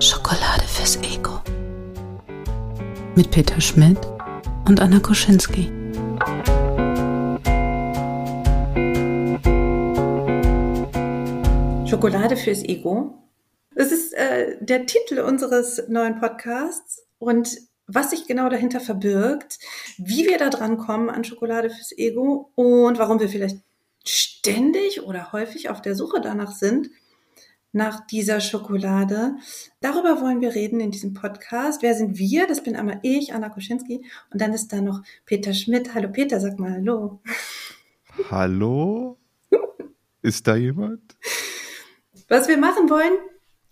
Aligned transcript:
Schokolade 0.00 0.64
fürs 0.66 0.96
Ego. 1.02 1.40
Mit 3.14 3.30
Peter 3.30 3.60
Schmidt 3.60 3.98
und 4.66 4.80
Anna 4.80 4.98
Koschinski. 4.98 5.70
Schokolade 11.86 12.36
fürs 12.36 12.64
Ego. 12.64 13.27
Äh, 14.18 14.56
der 14.58 14.84
Titel 14.84 15.20
unseres 15.20 15.86
neuen 15.86 16.18
Podcasts 16.18 17.06
und 17.18 17.56
was 17.86 18.10
sich 18.10 18.26
genau 18.26 18.48
dahinter 18.48 18.80
verbirgt, 18.80 19.60
wie 19.96 20.26
wir 20.26 20.38
da 20.38 20.50
dran 20.50 20.76
kommen 20.76 21.08
an 21.08 21.22
Schokolade 21.22 21.70
fürs 21.70 21.96
Ego 21.96 22.50
und 22.56 22.98
warum 22.98 23.20
wir 23.20 23.28
vielleicht 23.28 23.58
ständig 24.04 25.04
oder 25.04 25.30
häufig 25.30 25.70
auf 25.70 25.82
der 25.82 25.94
Suche 25.94 26.20
danach 26.20 26.50
sind, 26.50 26.90
nach 27.70 28.08
dieser 28.08 28.40
Schokolade. 28.40 29.36
Darüber 29.80 30.20
wollen 30.20 30.40
wir 30.40 30.52
reden 30.52 30.80
in 30.80 30.90
diesem 30.90 31.14
Podcast. 31.14 31.84
Wer 31.84 31.94
sind 31.94 32.18
wir? 32.18 32.48
Das 32.48 32.64
bin 32.64 32.74
einmal 32.74 32.98
ich, 33.04 33.34
Anna 33.34 33.50
Koschinski. 33.50 34.04
Und 34.32 34.40
dann 34.40 34.52
ist 34.52 34.72
da 34.72 34.80
noch 34.80 35.02
Peter 35.26 35.54
Schmidt. 35.54 35.94
Hallo 35.94 36.08
Peter, 36.08 36.40
sag 36.40 36.58
mal 36.58 36.72
Hallo. 36.72 37.20
Hallo? 38.32 39.16
Ist 40.22 40.48
da 40.48 40.56
jemand? 40.56 41.16
Was 42.26 42.48
wir 42.48 42.58
machen 42.58 42.90
wollen, 42.90 43.16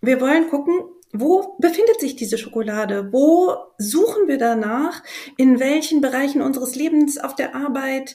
wir 0.00 0.20
wollen 0.20 0.48
gucken, 0.48 0.74
wo 1.12 1.56
befindet 1.58 2.00
sich 2.00 2.16
diese 2.16 2.38
Schokolade? 2.38 3.12
Wo 3.12 3.56
suchen 3.78 4.28
wir 4.28 4.38
danach? 4.38 5.02
In 5.36 5.60
welchen 5.60 6.00
Bereichen 6.00 6.42
unseres 6.42 6.74
Lebens, 6.74 7.18
auf 7.18 7.34
der 7.34 7.54
Arbeit? 7.54 8.14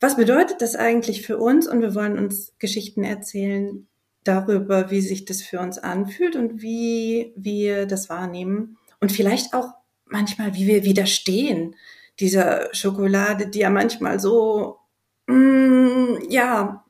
Was 0.00 0.16
bedeutet 0.16 0.60
das 0.60 0.74
eigentlich 0.74 1.24
für 1.24 1.38
uns? 1.38 1.68
Und 1.68 1.80
wir 1.80 1.94
wollen 1.94 2.18
uns 2.18 2.54
Geschichten 2.58 3.04
erzählen 3.04 3.86
darüber, 4.24 4.90
wie 4.90 5.00
sich 5.00 5.24
das 5.24 5.42
für 5.42 5.60
uns 5.60 5.78
anfühlt 5.78 6.36
und 6.36 6.62
wie 6.62 7.32
wir 7.36 7.86
das 7.86 8.08
wahrnehmen. 8.08 8.78
Und 9.00 9.12
vielleicht 9.12 9.54
auch 9.54 9.68
manchmal, 10.06 10.54
wie 10.54 10.66
wir 10.66 10.84
widerstehen 10.84 11.76
dieser 12.20 12.72
Schokolade, 12.74 13.46
die 13.46 13.60
ja 13.60 13.70
manchmal 13.70 14.20
so, 14.20 14.78
mm, 15.26 16.16
ja, 16.28 16.84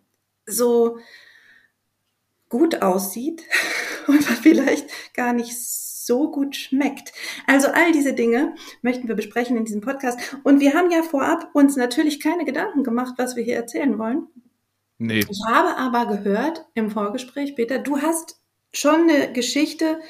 so 0.47 0.99
gut 2.49 2.83
aussieht 2.83 3.43
und 4.06 4.22
vielleicht 4.22 4.89
gar 5.14 5.33
nicht 5.33 5.56
so 5.58 6.31
gut 6.31 6.56
schmeckt. 6.56 7.12
Also 7.47 7.69
all 7.69 7.92
diese 7.92 8.12
Dinge 8.12 8.55
möchten 8.83 9.08
wir 9.08 9.14
besprechen 9.14 9.56
in 9.56 9.64
diesem 9.64 9.81
Podcast. 9.81 10.19
Und 10.42 10.61
wir 10.61 10.75
haben 10.75 10.91
ja 10.91 11.03
vorab 11.03 11.50
uns 11.55 11.77
natürlich 11.77 12.20
keine 12.20 12.45
Gedanken 12.45 12.83
gemacht, 12.83 13.14
was 13.19 13.36
wir 13.36 13.45
hier 13.45 13.56
erzählen 13.56 13.98
wollen. 13.98 14.27
Nee. 14.98 15.25
Ich 15.28 15.41
habe 15.47 15.77
aber 15.77 16.17
gehört 16.17 16.64
im 16.75 16.91
Vorgespräch, 16.91 17.56
Peter, 17.56 17.78
du 17.78 17.98
hast 17.98 18.41
schon 18.73 19.08
eine 19.08 19.33
Geschichte, 19.33 20.00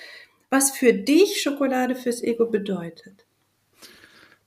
was 0.51 0.71
für 0.71 0.93
dich 0.93 1.41
Schokolade 1.41 1.95
fürs 1.95 2.23
Ego 2.23 2.47
bedeutet. 2.47 3.27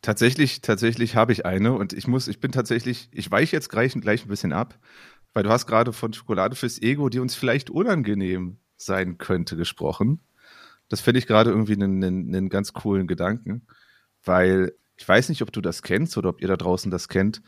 Tatsächlich, 0.01 0.61
tatsächlich 0.61 1.15
habe 1.15 1.31
ich 1.31 1.47
eine 1.47 1.73
und 1.73 1.91
ich 1.91 2.07
muss, 2.07 2.27
ich 2.27 2.39
bin 2.39 2.51
tatsächlich, 2.51 3.09
ich 3.11 3.31
weiche 3.31 3.55
jetzt 3.55 3.69
gleich, 3.69 3.93
gleich 3.99 4.23
ein 4.23 4.29
bisschen 4.29 4.53
ab, 4.53 4.77
weil 5.33 5.41
du 5.41 5.49
hast 5.49 5.65
gerade 5.65 5.93
von 5.93 6.13
Schokolade 6.13 6.55
fürs 6.55 6.79
Ego, 6.79 7.09
die 7.09 7.19
uns 7.19 7.33
vielleicht 7.33 7.71
unangenehm 7.71 8.57
sein 8.85 9.17
könnte, 9.17 9.55
gesprochen. 9.55 10.21
Das 10.89 11.01
finde 11.01 11.19
ich 11.19 11.27
gerade 11.27 11.49
irgendwie 11.49 11.73
einen, 11.73 12.03
einen, 12.03 12.35
einen 12.35 12.49
ganz 12.49 12.73
coolen 12.73 13.07
Gedanken, 13.07 13.65
weil 14.23 14.73
ich 14.97 15.07
weiß 15.07 15.29
nicht, 15.29 15.41
ob 15.41 15.51
du 15.51 15.61
das 15.61 15.81
kennst 15.81 16.17
oder 16.17 16.29
ob 16.29 16.41
ihr 16.41 16.47
da 16.47 16.57
draußen 16.57 16.91
das 16.91 17.09
kennt. 17.09 17.41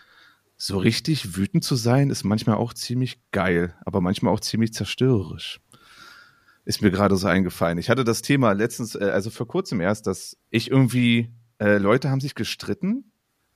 So 0.57 0.77
richtig 0.77 1.37
wütend 1.37 1.63
zu 1.63 1.75
sein 1.75 2.09
ist 2.09 2.23
manchmal 2.23 2.57
auch 2.57 2.73
ziemlich 2.73 3.19
geil, 3.31 3.75
aber 3.85 4.01
manchmal 4.01 4.33
auch 4.33 4.39
ziemlich 4.39 4.73
zerstörerisch. 4.73 5.59
Ist 6.65 6.81
mir 6.81 6.91
gerade 6.91 7.15
so 7.15 7.27
eingefallen. 7.27 7.77
Ich 7.77 7.89
hatte 7.89 8.03
das 8.03 8.21
Thema 8.21 8.51
letztens, 8.51 8.95
äh, 8.95 9.11
also 9.13 9.29
vor 9.29 9.47
kurzem 9.47 9.79
erst, 9.79 10.07
dass 10.07 10.37
ich 10.49 10.69
irgendwie, 10.69 11.31
äh, 11.59 11.77
Leute 11.77 12.09
haben 12.09 12.19
sich 12.19 12.35
gestritten 12.35 13.11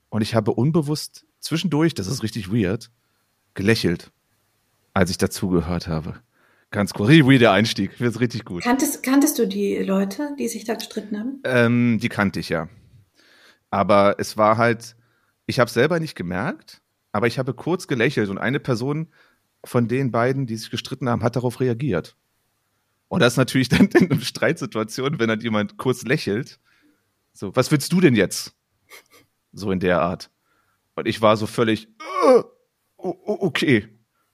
und 0.08 0.22
ich 0.22 0.34
habe 0.34 0.52
unbewusst 0.52 1.26
zwischendurch, 1.40 1.92
das 1.92 2.06
ist 2.06 2.22
richtig 2.22 2.50
weird, 2.52 2.90
gelächelt, 3.54 4.12
als 4.94 5.10
ich 5.10 5.18
dazugehört 5.18 5.88
habe. 5.88 6.14
Ganz 6.72 6.92
cool. 6.98 7.06
Richtig 7.06 7.38
der 7.38 7.52
Einstieg. 7.52 8.00
Wird 8.00 8.18
richtig 8.18 8.44
gut. 8.44 8.62
Kanntest, 8.62 9.02
kanntest 9.02 9.38
du 9.38 9.46
die 9.46 9.76
Leute, 9.76 10.34
die 10.38 10.48
sich 10.48 10.64
da 10.64 10.74
gestritten 10.74 11.18
haben? 11.18 11.40
Ähm, 11.44 11.98
die 12.00 12.08
kannte 12.08 12.40
ich 12.40 12.48
ja. 12.48 12.68
Aber 13.70 14.16
es 14.18 14.36
war 14.36 14.56
halt, 14.56 14.96
ich 15.46 15.60
habe 15.60 15.70
selber 15.70 16.00
nicht 16.00 16.14
gemerkt, 16.14 16.82
aber 17.12 17.26
ich 17.26 17.38
habe 17.38 17.52
kurz 17.52 17.86
gelächelt 17.86 18.30
und 18.30 18.38
eine 18.38 18.58
Person 18.58 19.08
von 19.64 19.86
den 19.86 20.10
beiden, 20.10 20.46
die 20.46 20.56
sich 20.56 20.70
gestritten 20.70 21.08
haben, 21.08 21.22
hat 21.22 21.36
darauf 21.36 21.60
reagiert. 21.60 22.16
Und 23.08 23.20
das 23.20 23.34
ist 23.34 23.36
natürlich 23.36 23.68
dann 23.68 23.86
in 23.88 24.10
einer 24.10 24.20
Streitsituation, 24.20 25.18
wenn 25.18 25.28
dann 25.28 25.40
jemand 25.40 25.76
kurz 25.76 26.04
lächelt. 26.04 26.58
So, 27.34 27.54
was 27.54 27.70
willst 27.70 27.92
du 27.92 28.00
denn 28.00 28.14
jetzt? 28.14 28.54
So 29.52 29.70
in 29.70 29.80
der 29.80 30.00
Art. 30.00 30.30
Und 30.94 31.06
ich 31.06 31.20
war 31.20 31.36
so 31.36 31.46
völlig, 31.46 31.88
uh, 32.26 32.42
okay, 32.96 33.88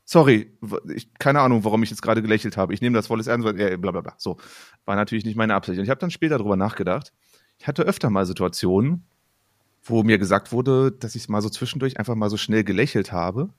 sorry, 0.09 0.51
ich, 0.95 1.13
keine 1.19 1.41
Ahnung, 1.41 1.65
warum 1.65 1.83
ich 1.83 1.91
jetzt 1.91 2.01
gerade 2.01 2.23
gelächelt 2.23 2.57
habe. 2.57 2.73
Ich 2.73 2.81
nehme 2.81 2.97
das 2.97 3.09
volles 3.09 3.27
Ernst, 3.27 3.47
äh, 3.47 3.77
bla 3.77 3.91
bla 3.91 4.01
bla. 4.01 4.15
So, 4.17 4.39
war 4.87 4.97
natürlich 4.97 5.27
nicht 5.27 5.37
meine 5.37 5.55
Absicht. 5.55 5.79
Und 5.79 5.85
ich 5.85 5.91
habe 5.91 6.01
dann 6.01 6.11
später 6.11 6.39
darüber 6.39 6.57
nachgedacht. 6.57 7.13
Ich 7.59 7.67
hatte 7.67 7.83
öfter 7.83 8.09
mal 8.09 8.25
Situationen, 8.25 9.05
wo 9.83 10.03
mir 10.03 10.17
gesagt 10.17 10.51
wurde, 10.51 10.93
dass 10.93 11.15
ich 11.15 11.29
mal 11.29 11.43
so 11.43 11.51
zwischendurch 11.51 11.99
einfach 11.99 12.15
mal 12.15 12.31
so 12.31 12.39
schnell 12.39 12.65
gelächelt 12.65 13.13
habe 13.13 13.51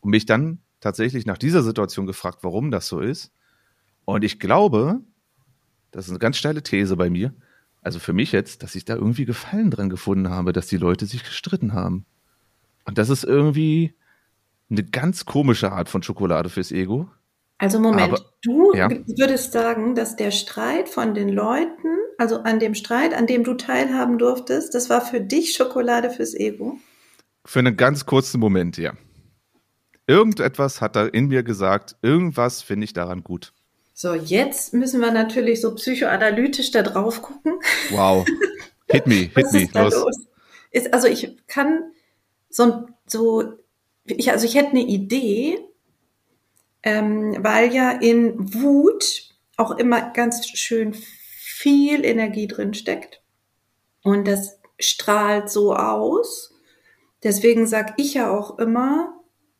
und 0.00 0.10
mich 0.10 0.26
dann 0.26 0.58
tatsächlich 0.80 1.24
nach 1.24 1.38
dieser 1.38 1.62
Situation 1.62 2.06
gefragt, 2.06 2.40
warum 2.42 2.70
das 2.70 2.86
so 2.86 3.00
ist. 3.00 3.32
Und 4.04 4.24
ich 4.24 4.38
glaube, 4.38 5.00
das 5.90 6.04
ist 6.04 6.10
eine 6.10 6.18
ganz 6.18 6.36
steile 6.36 6.62
These 6.62 6.96
bei 6.96 7.08
mir, 7.08 7.32
also 7.80 7.98
für 7.98 8.12
mich 8.12 8.32
jetzt, 8.32 8.62
dass 8.62 8.74
ich 8.74 8.84
da 8.84 8.94
irgendwie 8.94 9.24
Gefallen 9.24 9.70
dran 9.70 9.88
gefunden 9.88 10.28
habe, 10.28 10.52
dass 10.52 10.66
die 10.66 10.76
Leute 10.76 11.06
sich 11.06 11.24
gestritten 11.24 11.72
haben. 11.72 12.04
Und 12.84 12.98
das 12.98 13.08
ist 13.08 13.24
irgendwie 13.24 13.94
eine 14.70 14.84
ganz 14.84 15.24
komische 15.24 15.72
Art 15.72 15.88
von 15.88 16.02
Schokolade 16.02 16.48
fürs 16.48 16.72
Ego. 16.72 17.08
Also 17.58 17.80
Moment, 17.80 18.12
Aber- 18.12 18.24
du 18.42 18.72
ja. 18.74 18.88
würdest 18.88 19.52
sagen, 19.52 19.94
dass 19.94 20.14
der 20.16 20.30
Streit 20.30 20.88
von 20.88 21.14
den 21.14 21.28
Leuten, 21.28 21.88
also 22.16 22.36
an 22.42 22.60
dem 22.60 22.74
Streit, 22.74 23.14
an 23.14 23.26
dem 23.26 23.42
du 23.44 23.54
teilhaben 23.54 24.18
durftest, 24.18 24.74
das 24.74 24.88
war 24.90 25.00
für 25.00 25.20
dich 25.20 25.54
Schokolade 25.54 26.10
fürs 26.10 26.34
Ego? 26.34 26.78
Für 27.44 27.58
einen 27.60 27.76
ganz 27.76 28.06
kurzen 28.06 28.38
Moment, 28.38 28.76
ja. 28.76 28.92
Irgendetwas 30.06 30.80
hat 30.80 30.96
da 30.96 31.06
in 31.06 31.26
mir 31.28 31.42
gesagt, 31.42 31.96
irgendwas 32.02 32.62
finde 32.62 32.84
ich 32.84 32.92
daran 32.92 33.22
gut. 33.24 33.52
So, 33.92 34.14
jetzt 34.14 34.72
müssen 34.72 35.00
wir 35.00 35.10
natürlich 35.10 35.60
so 35.60 35.74
psychoanalytisch 35.74 36.70
da 36.70 36.82
drauf 36.82 37.20
gucken. 37.20 37.54
Wow. 37.90 38.24
Hit 38.88 39.06
me, 39.06 39.14
hit 39.34 39.36
Was 39.36 39.52
me, 39.52 39.62
ist 39.64 39.74
da 39.74 39.82
los. 39.82 39.94
los? 39.94 40.26
Ist, 40.70 40.94
also 40.94 41.08
ich 41.08 41.36
kann 41.48 41.90
so, 42.48 42.86
so 43.06 43.57
ich, 44.16 44.30
also 44.30 44.46
ich 44.46 44.54
hätte 44.54 44.70
eine 44.70 44.82
Idee, 44.82 45.58
ähm, 46.82 47.36
weil 47.40 47.72
ja 47.72 47.90
in 47.90 48.54
Wut 48.54 49.34
auch 49.56 49.72
immer 49.72 50.10
ganz 50.12 50.46
schön 50.48 50.94
viel 50.94 52.04
Energie 52.04 52.46
drin 52.46 52.74
steckt. 52.74 53.20
Und 54.02 54.28
das 54.28 54.60
strahlt 54.78 55.50
so 55.50 55.74
aus. 55.74 56.54
Deswegen 57.24 57.66
sag 57.66 57.94
ich 57.96 58.14
ja 58.14 58.30
auch 58.30 58.58
immer, 58.58 59.14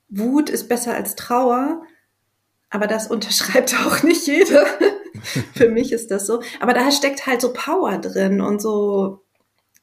Wut 0.09 0.49
ist 0.49 0.69
besser 0.69 0.95
als 0.95 1.17
Trauer. 1.17 1.83
Aber 2.71 2.87
das 2.87 3.07
unterschreibt 3.11 3.75
auch 3.75 4.03
nicht 4.03 4.27
jeder. 4.27 4.67
Für 5.55 5.69
mich 5.69 5.93
ist 5.93 6.11
das 6.11 6.27
so. 6.27 6.43
Aber 6.61 6.73
da 6.73 6.93
steckt 6.93 7.27
halt 7.27 7.41
so 7.41 7.53
Power 7.53 7.99
drin 7.99 8.41
und 8.41 8.63
so, 8.63 9.25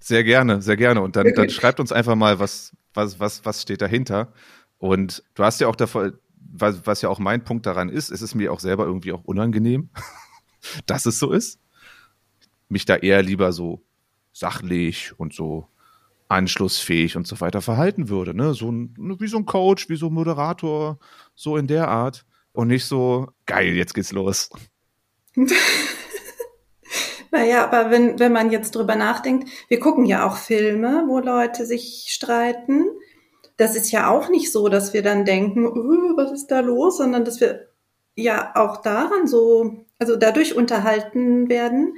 Sehr 0.06 0.24
gerne, 0.24 0.62
sehr 0.62 0.78
gerne. 0.78 1.02
Und 1.02 1.16
dann, 1.16 1.34
dann 1.34 1.50
schreibt 1.50 1.80
uns 1.80 1.92
einfach 1.92 2.14
mal, 2.14 2.38
was, 2.38 2.78
was, 2.94 3.20
was, 3.20 3.44
was 3.44 3.64
steht 3.64 3.82
dahinter. 3.82 4.32
Und 4.78 5.24
du 5.34 5.44
hast 5.44 5.60
ja 5.60 5.68
auch 5.68 5.76
davor, 5.76 6.12
was, 6.38 6.86
was 6.86 7.02
ja 7.02 7.10
auch 7.10 7.18
mein 7.18 7.44
Punkt 7.44 7.66
daran 7.66 7.90
ist, 7.90 8.12
es 8.12 8.22
ist 8.22 8.36
mir 8.36 8.54
auch 8.54 8.60
selber 8.60 8.86
irgendwie 8.86 9.14
auch 9.14 9.24
unangenehm, 9.24 9.90
dass 10.86 11.08
es 11.08 11.18
so 11.18 11.32
ist. 11.32 11.60
Mich 12.70 12.86
da 12.86 12.98
eher 12.98 13.24
lieber 13.24 13.52
so 13.52 13.82
sachlich 14.32 15.12
und 15.18 15.34
so 15.34 15.70
anschlussfähig 16.28 17.18
und 17.18 17.26
so 17.26 17.42
weiter 17.42 17.64
verhalten 17.64 18.08
würde. 18.08 18.36
Ne? 18.36 18.54
So 18.54 18.72
ein, 18.72 18.94
wie 19.20 19.28
so 19.28 19.38
ein 19.38 19.48
Coach, 19.48 19.90
wie 19.90 19.96
so 19.96 20.10
ein 20.10 20.14
Moderator, 20.14 21.00
so 21.34 21.58
in 21.58 21.66
der 21.66 21.88
Art. 21.88 22.28
Und 22.52 22.68
nicht 22.68 22.86
so, 22.86 23.32
geil, 23.48 23.74
jetzt 23.74 23.96
geht's 23.96 24.12
los. 24.12 24.52
naja, 27.36 27.66
aber 27.66 27.92
wenn, 27.92 28.18
wenn 28.18 28.32
man 28.32 28.50
jetzt 28.50 28.76
drüber 28.76 28.96
nachdenkt, 28.96 29.50
wir 29.68 29.80
gucken 29.80 30.06
ja 30.06 30.26
auch 30.26 30.38
Filme, 30.38 31.04
wo 31.08 31.20
Leute 31.20 31.66
sich 31.66 32.06
streiten. 32.08 32.86
Das 33.58 33.76
ist 33.76 33.92
ja 33.92 34.10
auch 34.10 34.30
nicht 34.30 34.52
so, 34.54 34.70
dass 34.70 34.94
wir 34.94 35.02
dann 35.02 35.26
denken, 35.26 35.66
uh, 35.68 36.16
was 36.16 36.32
ist 36.32 36.48
da 36.48 36.62
los, 36.62 36.98
sondern 36.98 37.26
dass 37.26 37.42
wir 37.42 37.68
ja 38.16 38.54
auch 38.56 38.78
daran 38.82 39.28
so, 39.28 39.86
also 40.00 40.16
dadurch 40.16 40.56
unterhalten 40.56 41.50
werden. 41.50 41.98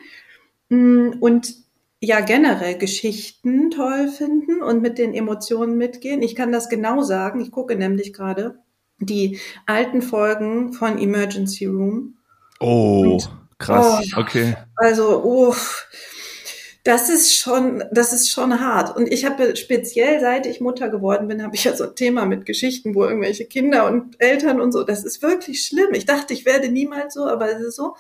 Mm, 0.70 1.12
und 1.20 1.54
ja 2.00 2.20
generell 2.22 2.78
Geschichten 2.78 3.70
toll 3.70 4.08
finden 4.08 4.64
und 4.64 4.82
mit 4.82 4.98
den 4.98 5.14
Emotionen 5.14 5.78
mitgehen. 5.78 6.24
Ich 6.24 6.36
kann 6.36 6.52
das 6.52 6.68
genau 6.68 7.04
sagen. 7.04 7.42
Ich 7.42 7.52
gucke 7.52 7.76
nämlich 7.76 8.12
gerade 8.12 8.58
die 9.00 9.40
alten 9.68 10.02
Folgen 10.02 10.74
von 10.74 10.98
Emergency 10.98 11.66
Room. 11.66 12.16
Oh, 12.60 13.14
und, 13.14 13.30
krass. 13.58 14.06
Oh, 14.16 14.20
okay. 14.20 14.56
Also, 14.76 15.24
oh, 15.24 15.56
das 16.84 17.10
ist 17.10 17.36
schon, 17.38 17.84
das 17.92 18.14
ist 18.14 18.30
schon 18.30 18.62
hart. 18.62 18.96
Und 18.96 19.12
ich 19.12 19.26
habe 19.26 19.58
speziell, 19.58 20.22
seit 20.22 20.46
ich 20.46 20.62
Mutter 20.62 20.88
geworden 20.88 21.28
bin, 21.28 21.44
habe 21.44 21.54
ich 21.54 21.66
ja 21.66 21.76
so 21.76 21.84
ein 21.84 21.96
Thema 21.96 22.26
mit 22.26 22.46
Geschichten, 22.46 22.96
wo 22.96 23.04
irgendwelche 23.04 23.46
Kinder 23.46 23.88
und 23.88 24.16
Eltern 24.20 24.62
und 24.62 24.72
so, 24.72 24.84
das 24.84 25.04
ist 25.04 25.22
wirklich 25.22 25.66
schlimm. 25.66 25.94
Ich 25.94 26.06
dachte, 26.06 26.34
ich 26.34 26.46
werde 26.46 26.70
niemals 26.70 27.16
so, 27.16 27.26
aber 27.26 27.52
es 27.52 27.62
ist 27.62 27.76
so. 27.76 27.96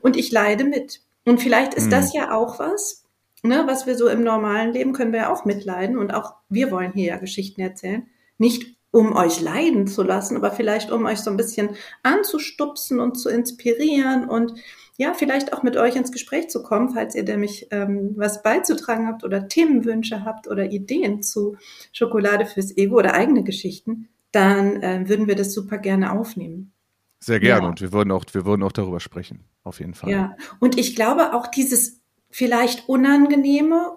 Und 0.00 0.16
ich 0.16 0.30
leide 0.30 0.62
mit. 0.62 1.00
Und 1.24 1.40
vielleicht 1.40 1.74
ist 1.74 1.84
hm. 1.84 1.90
das 1.90 2.12
ja 2.14 2.32
auch 2.32 2.60
was, 2.60 3.04
ne, 3.42 3.64
was 3.66 3.88
wir 3.88 3.96
so 3.96 4.08
im 4.08 4.22
normalen 4.22 4.72
Leben 4.72 4.92
können 4.92 5.12
wir 5.12 5.20
ja 5.20 5.32
auch 5.32 5.44
mitleiden 5.44 5.98
und 5.98 6.12
auch 6.12 6.34
wir 6.48 6.70
wollen 6.70 6.92
hier 6.92 7.08
ja 7.08 7.16
Geschichten 7.16 7.60
erzählen. 7.60 8.06
Nicht 8.38 8.76
um 8.92 9.14
euch 9.14 9.40
leiden 9.40 9.86
zu 9.86 10.02
lassen, 10.02 10.36
aber 10.36 10.50
vielleicht 10.50 10.90
um 10.90 11.04
euch 11.06 11.18
so 11.18 11.30
ein 11.30 11.36
bisschen 11.36 11.70
anzustupsen 12.02 13.00
und 13.00 13.18
zu 13.18 13.28
inspirieren 13.28 14.28
und 14.28 14.54
ja, 15.00 15.14
vielleicht 15.14 15.54
auch 15.54 15.62
mit 15.62 15.78
euch 15.78 15.96
ins 15.96 16.12
Gespräch 16.12 16.50
zu 16.50 16.62
kommen, 16.62 16.90
falls 16.90 17.14
ihr 17.14 17.22
nämlich 17.22 17.68
ähm, 17.70 18.12
was 18.16 18.42
beizutragen 18.42 19.06
habt 19.06 19.24
oder 19.24 19.48
Themenwünsche 19.48 20.26
habt 20.26 20.46
oder 20.46 20.70
Ideen 20.70 21.22
zu 21.22 21.56
Schokolade 21.90 22.44
fürs 22.44 22.76
Ego 22.76 22.98
oder 22.98 23.14
eigene 23.14 23.42
Geschichten, 23.42 24.10
dann 24.30 24.82
äh, 24.82 25.08
würden 25.08 25.26
wir 25.26 25.36
das 25.36 25.54
super 25.54 25.78
gerne 25.78 26.12
aufnehmen. 26.12 26.74
Sehr 27.18 27.40
gerne 27.40 27.62
ja. 27.62 27.68
und 27.70 27.80
wir 27.80 27.94
würden 27.94 28.12
auch, 28.12 28.26
wir 28.30 28.44
würden 28.44 28.62
auch 28.62 28.72
darüber 28.72 29.00
sprechen, 29.00 29.44
auf 29.64 29.80
jeden 29.80 29.94
Fall. 29.94 30.10
Ja, 30.10 30.36
und 30.58 30.78
ich 30.78 30.94
glaube 30.94 31.32
auch 31.32 31.46
dieses 31.46 32.02
vielleicht 32.28 32.86
unangenehme, 32.86 33.96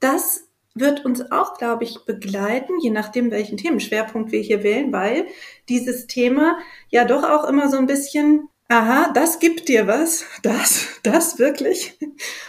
das 0.00 0.50
wird 0.74 1.02
uns 1.06 1.32
auch, 1.32 1.56
glaube 1.56 1.84
ich, 1.84 2.04
begleiten, 2.04 2.74
je 2.82 2.90
nachdem, 2.90 3.30
welchen 3.30 3.56
Themenschwerpunkt 3.56 4.32
wir 4.32 4.40
hier 4.40 4.62
wählen, 4.62 4.92
weil 4.92 5.28
dieses 5.70 6.06
Thema 6.06 6.58
ja 6.90 7.06
doch 7.06 7.24
auch 7.24 7.48
immer 7.48 7.70
so 7.70 7.78
ein 7.78 7.86
bisschen, 7.86 8.50
aha, 8.72 9.12
das 9.12 9.38
gibt 9.38 9.68
dir 9.68 9.86
was, 9.86 10.24
das, 10.42 10.86
das 11.02 11.38
wirklich. 11.38 11.98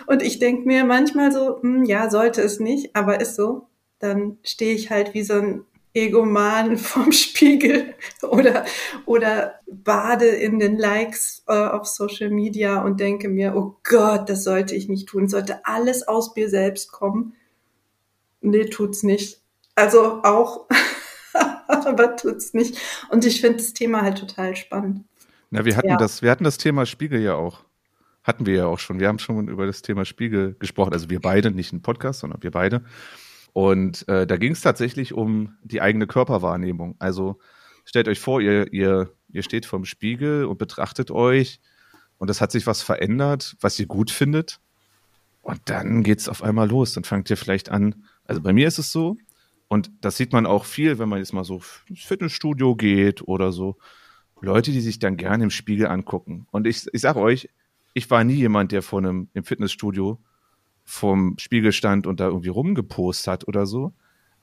Und 0.07 0.23
ich 0.23 0.39
denke 0.39 0.65
mir 0.65 0.85
manchmal 0.85 1.33
so, 1.33 1.61
hm, 1.61 1.83
ja, 1.83 2.09
sollte 2.09 2.41
es 2.41 2.61
nicht, 2.61 2.95
aber 2.95 3.19
ist 3.19 3.35
so. 3.35 3.67
Dann 3.99 4.37
stehe 4.41 4.73
ich 4.73 4.89
halt 4.89 5.13
wie 5.13 5.23
so 5.23 5.33
ein 5.33 5.65
Egoman 5.93 6.77
vom 6.77 7.11
Spiegel 7.11 7.93
oder, 8.21 8.63
oder 9.05 9.59
bade 9.67 10.27
in 10.27 10.59
den 10.59 10.77
Likes 10.77 11.43
äh, 11.47 11.53
auf 11.53 11.87
Social 11.87 12.29
Media 12.29 12.81
und 12.81 13.01
denke 13.01 13.27
mir, 13.27 13.53
oh 13.55 13.75
Gott, 13.83 14.29
das 14.29 14.45
sollte 14.45 14.75
ich 14.75 14.87
nicht 14.87 15.09
tun. 15.09 15.27
Sollte 15.27 15.65
alles 15.65 16.07
aus 16.07 16.33
mir 16.37 16.49
selbst 16.49 16.93
kommen. 16.93 17.33
Nee, 18.39 18.65
tut's 18.65 19.03
nicht. 19.03 19.41
Also 19.75 20.23
auch, 20.23 20.67
aber 21.67 22.15
tut's 22.15 22.53
nicht. 22.53 22.77
Und 23.11 23.25
ich 23.25 23.41
finde 23.41 23.57
das 23.57 23.73
Thema 23.73 24.03
halt 24.03 24.19
total 24.19 24.55
spannend. 24.55 25.03
Na, 25.53 25.65
wir 25.65 25.77
hatten 25.77 25.89
ja. 25.89 25.97
das, 25.97 26.23
wir 26.23 26.31
hatten 26.31 26.45
das 26.45 26.57
Thema 26.57 26.87
Spiegel 26.87 27.21
ja 27.21 27.35
auch. 27.35 27.59
Hatten 28.23 28.47
wir 28.47 28.55
ja 28.55 28.65
auch 28.65 28.79
schon. 28.79 28.99
Wir 28.99 29.07
haben 29.07 29.19
schon 29.19 29.47
über 29.49 29.67
das 29.67 29.83
Thema 29.83 30.03
Spiegel 30.03 30.55
gesprochen. 30.57 30.93
Also 30.93 31.11
wir 31.11 31.19
beide, 31.19 31.51
nicht 31.51 31.71
ein 31.73 31.83
Podcast, 31.83 32.21
sondern 32.21 32.41
wir 32.41 32.49
beide. 32.49 32.83
Und 33.53 34.07
äh, 34.07 34.25
da 34.25 34.37
ging 34.37 34.53
es 34.53 34.61
tatsächlich 34.61 35.13
um 35.13 35.55
die 35.61 35.79
eigene 35.79 36.07
Körperwahrnehmung. 36.07 36.95
Also 36.97 37.37
stellt 37.85 38.07
euch 38.07 38.19
vor, 38.19 38.41
ihr, 38.41 38.73
ihr, 38.73 39.11
ihr 39.29 39.43
steht 39.43 39.67
vorm 39.67 39.85
Spiegel 39.85 40.45
und 40.45 40.57
betrachtet 40.57 41.11
euch 41.11 41.59
und 42.17 42.31
es 42.31 42.41
hat 42.41 42.51
sich 42.51 42.65
was 42.65 42.81
verändert, 42.81 43.55
was 43.61 43.79
ihr 43.79 43.85
gut 43.85 44.09
findet. 44.09 44.59
Und 45.43 45.61
dann 45.65 46.01
geht's 46.01 46.29
auf 46.29 46.41
einmal 46.41 46.67
los. 46.67 46.93
Dann 46.93 47.03
fangt 47.03 47.29
ihr 47.29 47.37
vielleicht 47.37 47.69
an. 47.69 48.05
Also 48.25 48.41
bei 48.41 48.53
mir 48.53 48.67
ist 48.67 48.79
es 48.79 48.91
so, 48.91 49.17
und 49.67 49.91
das 50.01 50.17
sieht 50.17 50.33
man 50.33 50.47
auch 50.47 50.65
viel, 50.65 50.97
wenn 50.97 51.09
man 51.09 51.19
jetzt 51.19 51.31
mal 51.31 51.43
so 51.43 51.61
ins 51.87 52.01
Fitnessstudio 52.01 52.75
geht 52.75 53.27
oder 53.27 53.51
so. 53.51 53.77
Leute, 54.43 54.71
die 54.71 54.81
sich 54.81 54.99
dann 54.99 55.15
gerne 55.17 55.45
im 55.45 55.49
Spiegel 55.49 55.87
angucken. 55.87 56.47
Und 56.51 56.67
ich, 56.67 56.85
ich 56.91 57.01
sage 57.01 57.19
euch, 57.19 57.49
ich 57.93 58.09
war 58.11 58.23
nie 58.23 58.33
jemand, 58.33 58.71
der 58.71 58.81
vor 58.81 58.99
einem 58.99 59.29
im 59.33 59.43
Fitnessstudio 59.43 60.19
vom 60.83 61.37
Spiegel 61.39 61.71
stand 61.71 62.07
und 62.07 62.19
da 62.19 62.27
irgendwie 62.27 62.49
rumgepost 62.49 63.27
hat 63.27 63.47
oder 63.47 63.65
so. 63.65 63.93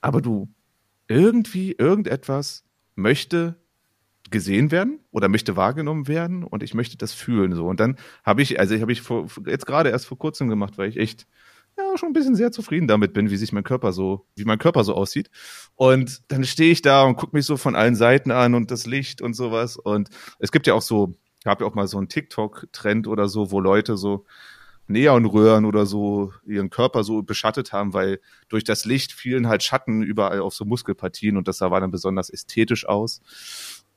Aber 0.00 0.22
du, 0.22 0.48
irgendwie, 1.06 1.72
irgendetwas 1.72 2.64
möchte 2.94 3.56
gesehen 4.30 4.70
werden 4.70 5.00
oder 5.10 5.28
möchte 5.28 5.56
wahrgenommen 5.56 6.08
werden 6.08 6.44
und 6.44 6.62
ich 6.62 6.72
möchte 6.72 6.96
das 6.96 7.12
fühlen 7.12 7.52
so. 7.52 7.66
Und 7.66 7.80
dann 7.80 7.96
habe 8.24 8.40
ich, 8.40 8.58
also 8.58 8.74
ich 8.74 8.80
habe 8.80 8.92
ich 8.92 9.02
vor, 9.02 9.26
jetzt 9.44 9.66
gerade 9.66 9.90
erst 9.90 10.06
vor 10.06 10.18
kurzem 10.18 10.48
gemacht, 10.48 10.78
weil 10.78 10.88
ich 10.88 10.96
echt 10.96 11.26
ja 11.80 11.98
schon 11.98 12.10
ein 12.10 12.12
bisschen 12.12 12.34
sehr 12.34 12.52
zufrieden 12.52 12.88
damit 12.88 13.12
bin, 13.12 13.30
wie 13.30 13.36
sich 13.36 13.52
mein 13.52 13.64
Körper 13.64 13.92
so, 13.92 14.26
wie 14.36 14.44
mein 14.44 14.58
Körper 14.58 14.84
so 14.84 14.94
aussieht. 14.94 15.30
Und 15.74 16.22
dann 16.28 16.44
stehe 16.44 16.72
ich 16.72 16.82
da 16.82 17.04
und 17.04 17.16
gucke 17.16 17.36
mich 17.36 17.46
so 17.46 17.56
von 17.56 17.76
allen 17.76 17.96
Seiten 17.96 18.30
an 18.30 18.54
und 18.54 18.70
das 18.70 18.86
Licht 18.86 19.22
und 19.22 19.34
sowas. 19.34 19.76
Und 19.76 20.08
es 20.38 20.52
gibt 20.52 20.66
ja 20.66 20.74
auch 20.74 20.82
so, 20.82 21.12
ich 21.40 21.46
habe 21.46 21.64
ja 21.64 21.70
auch 21.70 21.74
mal 21.74 21.86
so 21.86 21.98
einen 21.98 22.08
TikTok-Trend 22.08 23.06
oder 23.06 23.28
so, 23.28 23.50
wo 23.50 23.60
Leute 23.60 23.96
so 23.96 24.24
Neonröhren 24.90 25.64
oder 25.64 25.86
so 25.86 26.32
ihren 26.44 26.68
Körper 26.68 27.04
so 27.04 27.22
beschattet 27.22 27.72
haben, 27.72 27.94
weil 27.94 28.20
durch 28.48 28.64
das 28.64 28.84
Licht 28.84 29.12
fielen 29.12 29.48
halt 29.48 29.62
Schatten 29.62 30.02
überall 30.02 30.40
auf 30.40 30.54
so 30.54 30.64
Muskelpartien 30.64 31.36
und 31.36 31.48
das 31.48 31.58
sah 31.58 31.68
dann 31.80 31.90
besonders 31.90 32.28
ästhetisch 32.28 32.86
aus. 32.86 33.20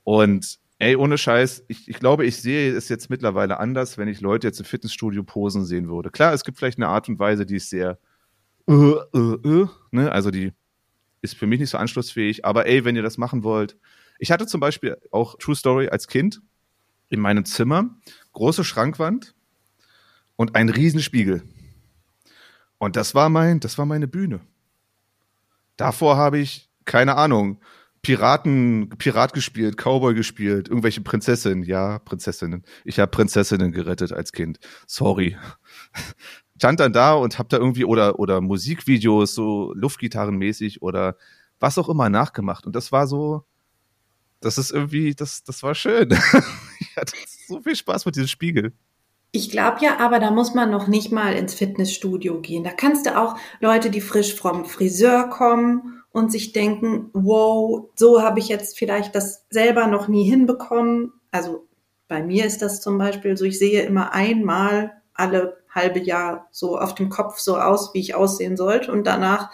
Und 0.03 0.59
ey, 0.83 0.95
ohne 0.95 1.17
Scheiß, 1.17 1.63
ich, 1.67 1.87
ich 1.87 1.99
glaube, 1.99 2.25
ich 2.25 2.37
sehe 2.37 2.75
es 2.75 2.89
jetzt 2.89 3.09
mittlerweile 3.09 3.59
anders, 3.59 3.97
wenn 3.97 4.07
ich 4.07 4.21
Leute 4.21 4.47
jetzt 4.47 4.59
im 4.59 4.65
Fitnessstudio 4.65 5.23
posen 5.23 5.65
sehen 5.65 5.87
würde. 5.87 6.11
Klar, 6.11 6.33
es 6.33 6.43
gibt 6.43 6.57
vielleicht 6.57 6.77
eine 6.77 6.89
Art 6.89 7.07
und 7.07 7.19
Weise, 7.19 7.45
die 7.45 7.55
ist 7.55 7.69
sehr, 7.69 7.97
uh, 8.69 8.97
uh, 9.15 9.37
uh, 9.45 9.67
ne? 9.91 10.11
also 10.11 10.29
die 10.29 10.51
ist 11.21 11.35
für 11.35 11.47
mich 11.47 11.59
nicht 11.59 11.69
so 11.69 11.77
anschlussfähig, 11.77 12.43
aber 12.43 12.65
ey, 12.65 12.83
wenn 12.83 12.95
ihr 12.95 13.01
das 13.01 13.17
machen 13.17 13.43
wollt, 13.43 13.77
ich 14.19 14.31
hatte 14.31 14.45
zum 14.45 14.59
Beispiel 14.59 14.97
auch 15.11 15.37
True 15.37 15.55
Story 15.55 15.87
als 15.87 16.07
Kind 16.07 16.41
in 17.09 17.19
meinem 17.19 17.45
Zimmer, 17.45 17.95
große 18.33 18.63
Schrankwand, 18.63 19.35
und 20.35 20.55
ein 20.55 20.69
Riesenspiegel. 20.69 21.43
Und 22.77 22.95
das 22.95 23.15
war 23.15 23.29
mein, 23.29 23.59
das 23.59 23.77
war 23.77 23.85
meine 23.85 24.07
Bühne. 24.07 24.41
Davor 25.77 26.17
habe 26.17 26.39
ich, 26.39 26.69
keine 26.85 27.15
Ahnung, 27.15 27.59
Piraten, 28.03 28.89
Pirat 28.97 29.33
gespielt, 29.33 29.77
Cowboy 29.77 30.13
gespielt, 30.13 30.67
irgendwelche 30.67 30.99
Prinzessinnen, 30.99 31.63
ja, 31.63 31.99
Prinzessinnen. 31.99 32.63
Ich 32.83 32.99
habe 32.99 33.09
Prinzessinnen 33.09 33.71
gerettet 33.71 34.11
als 34.11 34.33
Kind. 34.33 34.59
Sorry. 34.85 35.37
Stand 36.57 36.81
dann 36.81 36.93
da 36.93 37.13
und 37.13 37.39
hab 37.39 37.49
da 37.49 37.57
irgendwie 37.57 37.85
oder 37.85 38.19
oder 38.19 38.39
Musikvideos 38.41 39.33
so 39.33 39.73
Luftgitarrenmäßig 39.73 40.81
oder 40.81 41.17
was 41.59 41.77
auch 41.77 41.89
immer 41.89 42.09
nachgemacht 42.09 42.65
und 42.65 42.75
das 42.75 42.91
war 42.91 43.07
so 43.07 43.43
das 44.39 44.57
ist 44.57 44.71
irgendwie 44.71 45.15
das 45.15 45.43
das 45.43 45.63
war 45.63 45.73
schön. 45.73 46.09
ich 46.79 46.95
hatte 46.97 47.13
so 47.47 47.61
viel 47.61 47.75
Spaß 47.75 48.05
mit 48.05 48.15
diesem 48.15 48.27
Spiegel. 48.27 48.73
Ich 49.31 49.49
glaube 49.49 49.77
ja, 49.81 49.99
aber 49.99 50.19
da 50.19 50.29
muss 50.29 50.53
man 50.53 50.69
noch 50.69 50.87
nicht 50.87 51.11
mal 51.11 51.33
ins 51.33 51.53
Fitnessstudio 51.53 52.39
gehen. 52.41 52.63
Da 52.63 52.71
kannst 52.71 53.05
du 53.05 53.17
auch 53.17 53.35
Leute, 53.61 53.89
die 53.89 54.01
frisch 54.01 54.35
vom 54.35 54.65
Friseur 54.65 55.29
kommen 55.29 56.02
und 56.13 56.31
sich 56.31 56.53
denken, 56.53 57.09
wow, 57.13 57.89
so 57.95 58.21
habe 58.21 58.39
ich 58.39 58.47
jetzt 58.47 58.77
vielleicht 58.77 59.15
das 59.15 59.45
selber 59.49 59.87
noch 59.87 60.07
nie 60.07 60.23
hinbekommen. 60.23 61.11
Also 61.31 61.67
bei 62.07 62.23
mir 62.23 62.45
ist 62.45 62.61
das 62.61 62.81
zum 62.81 62.99
Beispiel 62.99 63.35
so, 63.35 63.45
ich 63.45 63.57
sehe 63.57 63.81
immer 63.81 64.13
einmal 64.13 64.93
alle 65.15 65.57
halbe 65.69 65.99
Jahr 65.99 66.47
so 66.51 66.77
auf 66.77 66.93
dem 66.93 67.09
Kopf 67.09 67.39
so 67.39 67.57
aus, 67.57 67.93
wie 67.95 67.99
ich 67.99 68.13
aussehen 68.13 68.57
sollte 68.57 68.91
und 68.91 69.07
danach 69.07 69.49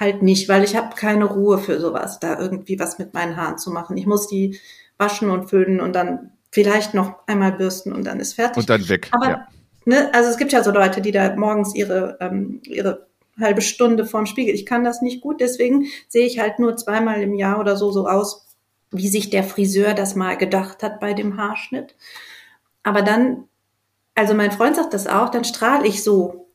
halt 0.00 0.22
nicht, 0.22 0.48
weil 0.48 0.64
ich 0.64 0.74
habe 0.74 0.94
keine 0.96 1.26
Ruhe 1.26 1.58
für 1.58 1.78
sowas, 1.80 2.18
da 2.18 2.38
irgendwie 2.38 2.80
was 2.80 2.98
mit 2.98 3.12
meinen 3.12 3.36
Haaren 3.36 3.58
zu 3.58 3.70
machen. 3.70 3.98
Ich 3.98 4.06
muss 4.06 4.26
die 4.26 4.58
waschen 4.96 5.28
und 5.28 5.50
föhnen 5.50 5.80
und 5.80 5.94
dann 5.94 6.30
vielleicht 6.50 6.94
noch 6.94 7.26
einmal 7.26 7.52
bürsten 7.52 7.92
und 7.92 8.04
dann 8.04 8.20
ist 8.20 8.34
fertig. 8.34 8.56
Und 8.56 8.70
dann 8.70 8.88
weg. 8.88 9.08
Aber 9.10 9.28
ja. 9.28 9.48
ne, 9.84 10.10
also 10.14 10.30
es 10.30 10.38
gibt 10.38 10.52
ja 10.52 10.64
so 10.64 10.70
Leute, 10.70 11.02
die 11.02 11.12
da 11.12 11.36
morgens 11.36 11.74
ihre 11.74 12.16
ähm, 12.20 12.62
ihre 12.64 13.07
halbe 13.40 13.60
Stunde 13.60 14.04
vorm 14.04 14.26
Spiegel. 14.26 14.54
Ich 14.54 14.66
kann 14.66 14.84
das 14.84 15.02
nicht 15.02 15.20
gut, 15.20 15.40
deswegen 15.40 15.86
sehe 16.08 16.26
ich 16.26 16.38
halt 16.38 16.58
nur 16.58 16.76
zweimal 16.76 17.22
im 17.22 17.34
Jahr 17.34 17.60
oder 17.60 17.76
so 17.76 17.90
so 17.90 18.06
aus, 18.06 18.46
wie 18.90 19.08
sich 19.08 19.30
der 19.30 19.44
Friseur 19.44 19.94
das 19.94 20.14
mal 20.14 20.36
gedacht 20.36 20.82
hat 20.82 21.00
bei 21.00 21.14
dem 21.14 21.36
Haarschnitt. 21.36 21.94
Aber 22.82 23.02
dann, 23.02 23.44
also 24.14 24.34
mein 24.34 24.52
Freund 24.52 24.76
sagt 24.76 24.94
das 24.94 25.06
auch, 25.06 25.28
dann 25.30 25.44
strahle 25.44 25.86
ich 25.86 26.02
so. 26.02 26.47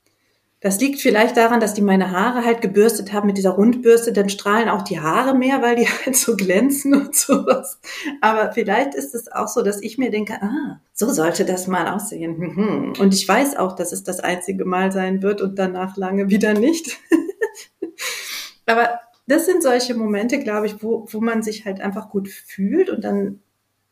Das 0.64 0.80
liegt 0.80 1.02
vielleicht 1.02 1.36
daran, 1.36 1.60
dass 1.60 1.74
die 1.74 1.82
meine 1.82 2.12
Haare 2.12 2.46
halt 2.46 2.62
gebürstet 2.62 3.12
haben 3.12 3.28
mit 3.28 3.38
dieser 3.38 3.50
Rundbürste, 3.50 4.14
dann 4.14 4.30
strahlen 4.30 4.70
auch 4.70 4.82
die 4.82 5.02
Haare 5.02 5.36
mehr, 5.38 5.62
weil 5.62 5.76
die 5.76 5.88
halt 6.06 6.16
so 6.16 6.38
glänzen 6.38 6.94
und 6.96 7.14
sowas. 7.14 7.80
Aber 8.22 8.54
vielleicht 8.54 8.96
ist 8.96 9.14
es 9.14 9.30
auch 9.30 9.50
so, 9.50 9.62
dass 9.62 9.82
ich 9.82 9.98
mir 9.98 10.10
denke, 10.10 10.42
ah, 10.42 10.80
so 10.94 11.12
sollte 11.12 11.44
das 11.44 11.68
mal 11.68 11.90
aussehen. 11.90 12.38
Mhm. 12.38 12.94
Und 12.98 13.14
ich 13.14 13.28
weiß 13.28 13.58
auch, 13.58 13.76
dass 13.76 13.92
es 13.92 14.06
das 14.06 14.22
einzige 14.22 14.64
Mal 14.64 14.94
sein 14.94 15.22
wird 15.22 15.42
und 15.42 15.60
danach 15.60 15.98
lange 15.98 16.30
wieder 16.30 16.54
nicht. 16.54 16.98
Aber 18.66 19.02
das 19.28 19.46
sind 19.46 19.64
solche 19.64 19.96
Momente, 19.96 20.40
glaube 20.40 20.68
ich, 20.68 20.82
wo, 20.82 21.06
wo 21.12 21.20
man 21.20 21.44
sich 21.44 21.66
halt 21.66 21.82
einfach 21.82 22.08
gut 22.10 22.30
fühlt 22.30 22.90
und 22.90 23.04
dann 23.04 23.42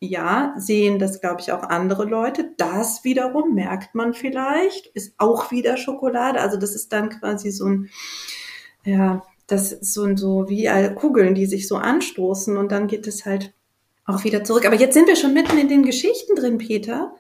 ja, 0.04 0.56
sehen 0.58 0.98
das, 0.98 1.22
glaube 1.22 1.42
ich, 1.42 1.52
auch 1.52 1.62
andere 1.62 2.06
Leute. 2.06 2.52
Das 2.58 3.04
wiederum 3.04 3.54
merkt 3.54 3.94
man 3.94 4.16
vielleicht, 4.16 4.88
ist 4.88 5.14
auch 5.20 5.52
wieder 5.52 5.78
Schokolade. 5.78 6.42
Also 6.42 6.58
das 6.58 6.74
ist 6.74 6.92
dann 6.92 7.10
quasi 7.10 7.52
so 7.52 7.68
ein, 7.68 7.90
ja, 8.84 9.24
das 9.46 9.72
ist 9.72 9.94
so, 9.94 10.16
so 10.18 10.50
wie 10.50 10.68
Kugeln, 10.96 11.36
die 11.36 11.46
sich 11.46 11.68
so 11.68 11.76
anstoßen 11.76 12.58
und 12.58 12.72
dann 12.72 12.88
geht 12.88 13.06
es 13.06 13.26
halt 13.26 13.54
auch 14.06 14.24
wieder 14.24 14.44
zurück. 14.44 14.66
Aber 14.66 14.76
jetzt 14.76 14.96
sind 14.96 15.08
wir 15.08 15.16
schon 15.16 15.36
mitten 15.36 15.60
in 15.60 15.70
den 15.70 15.84
Geschichten 15.84 16.36
drin, 16.36 16.58
Peter. 16.58 17.14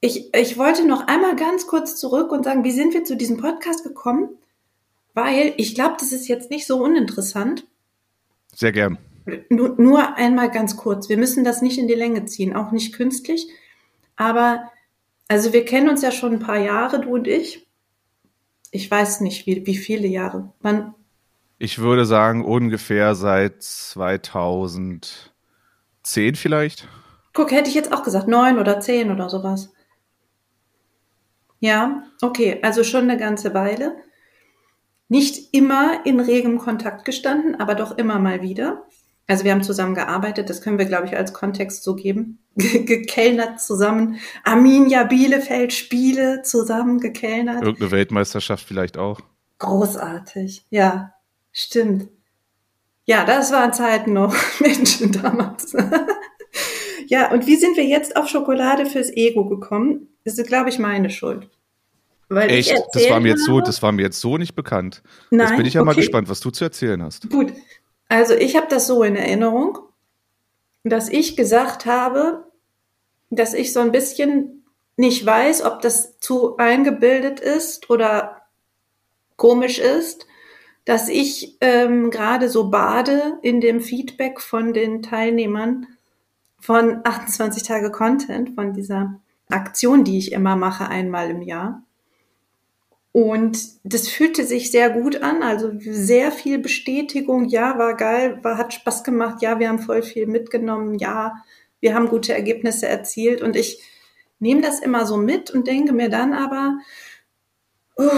Ich, 0.00 0.34
ich 0.34 0.58
wollte 0.58 0.86
noch 0.86 1.06
einmal 1.06 1.36
ganz 1.36 1.68
kurz 1.68 1.94
zurück 1.94 2.32
und 2.32 2.44
sagen, 2.44 2.64
wie 2.64 2.72
sind 2.72 2.94
wir 2.94 3.04
zu 3.04 3.16
diesem 3.16 3.36
Podcast 3.36 3.84
gekommen? 3.84 4.30
Weil 5.14 5.54
ich 5.56 5.76
glaube, 5.76 5.96
das 6.00 6.10
ist 6.10 6.26
jetzt 6.26 6.50
nicht 6.50 6.66
so 6.66 6.82
uninteressant. 6.82 7.64
Sehr 8.52 8.72
gern. 8.72 8.98
Nur, 9.48 9.74
nur 9.78 10.16
einmal 10.16 10.50
ganz 10.50 10.76
kurz. 10.76 11.08
Wir 11.08 11.16
müssen 11.16 11.44
das 11.44 11.62
nicht 11.62 11.78
in 11.78 11.88
die 11.88 11.94
Länge 11.94 12.24
ziehen, 12.26 12.54
auch 12.54 12.72
nicht 12.72 12.94
künstlich. 12.94 13.48
Aber, 14.16 14.70
also 15.28 15.52
wir 15.52 15.64
kennen 15.64 15.88
uns 15.88 16.02
ja 16.02 16.10
schon 16.10 16.34
ein 16.34 16.40
paar 16.40 16.58
Jahre, 16.58 17.00
du 17.00 17.14
und 17.14 17.26
ich. 17.28 17.66
Ich 18.70 18.90
weiß 18.90 19.20
nicht, 19.20 19.46
wie, 19.46 19.64
wie 19.66 19.76
viele 19.76 20.08
Jahre. 20.08 20.52
Wann? 20.60 20.94
Ich 21.58 21.78
würde 21.78 22.04
sagen, 22.04 22.44
ungefähr 22.44 23.14
seit 23.14 23.62
2010 23.62 25.30
vielleicht. 26.34 26.86
Guck, 27.32 27.50
hätte 27.50 27.68
ich 27.68 27.74
jetzt 27.74 27.92
auch 27.92 28.02
gesagt, 28.02 28.28
neun 28.28 28.58
oder 28.58 28.80
zehn 28.80 29.10
oder 29.10 29.28
sowas. 29.28 29.72
Ja, 31.60 32.04
okay, 32.22 32.60
also 32.62 32.84
schon 32.84 33.02
eine 33.04 33.16
ganze 33.16 33.54
Weile. 33.54 33.96
Nicht 35.08 35.54
immer 35.54 36.04
in 36.04 36.20
regem 36.20 36.58
Kontakt 36.58 37.04
gestanden, 37.04 37.56
aber 37.56 37.74
doch 37.74 37.96
immer 37.96 38.18
mal 38.18 38.42
wieder. 38.42 38.86
Also 39.28 39.44
wir 39.44 39.52
haben 39.52 39.62
zusammen 39.62 39.94
gearbeitet, 39.94 40.48
das 40.48 40.62
können 40.62 40.78
wir, 40.78 40.86
glaube 40.86 41.06
ich, 41.06 41.16
als 41.16 41.34
Kontext 41.34 41.84
so 41.84 41.94
geben. 41.94 42.38
gekellnert 42.56 43.60
zusammen. 43.60 44.18
Arminia 44.42 45.04
Bielefeld 45.04 45.72
Spiele 45.72 46.42
zusammen 46.42 46.98
gekellnert. 46.98 47.62
Irgendeine 47.62 47.90
Weltmeisterschaft 47.90 48.66
vielleicht 48.66 48.96
auch. 48.96 49.20
Großartig, 49.58 50.64
ja, 50.70 51.12
stimmt. 51.52 52.08
Ja, 53.04 53.24
das 53.24 53.52
waren 53.52 53.72
Zeiten 53.72 54.12
noch, 54.12 54.34
Menschen 54.60 55.12
damals. 55.12 55.76
ja, 57.06 57.30
und 57.30 57.46
wie 57.46 57.56
sind 57.56 57.76
wir 57.76 57.84
jetzt 57.84 58.16
auf 58.16 58.28
Schokolade 58.28 58.86
fürs 58.86 59.10
Ego 59.10 59.46
gekommen? 59.46 60.08
Das 60.24 60.38
ist, 60.38 60.48
glaube 60.48 60.70
ich, 60.70 60.78
meine 60.78 61.10
Schuld. 61.10 61.48
Weil 62.28 62.50
Echt? 62.50 62.74
Das 62.92 63.08
war 63.08 63.20
mir 63.20 63.28
jetzt 63.28 63.44
so, 63.44 63.60
das 63.60 63.82
war 63.82 63.92
mir 63.92 64.02
jetzt 64.02 64.20
so 64.20 64.36
nicht 64.36 64.54
bekannt. 64.54 65.02
Nein? 65.30 65.48
Jetzt 65.48 65.56
bin 65.56 65.66
ich 65.66 65.74
ja 65.74 65.80
okay. 65.80 65.86
mal 65.86 65.94
gespannt, 65.94 66.28
was 66.28 66.40
du 66.40 66.50
zu 66.50 66.64
erzählen 66.64 67.02
hast. 67.02 67.30
Gut, 67.30 67.52
also 68.08 68.34
ich 68.34 68.56
habe 68.56 68.66
das 68.68 68.86
so 68.86 69.02
in 69.02 69.16
Erinnerung, 69.16 69.78
dass 70.84 71.08
ich 71.08 71.36
gesagt 71.36 71.86
habe, 71.86 72.50
dass 73.30 73.54
ich 73.54 73.72
so 73.72 73.80
ein 73.80 73.92
bisschen 73.92 74.64
nicht 74.96 75.24
weiß, 75.24 75.62
ob 75.62 75.80
das 75.80 76.18
zu 76.18 76.56
eingebildet 76.56 77.40
ist 77.40 77.90
oder 77.90 78.42
komisch 79.36 79.78
ist, 79.78 80.26
dass 80.84 81.08
ich 81.08 81.56
ähm, 81.60 82.10
gerade 82.10 82.48
so 82.48 82.70
bade 82.70 83.38
in 83.42 83.60
dem 83.60 83.80
Feedback 83.80 84.40
von 84.40 84.72
den 84.72 85.02
Teilnehmern 85.02 85.86
von 86.58 87.00
28 87.04 87.62
Tage 87.62 87.90
Content, 87.90 88.54
von 88.54 88.72
dieser 88.72 89.20
Aktion, 89.48 90.04
die 90.04 90.18
ich 90.18 90.32
immer 90.32 90.56
mache, 90.56 90.88
einmal 90.88 91.30
im 91.30 91.42
Jahr. 91.42 91.82
Und 93.12 93.58
das 93.84 94.08
fühlte 94.08 94.44
sich 94.44 94.70
sehr 94.70 94.90
gut 94.90 95.22
an, 95.22 95.42
also 95.42 95.72
sehr 95.80 96.30
viel 96.30 96.58
Bestätigung, 96.58 97.48
ja, 97.48 97.78
war 97.78 97.96
geil, 97.96 98.38
war, 98.42 98.58
hat 98.58 98.74
Spaß 98.74 99.02
gemacht, 99.02 99.42
ja, 99.42 99.58
wir 99.58 99.68
haben 99.68 99.78
voll 99.78 100.02
viel 100.02 100.26
mitgenommen, 100.26 100.98
ja, 100.98 101.42
wir 101.80 101.94
haben 101.94 102.08
gute 102.08 102.34
Ergebnisse 102.34 102.86
erzielt. 102.86 103.40
Und 103.42 103.56
ich 103.56 103.82
nehme 104.38 104.60
das 104.60 104.80
immer 104.80 105.06
so 105.06 105.16
mit 105.16 105.50
und 105.50 105.66
denke 105.66 105.92
mir 105.92 106.10
dann 106.10 106.32
aber, 106.34 106.78
uh, 107.98 108.10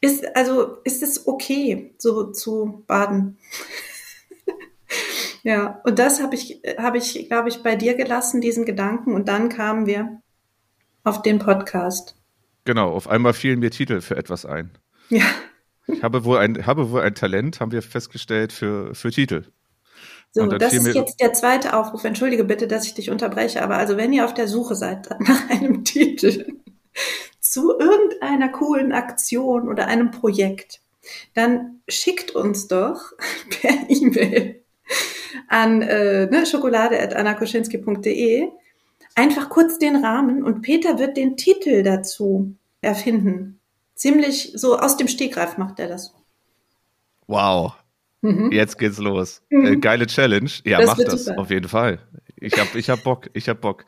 ist, 0.00 0.24
also, 0.34 0.78
ist 0.84 1.02
es 1.02 1.26
okay, 1.26 1.94
so 1.98 2.32
zu 2.32 2.84
baden? 2.86 3.38
ja, 5.42 5.80
und 5.84 5.98
das 5.98 6.20
habe 6.20 6.34
ich, 6.34 6.62
habe 6.78 6.98
ich, 6.98 7.28
glaube 7.28 7.50
ich, 7.50 7.62
bei 7.62 7.76
dir 7.76 7.94
gelassen, 7.94 8.40
diesen 8.40 8.64
Gedanken, 8.64 9.14
und 9.14 9.28
dann 9.28 9.48
kamen 9.48 9.86
wir 9.86 10.20
auf 11.04 11.22
den 11.22 11.38
Podcast. 11.38 12.19
Genau, 12.64 12.92
auf 12.92 13.08
einmal 13.08 13.32
fielen 13.32 13.60
mir 13.60 13.70
Titel 13.70 14.00
für 14.00 14.16
etwas 14.16 14.44
ein. 14.44 14.70
Ja. 15.08 15.24
Ich 15.86 16.02
habe 16.02 16.24
wohl 16.24 16.38
ein, 16.38 16.66
habe 16.66 16.90
wohl 16.90 17.00
ein 17.00 17.14
Talent, 17.14 17.60
haben 17.60 17.72
wir 17.72 17.82
festgestellt, 17.82 18.52
für, 18.52 18.94
für 18.94 19.10
Titel. 19.10 19.44
So, 20.32 20.46
das 20.46 20.72
ist 20.72 20.94
jetzt 20.94 21.20
der 21.20 21.32
zweite 21.32 21.76
Aufruf. 21.76 22.04
Entschuldige 22.04 22.44
bitte, 22.44 22.68
dass 22.68 22.86
ich 22.86 22.94
dich 22.94 23.10
unterbreche, 23.10 23.62
aber 23.62 23.76
also 23.76 23.96
wenn 23.96 24.12
ihr 24.12 24.24
auf 24.24 24.34
der 24.34 24.46
Suche 24.46 24.76
seid 24.76 25.10
nach 25.20 25.50
einem 25.50 25.84
Titel 25.84 26.46
zu 27.40 27.76
irgendeiner 27.78 28.50
coolen 28.50 28.92
Aktion 28.92 29.68
oder 29.68 29.88
einem 29.88 30.12
Projekt, 30.12 30.80
dann 31.34 31.80
schickt 31.88 32.30
uns 32.30 32.68
doch 32.68 33.00
per 33.60 33.72
E-Mail 33.88 34.62
an 35.48 35.82
äh, 35.82 36.26
ne, 36.26 36.46
schokolade.annakoschinski.de 36.46 38.48
einfach 39.20 39.50
kurz 39.50 39.78
den 39.78 40.02
Rahmen 40.02 40.42
und 40.42 40.62
Peter 40.62 40.98
wird 40.98 41.16
den 41.16 41.36
Titel 41.36 41.82
dazu 41.82 42.56
erfinden. 42.80 43.60
Ziemlich 43.94 44.52
so 44.54 44.78
aus 44.78 44.96
dem 44.96 45.08
Stegreif 45.08 45.58
macht 45.58 45.78
er 45.78 45.88
das. 45.88 46.14
Wow. 47.26 47.74
Mhm. 48.22 48.50
Jetzt 48.50 48.78
geht's 48.78 48.98
los. 48.98 49.42
Mhm. 49.50 49.66
Äh, 49.66 49.76
geile 49.76 50.06
Challenge. 50.06 50.50
Ja, 50.64 50.78
das 50.78 50.86
macht 50.86 51.06
das. 51.06 51.24
Super. 51.26 51.38
Auf 51.38 51.50
jeden 51.50 51.68
Fall. 51.68 52.00
Ich 52.36 52.58
hab, 52.58 52.74
ich 52.74 52.88
hab 52.88 53.02
Bock. 53.04 53.28
Ich 53.34 53.48
hab 53.50 53.60
Bock. 53.60 53.84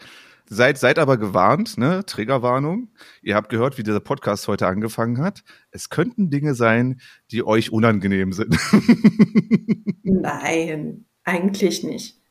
Seid, 0.47 0.77
seid 0.77 0.99
aber 0.99 1.17
gewarnt, 1.17 1.79
ne? 1.79 2.05
Triggerwarnung. 2.05 2.91
Ihr 3.23 3.37
habt 3.37 3.49
gehört, 3.49 3.79
wie 3.79 3.83
dieser 3.83 4.01
Podcast 4.01 4.49
heute 4.49 4.67
angefangen 4.67 5.19
hat. 5.23 5.45
Es 5.71 5.89
könnten 5.89 6.29
Dinge 6.29 6.55
sein, 6.55 7.01
die 7.31 7.43
euch 7.47 7.73
unangenehm 7.73 8.35
sind. 8.35 8.59
Nein, 10.03 11.07
eigentlich 11.25 11.85
nicht. 11.85 12.22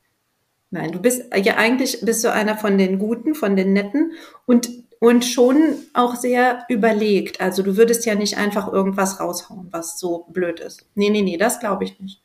Nein, 0.72 0.94
du 0.94 1.00
bist 1.00 1.24
ja 1.36 1.58
eigentlich 1.58 2.00
bist 2.02 2.24
du 2.24 2.32
einer 2.32 2.58
von 2.58 2.78
den 2.78 2.98
Guten, 2.98 3.36
von 3.36 3.56
den 3.56 3.74
Netten 3.74 4.14
und 4.46 4.70
und 5.00 5.26
schon 5.26 5.74
auch 5.94 6.16
sehr 6.16 6.64
überlegt. 6.70 7.42
Also 7.42 7.64
du 7.64 7.76
würdest 7.76 8.06
ja 8.06 8.16
nicht 8.16 8.38
einfach 8.38 8.72
irgendwas 8.72 9.20
raushauen, 9.20 9.68
was 9.72 10.00
so 10.00 10.28
blöd 10.30 10.60
ist. 10.60 10.86
Nee, 10.94 11.10
nee, 11.10 11.24
nee, 11.24 11.38
das 11.38 11.60
glaube 11.60 11.84
ich 11.84 12.00
nicht. 12.00 12.22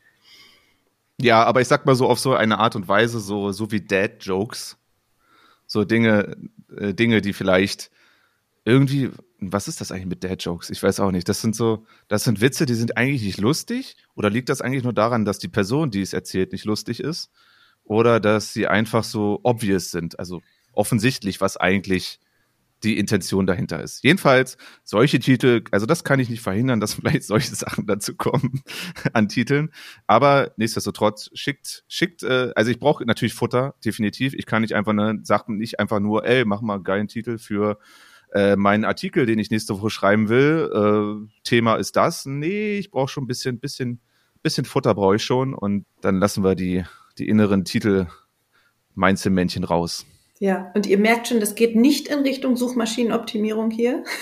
Ja, 1.19 1.43
aber 1.43 1.61
ich 1.61 1.67
sag 1.67 1.87
mal 1.87 1.95
so 1.95 2.07
auf 2.07 2.19
so 2.19 2.35
eine 2.35 2.59
Art 2.59 2.75
und 2.75 2.87
Weise, 2.87 3.19
so, 3.19 3.51
so 3.51 3.71
wie 3.71 3.81
Dad-Jokes. 3.81 4.77
So 5.65 5.83
Dinge, 5.83 6.37
äh, 6.77 6.93
Dinge, 6.93 7.21
die 7.21 7.33
vielleicht 7.33 7.89
irgendwie, 8.63 9.09
was 9.39 9.67
ist 9.67 9.81
das 9.81 9.91
eigentlich 9.91 10.05
mit 10.05 10.23
Dad-Jokes? 10.23 10.69
Ich 10.69 10.81
weiß 10.81 10.99
auch 10.99 11.11
nicht. 11.11 11.27
Das 11.27 11.41
sind 11.41 11.55
so, 11.55 11.87
das 12.07 12.23
sind 12.25 12.41
Witze, 12.41 12.67
die 12.67 12.75
sind 12.75 12.95
eigentlich 12.95 13.23
nicht 13.23 13.39
lustig. 13.39 13.97
Oder 14.15 14.29
liegt 14.29 14.49
das 14.49 14.61
eigentlich 14.61 14.83
nur 14.83 14.93
daran, 14.93 15.25
dass 15.25 15.39
die 15.39 15.47
Person, 15.47 15.89
die 15.89 16.01
es 16.01 16.13
erzählt, 16.13 16.51
nicht 16.51 16.65
lustig 16.65 16.99
ist? 16.99 17.31
Oder 17.87 18.19
dass 18.19 18.53
sie 18.53 18.67
einfach 18.67 19.03
so 19.03 19.39
obvious 19.43 19.91
sind, 19.91 20.19
also 20.19 20.41
offensichtlich, 20.73 21.41
was 21.41 21.57
eigentlich 21.57 22.19
die 22.83 22.99
Intention 22.99 23.47
dahinter 23.47 23.81
ist. 23.81 24.03
Jedenfalls 24.03 24.57
solche 24.83 25.19
Titel, 25.19 25.63
also 25.71 25.85
das 25.85 26.03
kann 26.03 26.19
ich 26.19 26.29
nicht 26.29 26.41
verhindern, 26.41 26.79
dass 26.79 26.93
vielleicht 26.95 27.23
solche 27.23 27.55
Sachen 27.55 27.87
dazu 27.87 28.15
kommen 28.15 28.61
an 29.13 29.29
Titeln. 29.29 29.71
Aber 30.05 30.51
nichtsdestotrotz 30.57 31.29
schickt, 31.33 31.83
schickt, 31.87 32.23
äh, 32.23 32.51
also 32.55 32.69
ich 32.69 32.79
brauche 32.79 33.05
natürlich 33.05 33.33
Futter, 33.33 33.75
definitiv. 33.83 34.33
Ich 34.33 34.45
kann 34.45 34.61
nicht 34.61 34.75
einfach 34.75 34.93
ne, 34.93 35.19
Sachen 35.23 35.57
nicht 35.57 35.79
einfach 35.79 35.99
nur, 35.99 36.25
ey, 36.25 36.45
mach 36.45 36.61
mal 36.61 36.75
einen 36.75 36.83
geilen 36.83 37.07
Titel 37.07 37.37
für 37.37 37.79
äh, 38.33 38.55
meinen 38.55 38.85
Artikel, 38.85 39.25
den 39.25 39.39
ich 39.39 39.49
nächste 39.49 39.79
Woche 39.79 39.89
schreiben 39.89 40.29
will. 40.29 40.69
Äh, 41.25 41.41
Thema 41.43 41.77
ist 41.77 41.95
das. 41.95 42.25
Nee, 42.25 42.77
ich 42.77 42.91
brauche 42.91 43.07
schon 43.07 43.23
ein 43.23 43.27
bisschen, 43.27 43.59
bisschen, 43.59 44.01
bisschen 44.43 44.65
Futter 44.65 44.93
brauche 44.93 45.15
ich 45.15 45.23
schon 45.23 45.53
und 45.55 45.85
dann 46.01 46.19
lassen 46.19 46.43
wir 46.43 46.53
die, 46.53 46.83
die 47.19 47.27
inneren 47.27 47.65
Titel 47.65 48.07
Mainzelmännchen 48.95 49.63
raus. 49.63 50.05
Ja, 50.39 50.71
und 50.75 50.85
ihr 50.85 50.97
merkt 50.97 51.27
schon, 51.27 51.39
das 51.39 51.55
geht 51.55 51.75
nicht 51.75 52.07
in 52.09 52.19
Richtung 52.19 52.57
Suchmaschinenoptimierung 52.57 53.71
hier. 53.71 54.03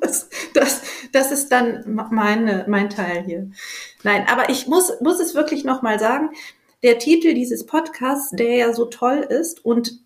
Das, 0.00 0.28
das, 0.52 0.82
das 1.12 1.32
ist 1.32 1.50
dann 1.50 1.84
meine, 2.10 2.66
mein 2.68 2.90
Teil 2.90 3.24
hier. 3.24 3.50
Nein, 4.02 4.26
aber 4.28 4.50
ich 4.50 4.66
muss, 4.66 4.92
muss 5.00 5.20
es 5.20 5.34
wirklich 5.34 5.64
nochmal 5.64 5.98
sagen, 5.98 6.30
der 6.82 6.98
Titel 6.98 7.34
dieses 7.34 7.66
Podcasts, 7.66 8.30
der 8.30 8.56
ja 8.56 8.72
so 8.72 8.84
toll 8.86 9.26
ist 9.28 9.64
und 9.64 10.00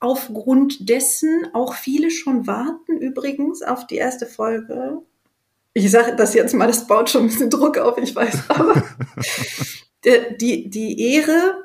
aufgrund 0.00 0.88
dessen 0.88 1.48
auch 1.54 1.74
viele 1.74 2.10
schon 2.10 2.46
warten 2.46 2.98
übrigens 2.98 3.62
auf 3.62 3.86
die 3.86 3.96
erste 3.96 4.26
Folge. 4.26 5.02
Ich 5.72 5.90
sage 5.90 6.14
das 6.16 6.34
jetzt 6.34 6.54
mal, 6.54 6.66
das 6.68 6.86
baut 6.86 7.10
schon 7.10 7.22
ein 7.22 7.28
bisschen 7.28 7.50
Druck 7.50 7.78
auf, 7.78 7.98
ich 7.98 8.14
weiß, 8.14 8.48
aber 8.48 8.74
die, 10.40 10.70
die 10.70 11.14
Ehre 11.14 11.64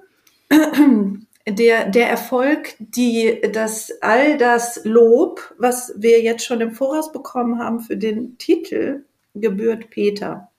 der, 1.47 1.89
der 1.89 2.09
Erfolg, 2.09 2.75
die, 2.79 3.41
das, 3.53 3.91
all 4.01 4.37
das 4.37 4.81
Lob, 4.83 5.53
was 5.57 5.93
wir 5.97 6.21
jetzt 6.21 6.45
schon 6.45 6.61
im 6.61 6.71
Voraus 6.71 7.11
bekommen 7.11 7.59
haben 7.59 7.79
für 7.79 7.97
den 7.97 8.37
Titel, 8.37 9.05
gebührt 9.33 9.89
Peter. 9.89 10.49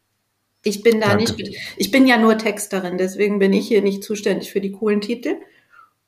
Ich 0.64 0.82
bin 0.82 1.00
da 1.00 1.08
Danke. 1.08 1.32
nicht, 1.32 1.56
ich 1.76 1.90
bin 1.90 2.06
ja 2.06 2.18
nur 2.18 2.38
Texterin, 2.38 2.96
deswegen 2.96 3.38
bin 3.38 3.52
ich 3.52 3.66
hier 3.66 3.82
nicht 3.82 4.04
zuständig 4.04 4.52
für 4.52 4.60
die 4.60 4.72
coolen 4.72 5.00
Titel 5.00 5.36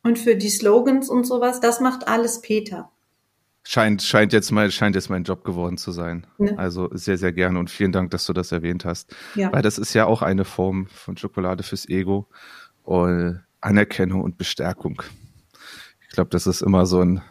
und 0.03 0.19
für 0.19 0.37
die 0.37 0.51
Slogans 0.51 1.09
und 1.09 1.25
sowas. 1.25 1.61
Das 1.61 1.81
macht 1.81 2.07
alles 2.07 2.41
Peter. 2.41 2.91
Scheint, 3.67 4.03
scheint 4.03 4.33
jetzt 4.35 4.51
mal, 4.51 4.71
scheint 4.71 4.95
jetzt 4.95 5.09
mein 5.09 5.25
Job 5.25 5.43
geworden 5.43 5.79
zu 5.79 5.91
sein. 5.91 6.27
Ne? 6.37 6.59
Also 6.59 6.91
sehr, 6.93 7.17
sehr 7.17 7.33
gerne 7.33 7.59
und 7.59 7.71
vielen 7.71 7.93
Dank, 7.93 8.11
dass 8.11 8.27
du 8.27 8.35
das 8.35 8.53
erwähnt 8.53 8.85
hast. 8.85 9.17
Ja. 9.35 9.53
Weil 9.53 9.63
das 9.63 9.79
ist 9.79 9.95
ja 9.95 10.05
auch 10.05 10.21
eine 10.21 10.45
Form 10.45 10.87
von 10.89 11.17
Schokolade 11.17 11.63
fürs 11.63 11.89
Ego. 11.89 12.29
Und 12.83 13.41
Anerkennung 13.65 14.23
und 14.23 14.37
Bestärkung. 14.37 15.03
Ich 16.03 16.09
glaube, 16.09 16.31
das 16.31 16.47
ist 16.47 16.61
immer 16.61 16.87
so 16.87 17.01
ein, 17.01 17.23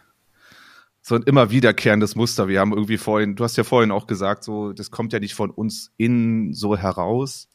so 1.02 1.16
ein 1.16 1.24
immer 1.24 1.52
wiederkehrendes 1.52 2.16
Muster. 2.16 2.48
Wir 2.48 2.60
haben 2.60 2.74
irgendwie 2.74 2.98
vorhin, 2.98 3.36
du 3.36 3.44
hast 3.44 3.56
ja 3.56 3.64
vorhin 3.64 3.92
auch 3.92 4.08
gesagt, 4.08 4.44
so, 4.44 4.74
das 4.74 4.90
kommt 4.90 5.14
ja 5.14 5.20
nicht 5.20 5.36
von 5.36 5.52
uns 5.52 5.94
innen 5.98 6.54
so 6.54 6.76
heraus, 6.76 7.50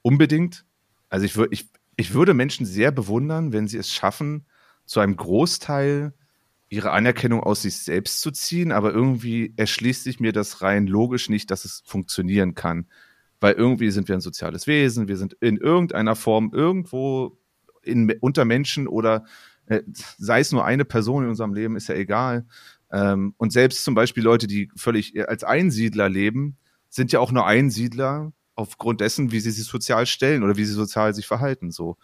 unbedingt. 0.00 0.64
Also 1.10 1.26
ich 1.26 1.36
würde, 1.36 1.52
ich, 1.52 1.68
ich 1.96 2.14
würde 2.14 2.32
Menschen 2.32 2.64
sehr 2.64 2.90
bewundern, 2.90 3.52
wenn 3.52 3.68
sie 3.68 3.78
es 3.78 3.92
schaffen, 3.92 4.46
zu 4.86 5.00
einem 5.00 5.16
Großteil 5.16 6.14
ihre 6.72 6.92
Anerkennung 6.92 7.42
aus 7.42 7.60
sich 7.62 7.76
selbst 7.76 8.22
zu 8.22 8.30
ziehen, 8.30 8.72
aber 8.72 8.94
irgendwie 8.94 9.52
erschließt 9.56 10.04
sich 10.04 10.20
mir 10.20 10.32
das 10.32 10.62
rein 10.62 10.86
logisch 10.86 11.28
nicht, 11.28 11.50
dass 11.50 11.66
es 11.66 11.82
funktionieren 11.84 12.54
kann. 12.54 12.86
Weil 13.40 13.52
irgendwie 13.54 13.90
sind 13.90 14.08
wir 14.08 14.14
ein 14.14 14.22
soziales 14.22 14.66
Wesen, 14.66 15.06
wir 15.06 15.18
sind 15.18 15.34
in 15.34 15.58
irgendeiner 15.58 16.16
Form 16.16 16.50
irgendwo 16.54 17.36
in, 17.82 18.10
unter 18.20 18.46
Menschen 18.46 18.88
oder 18.88 19.26
äh, 19.66 19.82
sei 19.86 20.40
es 20.40 20.50
nur 20.50 20.64
eine 20.64 20.86
Person 20.86 21.24
in 21.24 21.28
unserem 21.28 21.52
Leben, 21.52 21.76
ist 21.76 21.88
ja 21.88 21.94
egal. 21.94 22.46
Ähm, 22.90 23.34
und 23.36 23.52
selbst 23.52 23.84
zum 23.84 23.94
Beispiel 23.94 24.22
Leute, 24.22 24.46
die 24.46 24.70
völlig 24.74 25.14
äh, 25.14 25.24
als 25.24 25.44
Einsiedler 25.44 26.08
leben, 26.08 26.56
sind 26.88 27.12
ja 27.12 27.20
auch 27.20 27.32
nur 27.32 27.46
Einsiedler 27.46 28.32
aufgrund 28.54 29.02
dessen, 29.02 29.30
wie 29.30 29.40
sie 29.40 29.50
sich 29.50 29.66
sozial 29.66 30.06
stellen 30.06 30.42
oder 30.42 30.56
wie 30.56 30.64
sie 30.64 30.72
sozial 30.72 31.12
sich 31.12 31.26
verhalten. 31.26 31.70
So. 31.70 31.98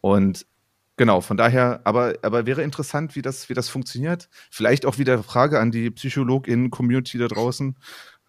Und 0.00 0.46
genau, 0.96 1.20
von 1.20 1.36
daher, 1.36 1.80
aber, 1.84 2.14
aber 2.22 2.46
wäre 2.46 2.62
interessant, 2.62 3.16
wie 3.16 3.22
das, 3.22 3.48
wie 3.48 3.54
das 3.54 3.68
funktioniert. 3.68 4.28
Vielleicht 4.50 4.86
auch 4.86 4.98
wieder 4.98 5.22
Frage 5.22 5.60
an 5.60 5.70
die 5.70 5.90
PsychologInnen-Community 5.90 7.18
da 7.18 7.28
draußen. 7.28 7.76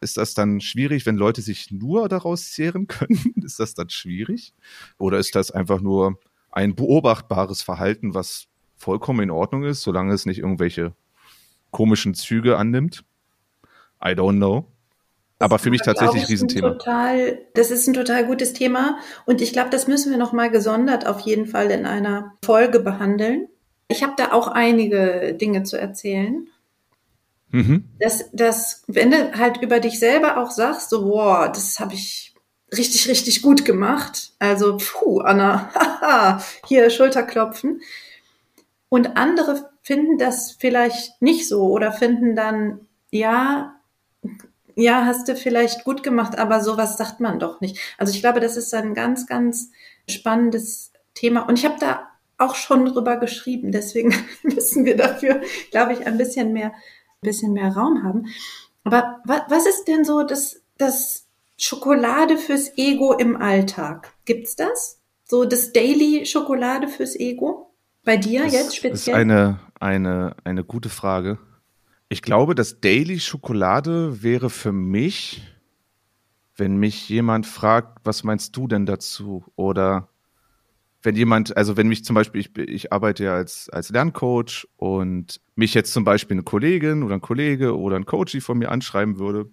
Ist 0.01 0.17
das 0.17 0.33
dann 0.33 0.61
schwierig, 0.61 1.05
wenn 1.05 1.15
Leute 1.15 1.41
sich 1.41 1.71
nur 1.71 2.09
daraus 2.09 2.51
zehren 2.51 2.87
können? 2.87 3.33
ist 3.43 3.59
das 3.59 3.73
dann 3.73 3.89
schwierig? 3.89 4.53
Oder 4.97 5.19
ist 5.19 5.35
das 5.35 5.51
einfach 5.51 5.81
nur 5.81 6.19
ein 6.51 6.75
beobachtbares 6.75 7.61
Verhalten, 7.61 8.13
was 8.13 8.47
vollkommen 8.75 9.21
in 9.21 9.31
Ordnung 9.31 9.63
ist, 9.63 9.81
solange 9.81 10.13
es 10.13 10.25
nicht 10.25 10.39
irgendwelche 10.39 10.93
komischen 11.71 12.13
Züge 12.13 12.57
annimmt. 12.57 13.03
I 14.03 14.09
don't 14.09 14.37
know. 14.37 14.71
Aber 15.39 15.59
für 15.59 15.69
mich 15.69 15.81
tatsächlich 15.81 16.23
ein 16.23 16.27
Riesenthema. 16.27 16.69
Total, 16.69 17.39
das 17.53 17.69
ist 17.69 17.87
ein 17.87 17.93
total 17.93 18.25
gutes 18.25 18.53
Thema 18.53 18.99
und 19.25 19.41
ich 19.41 19.51
glaube, 19.51 19.69
das 19.69 19.87
müssen 19.87 20.11
wir 20.11 20.17
noch 20.17 20.31
mal 20.31 20.49
gesondert 20.49 21.05
auf 21.05 21.19
jeden 21.21 21.45
Fall 21.45 21.71
in 21.71 21.85
einer 21.85 22.33
Folge 22.43 22.79
behandeln. 22.79 23.49
Ich 23.87 24.01
habe 24.01 24.13
da 24.15 24.31
auch 24.31 24.47
einige 24.47 25.33
Dinge 25.33 25.63
zu 25.63 25.77
erzählen. 25.77 26.47
Mhm. 27.51 27.85
Dass, 27.99 28.29
dass, 28.31 28.83
wenn 28.87 29.11
du 29.11 29.37
halt 29.37 29.61
über 29.61 29.79
dich 29.79 29.99
selber 29.99 30.37
auch 30.37 30.51
sagst, 30.51 30.89
so, 30.89 31.05
boah, 31.05 31.49
das 31.49 31.79
habe 31.79 31.93
ich 31.93 32.33
richtig, 32.75 33.07
richtig 33.07 33.41
gut 33.41 33.65
gemacht. 33.65 34.33
Also, 34.39 34.77
puh, 34.77 35.19
Anna, 35.19 35.69
haha, 35.75 36.43
hier 36.65 36.89
Schulterklopfen. 36.89 37.81
Und 38.89 39.17
andere 39.17 39.69
finden 39.83 40.17
das 40.17 40.51
vielleicht 40.51 41.21
nicht 41.21 41.47
so 41.47 41.69
oder 41.69 41.91
finden 41.91 42.35
dann, 42.35 42.87
ja, 43.11 43.75
ja, 44.75 45.05
hast 45.05 45.27
du 45.27 45.35
vielleicht 45.35 45.83
gut 45.83 46.03
gemacht, 46.03 46.38
aber 46.38 46.61
sowas 46.61 46.97
sagt 46.97 47.19
man 47.19 47.39
doch 47.39 47.61
nicht. 47.61 47.79
Also 47.97 48.13
ich 48.13 48.21
glaube, 48.21 48.39
das 48.39 48.57
ist 48.57 48.73
ein 48.73 48.93
ganz, 48.93 49.27
ganz 49.27 49.71
spannendes 50.09 50.91
Thema. 51.13 51.41
Und 51.47 51.57
ich 51.57 51.65
habe 51.65 51.79
da 51.79 52.07
auch 52.38 52.55
schon 52.55 52.85
drüber 52.85 53.17
geschrieben. 53.17 53.71
Deswegen 53.71 54.13
müssen 54.43 54.85
wir 54.85 54.97
dafür, 54.97 55.41
glaube 55.71 55.93
ich, 55.93 56.05
ein 56.05 56.17
bisschen 56.17 56.53
mehr, 56.53 56.67
ein 56.67 57.21
bisschen 57.21 57.53
mehr 57.53 57.69
Raum 57.69 58.03
haben. 58.03 58.27
Aber 58.83 59.21
was 59.25 59.65
ist 59.65 59.85
denn 59.85 60.03
so 60.05 60.23
das, 60.23 60.61
das 60.77 61.25
Schokolade 61.57 62.38
fürs 62.38 62.77
Ego 62.77 63.13
im 63.13 63.38
Alltag. 63.38 64.13
Gibt's 64.25 64.55
das? 64.55 64.99
So 65.23 65.45
das 65.45 65.71
Daily 65.71 66.25
Schokolade 66.25 66.88
fürs 66.88 67.15
Ego? 67.15 67.73
Bei 68.03 68.17
dir 68.17 68.43
das 68.43 68.53
jetzt 68.53 68.75
speziell? 68.75 68.91
Das 68.91 69.07
ist 69.07 69.13
eine, 69.13 69.59
eine, 69.79 70.35
eine 70.43 70.63
gute 70.63 70.89
Frage. 70.89 71.39
Ich 72.07 72.21
glaube, 72.21 72.53
das 72.53 72.79
Daily 72.81 73.19
Schokolade 73.19 74.21
wäre 74.21 74.49
für 74.49 74.71
mich, 74.71 75.41
wenn 76.55 76.77
mich 76.77 77.09
jemand 77.09 77.47
fragt, 77.47 77.99
was 78.03 78.23
meinst 78.23 78.55
du 78.55 78.67
denn 78.67 78.85
dazu? 78.85 79.45
Oder 79.55 80.09
wenn 81.01 81.15
jemand, 81.15 81.57
also 81.57 81.77
wenn 81.77 81.87
mich 81.87 82.05
zum 82.05 82.13
Beispiel, 82.13 82.41
ich, 82.41 82.57
ich 82.57 82.93
arbeite 82.93 83.23
ja 83.23 83.35
als, 83.35 83.69
als 83.69 83.89
Lerncoach 83.89 84.67
und 84.77 85.41
mich 85.55 85.73
jetzt 85.73 85.93
zum 85.93 86.03
Beispiel 86.03 86.35
eine 86.35 86.43
Kollegin 86.43 87.03
oder 87.03 87.15
ein 87.15 87.21
Kollege 87.21 87.77
oder 87.77 87.95
ein 87.95 88.05
Coach 88.05 88.39
von 88.39 88.59
mir 88.59 88.71
anschreiben 88.71 89.17
würde, 89.17 89.49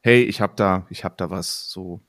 hey, 0.00 0.22
ich 0.22 0.40
habe 0.40 0.54
da, 0.56 0.86
ich 0.90 1.04
habe 1.04 1.14
da 1.16 1.30
was, 1.30 1.70
so, 1.70 2.00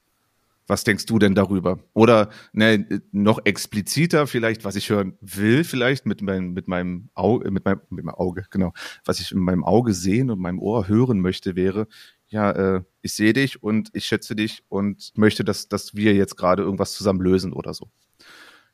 was 0.72 0.86
denkst 0.86 1.06
du 1.06 1.20
denn 1.20 1.36
darüber? 1.36 1.80
Oder 1.94 2.30
ne, 2.54 3.02
noch 3.12 3.42
expliziter 3.44 4.26
vielleicht, 4.26 4.64
was 4.64 4.78
ich 4.78 4.90
hören 4.90 5.18
will, 5.20 5.66
vielleicht 5.66 6.06
mit 6.06 6.22
meinem, 6.22 6.54
mit 6.54 6.70
meinem 6.70 7.10
Auge, 7.14 7.52
mit 7.52 7.66
meinem, 7.66 7.82
mit 7.90 8.06
meinem 8.06 8.16
Auge, 8.16 8.46
genau, 8.50 8.72
was 9.04 9.20
ich 9.20 9.34
in 9.34 9.40
meinem 9.40 9.66
Auge 9.66 9.94
sehen 9.94 10.32
und 10.32 10.40
meinem 10.40 10.60
Ohr 10.60 10.88
hören 10.88 11.20
möchte, 11.20 11.58
wäre, 11.58 11.90
ja, 12.30 12.52
äh, 12.52 12.84
ich 13.02 13.14
sehe 13.14 13.34
dich 13.34 13.62
und 13.62 13.90
ich 13.92 14.06
schätze 14.06 14.34
dich 14.34 14.64
und 14.70 15.12
möchte, 15.18 15.44
dass, 15.44 15.68
dass 15.68 15.94
wir 15.94 16.14
jetzt 16.14 16.38
gerade 16.38 16.64
irgendwas 16.64 16.94
zusammen 16.94 17.20
lösen 17.20 17.52
oder 17.52 17.74
so. 17.74 17.92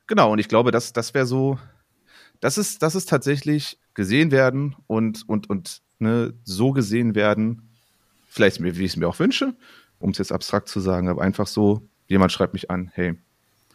Genau, 0.06 0.30
und 0.30 0.38
ich 0.38 0.46
glaube, 0.46 0.70
das, 0.70 0.92
das 0.92 1.14
wäre 1.14 1.26
so, 1.26 1.58
das 2.38 2.58
ist, 2.58 2.80
das 2.80 2.94
ist 2.94 3.08
tatsächlich 3.08 3.76
gesehen 3.94 4.30
werden 4.30 4.76
und, 4.86 5.28
und, 5.28 5.50
und 5.50 5.82
ne, 5.98 6.32
so 6.44 6.70
gesehen 6.70 7.16
werden, 7.16 7.68
vielleicht 8.28 8.62
wie 8.62 8.68
ich 8.68 8.92
es 8.92 8.96
mir 8.96 9.08
auch 9.08 9.18
wünsche, 9.18 9.56
um 9.98 10.10
es 10.10 10.18
jetzt 10.18 10.32
abstrakt 10.32 10.68
zu 10.68 10.80
sagen, 10.80 11.08
aber 11.08 11.22
einfach 11.22 11.46
so, 11.46 11.88
jemand 12.06 12.32
schreibt 12.32 12.54
mich 12.54 12.70
an, 12.70 12.90
hey, 12.94 13.14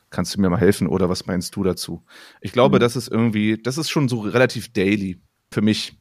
kannst 0.10 0.36
du 0.36 0.42
mir 0.42 0.50
mal 0.50 0.60
helfen 0.60 0.88
oder 0.88 1.10
was 1.10 1.26
meinst 1.26 1.56
du 1.56 1.64
dazu? 1.64 2.04
Ich 2.42 2.54
glaube, 2.54 2.78
mhm. 2.78 2.82
das 2.82 2.96
ist 2.96 3.10
irgendwie, 3.10 3.62
das 3.62 3.78
ist 3.78 3.90
schon 3.90 4.08
so 4.08 4.20
relativ 4.22 4.72
daily 4.72 5.20
für 5.52 5.62
mich. 5.62 5.98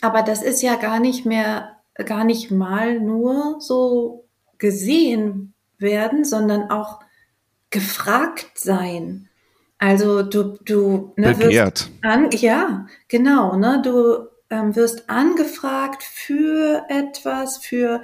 Aber 0.00 0.22
das 0.22 0.42
ist 0.42 0.62
ja 0.62 0.76
gar 0.76 1.00
nicht 1.00 1.26
mehr, 1.26 1.76
gar 1.94 2.24
nicht 2.24 2.50
mal 2.50 3.00
nur 3.00 3.56
so 3.60 4.28
gesehen 4.58 5.54
werden, 5.78 6.24
sondern 6.24 6.70
auch 6.70 7.00
gefragt 7.70 8.52
sein. 8.54 9.28
Also 9.78 10.22
du, 10.22 10.58
du 10.64 11.12
ne, 11.16 11.34
Begehrt. 11.34 11.90
An, 12.02 12.30
ja, 12.32 12.86
genau, 13.08 13.56
ne? 13.56 13.80
Du 13.84 14.28
ähm, 14.50 14.74
wirst 14.74 15.08
angefragt 15.08 16.02
für 16.02 16.84
etwas, 16.88 17.58
für 17.58 18.02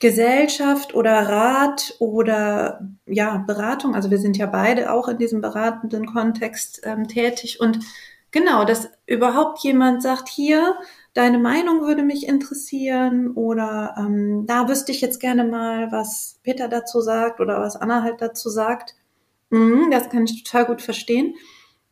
Gesellschaft 0.00 0.94
oder 0.94 1.12
Rat 1.12 1.94
oder 1.98 2.80
ja, 3.06 3.38
Beratung. 3.38 3.94
Also 3.94 4.10
wir 4.10 4.18
sind 4.18 4.36
ja 4.36 4.46
beide 4.46 4.92
auch 4.92 5.08
in 5.08 5.18
diesem 5.18 5.40
beratenden 5.40 6.06
Kontext 6.06 6.80
ähm, 6.84 7.08
tätig 7.08 7.60
und 7.60 7.80
genau, 8.30 8.64
dass 8.64 8.90
überhaupt 9.06 9.62
jemand 9.64 10.02
sagt, 10.02 10.28
hier, 10.28 10.76
deine 11.14 11.38
Meinung 11.38 11.80
würde 11.80 12.02
mich 12.02 12.28
interessieren 12.28 13.32
oder 13.32 13.94
ähm, 13.98 14.44
da 14.46 14.68
wüsste 14.68 14.92
ich 14.92 15.00
jetzt 15.00 15.18
gerne 15.18 15.44
mal, 15.44 15.90
was 15.90 16.38
Peter 16.44 16.68
dazu 16.68 17.00
sagt 17.00 17.40
oder 17.40 17.60
was 17.60 17.74
Anna 17.76 18.02
halt 18.02 18.20
dazu 18.20 18.50
sagt. 18.50 18.94
Mhm, 19.50 19.90
das 19.90 20.10
kann 20.10 20.24
ich 20.24 20.44
total 20.44 20.66
gut 20.66 20.82
verstehen. 20.82 21.34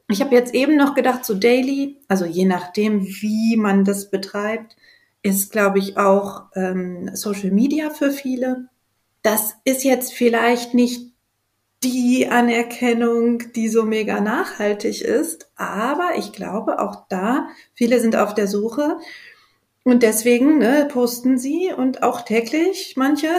Ich 0.09 0.21
habe 0.21 0.35
jetzt 0.35 0.55
eben 0.55 0.77
noch 0.77 0.95
gedacht, 0.95 1.25
so 1.25 1.35
daily, 1.35 1.99
also 2.07 2.25
je 2.25 2.45
nachdem, 2.45 3.03
wie 3.03 3.57
man 3.57 3.85
das 3.85 4.11
betreibt, 4.11 4.77
ist, 5.27 5.51
glaube 5.51 5.81
ich, 5.81 5.97
auch 5.97 6.45
ähm, 6.55 7.11
Social 7.15 7.51
Media 7.51 7.91
für 7.91 8.12
viele. 8.12 8.69
Das 9.23 9.57
ist 9.65 9.83
jetzt 9.83 10.12
vielleicht 10.12 10.73
nicht 10.73 11.12
die 11.83 12.29
Anerkennung, 12.31 13.53
die 13.53 13.69
so 13.69 13.83
mega 13.83 14.21
nachhaltig 14.21 15.03
ist. 15.03 15.51
Aber 15.57 16.12
ich 16.17 16.33
glaube, 16.33 16.79
auch 16.79 17.09
da, 17.09 17.49
viele 17.75 17.99
sind 17.99 18.15
auf 18.15 18.35
der 18.35 18.47
Suche. 18.47 18.99
Und 19.83 20.05
deswegen 20.05 20.59
ne, 20.59 20.89
posten 20.91 21.39
sie 21.39 21.73
und 21.77 22.05
auch 22.05 22.23
täglich 22.23 22.95
manche. 22.97 23.29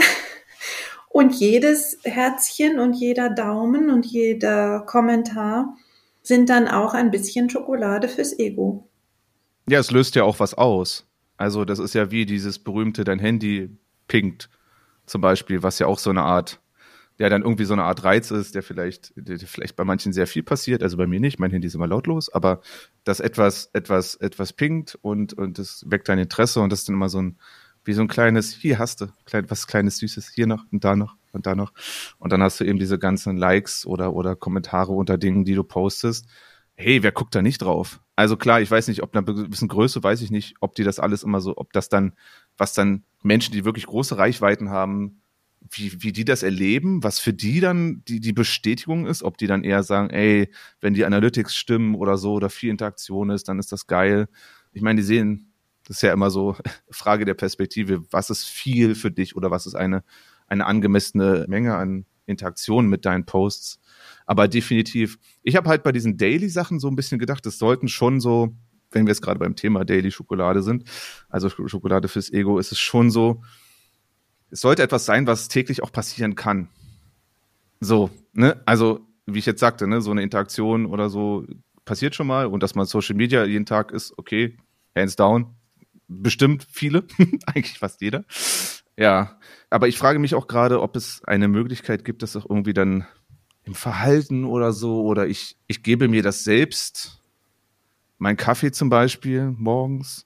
Und 1.10 1.34
jedes 1.34 1.98
Herzchen 2.04 2.78
und 2.78 2.94
jeder 2.94 3.32
Daumen 3.32 3.90
und 3.90 4.06
jeder 4.06 4.82
Kommentar 4.82 5.76
sind 6.22 6.50
dann 6.50 6.68
auch 6.68 6.94
ein 6.94 7.10
bisschen 7.10 7.50
Schokolade 7.50 8.08
fürs 8.08 8.38
Ego. 8.38 8.88
Ja, 9.68 9.80
es 9.80 9.90
löst 9.90 10.14
ja 10.14 10.26
auch 10.26 10.40
was 10.40 10.54
aus. 10.54 11.08
Also 11.38 11.66
das 11.66 11.80
ist 11.80 11.94
ja 11.94 12.12
wie 12.12 12.26
dieses 12.26 12.60
berühmte, 12.60 13.04
dein 13.04 13.20
Handy 13.20 13.78
pinkt 14.08 14.50
zum 15.06 15.22
Beispiel, 15.22 15.64
was 15.64 15.80
ja 15.80 15.88
auch 15.88 16.00
so 16.00 16.10
eine 16.10 16.24
Art 16.24 16.60
der 17.20 17.30
dann 17.30 17.42
irgendwie 17.42 17.66
so 17.66 17.74
eine 17.74 17.84
Art 17.84 18.04
Reiz 18.04 18.32
ist, 18.32 18.56
der 18.56 18.64
vielleicht, 18.64 19.12
der 19.16 19.40
vielleicht 19.40 19.76
bei 19.76 19.84
manchen 19.84 20.14
sehr 20.14 20.28
viel 20.28 20.44
passiert, 20.44 20.84
also 20.84 20.98
bei 20.98 21.08
mir 21.08 21.20
nicht, 21.20 21.40
mein 21.40 21.52
Handy 21.52 21.68
ist 21.68 21.76
immer 21.76 21.88
lautlos, 21.88 22.30
aber 22.30 22.62
dass 23.04 23.20
etwas, 23.20 23.70
etwas, 23.74 24.16
etwas 24.16 24.54
pinkt 24.54 24.96
und, 25.02 25.34
und 25.34 25.58
das 25.58 25.84
weckt 25.88 26.10
dein 26.10 26.20
Interesse 26.20 26.62
und 26.62 26.72
das 26.72 26.80
ist 26.80 26.90
dann 26.90 26.96
immer 26.96 27.10
so 27.10 27.22
ein, 27.22 27.38
wie 27.84 27.94
so 27.94 28.02
ein 28.02 28.08
kleines, 28.08 28.54
hier 28.54 28.78
hast 28.80 29.02
du, 29.02 29.08
klein, 29.26 29.50
was 29.50 29.66
kleines 29.66 29.98
Süßes, 29.98 30.30
hier 30.30 30.46
noch 30.46 30.64
und 30.72 30.84
da 30.84 30.96
noch 30.96 31.16
und 31.32 31.48
da 31.48 31.56
noch. 31.56 31.74
Und 32.20 32.34
dann 32.34 32.44
hast 32.44 32.60
du 32.60 32.66
eben 32.66 32.80
diese 32.80 33.00
ganzen 33.00 33.38
Likes 33.38 33.86
oder, 33.86 34.14
oder 34.14 34.36
Kommentare 34.36 34.92
unter 34.92 35.18
Dingen, 35.18 35.46
die 35.46 35.56
du 35.56 35.64
postest. 35.64 36.28
Hey, 36.76 37.02
wer 37.02 37.12
guckt 37.12 37.34
da 37.34 37.42
nicht 37.42 37.60
drauf? 37.60 38.02
Also 38.18 38.36
klar, 38.36 38.62
ich 38.62 38.72
weiß 38.72 38.88
nicht, 38.88 39.04
ob 39.04 39.16
eine 39.16 39.24
gewissen 39.24 39.68
Größe, 39.68 40.02
weiß 40.02 40.24
ich 40.24 40.32
nicht, 40.32 40.56
ob 40.60 40.74
die 40.74 40.84
das 40.84 41.00
alles 41.00 41.22
immer 41.22 41.40
so, 41.40 41.56
ob 41.56 41.72
das 41.72 41.88
dann, 41.88 42.14
was 42.58 42.74
dann 42.74 43.04
Menschen, 43.22 43.52
die 43.52 43.64
wirklich 43.64 43.86
große 43.86 44.18
Reichweiten 44.18 44.72
haben, 44.72 45.22
wie, 45.70 46.02
wie 46.02 46.12
die 46.14 46.26
das 46.26 46.42
erleben, 46.42 47.04
was 47.04 47.20
für 47.20 47.32
die 47.32 47.60
dann 47.60 48.02
die, 48.08 48.20
die 48.20 48.34
Bestätigung 48.34 49.06
ist, 49.06 49.22
ob 49.22 49.38
die 49.38 49.46
dann 49.46 49.64
eher 49.64 49.84
sagen, 49.84 50.10
ey, 50.10 50.50
wenn 50.82 50.96
die 50.96 51.06
Analytics 51.06 51.56
stimmen 51.56 51.94
oder 51.94 52.18
so 52.18 52.34
oder 52.34 52.50
viel 52.50 52.72
Interaktion 52.72 53.30
ist, 53.30 53.50
dann 53.50 53.60
ist 53.60 53.72
das 53.72 53.86
geil. 53.86 54.28
Ich 54.74 54.82
meine, 54.82 55.00
die 55.00 55.06
sehen, 55.06 55.54
das 55.84 55.98
ist 55.98 56.02
ja 56.02 56.12
immer 56.12 56.32
so 56.32 56.56
Frage 56.90 57.24
der 57.24 57.36
Perspektive, 57.36 58.04
was 58.10 58.32
ist 58.32 58.46
viel 58.46 58.96
für 58.96 59.12
dich 59.12 59.36
oder 59.36 59.52
was 59.52 59.68
ist 59.68 59.76
eine, 59.76 60.04
eine 60.48 60.66
angemessene 60.66 61.46
Menge 61.48 61.76
an 61.76 62.08
Interaktion 62.26 62.88
mit 62.88 63.06
deinen 63.06 63.26
Posts. 63.26 63.80
Aber 64.28 64.48
definitiv, 64.48 65.18
ich 65.42 65.56
habe 65.56 65.70
halt 65.70 65.84
bei 65.84 65.92
diesen 65.92 66.18
Daily-Sachen 66.18 66.80
so 66.80 66.90
ein 66.90 66.96
bisschen 66.96 67.18
gedacht, 67.18 67.46
es 67.46 67.58
sollten 67.58 67.88
schon 67.88 68.20
so, 68.20 68.54
wenn 68.92 69.08
wir 69.08 69.12
jetzt 69.12 69.22
gerade 69.22 69.40
beim 69.40 69.56
Thema 69.56 69.86
Daily 69.86 70.12
Schokolade 70.12 70.62
sind, 70.62 70.84
also 71.30 71.50
Schokolade 71.50 72.10
fürs 72.10 72.32
Ego, 72.32 72.60
ist 72.60 72.74
es 72.74 72.78
schon 72.80 73.10
so, 73.10 73.42
es 74.52 74.62
sollte 74.62 74.84
etwas 74.84 75.06
sein, 75.06 75.28
was 75.28 75.48
täglich 75.48 75.82
auch 75.82 75.92
passieren 75.92 76.36
kann. 76.36 76.70
So, 77.80 78.10
ne? 78.34 78.62
Also, 78.66 79.08
wie 79.26 79.40
ich 79.40 79.46
jetzt 79.46 79.60
sagte, 79.60 79.88
ne, 79.88 80.02
so 80.02 80.12
eine 80.12 80.24
Interaktion 80.24 80.86
oder 80.86 81.10
so 81.10 81.46
passiert 81.86 82.14
schon 82.14 82.28
mal 82.28 82.48
und 82.48 82.64
dass 82.64 82.76
man 82.76 82.86
Social 82.86 83.16
Media 83.16 83.46
jeden 83.46 83.66
Tag 83.66 83.92
ist, 83.92 84.14
okay, 84.18 84.58
hands 84.96 85.16
down. 85.16 85.56
Bestimmt 86.10 86.68
viele, 86.70 87.06
eigentlich 87.46 87.80
fast 87.80 88.02
jeder. 88.02 88.26
Ja, 88.98 89.40
aber 89.70 89.88
ich 89.88 89.98
frage 89.98 90.20
mich 90.20 90.36
auch 90.36 90.48
gerade, 90.48 90.82
ob 90.82 90.96
es 90.96 91.24
eine 91.24 91.48
Möglichkeit 91.48 92.04
gibt, 92.04 92.24
dass 92.24 92.36
auch 92.36 92.50
irgendwie 92.50 92.74
dann 92.74 93.06
im 93.68 93.76
Verhalten 93.76 94.46
oder 94.46 94.72
so, 94.72 95.04
oder 95.04 95.28
ich, 95.28 95.58
ich 95.68 95.84
gebe 95.84 96.08
mir 96.08 96.24
das 96.24 96.44
selbst, 96.44 97.20
mein 98.18 98.38
Kaffee 98.38 98.72
zum 98.72 98.90
Beispiel 98.90 99.54
morgens, 99.58 100.26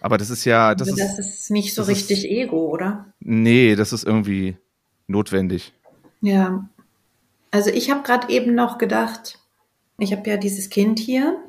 aber 0.00 0.16
das 0.16 0.30
ist 0.30 0.44
ja. 0.44 0.74
Das, 0.74 0.88
also 0.88 1.02
das 1.02 1.18
ist, 1.18 1.28
ist, 1.28 1.50
nicht 1.50 1.74
so 1.74 1.82
richtig 1.82 2.24
ist, 2.24 2.30
Ego, 2.30 2.68
oder? 2.68 3.12
Nee, 3.20 3.74
das 3.74 3.92
ist 3.92 4.04
irgendwie 4.04 4.56
notwendig. 5.08 5.72
Ja. 6.20 6.68
Also 7.50 7.70
ich 7.70 7.90
habe 7.90 8.02
gerade 8.02 8.32
eben 8.32 8.54
noch 8.54 8.78
gedacht, 8.78 9.38
ich 9.98 10.12
habe 10.12 10.28
ja 10.30 10.36
dieses 10.36 10.70
Kind 10.70 10.98
hier. 10.98 11.42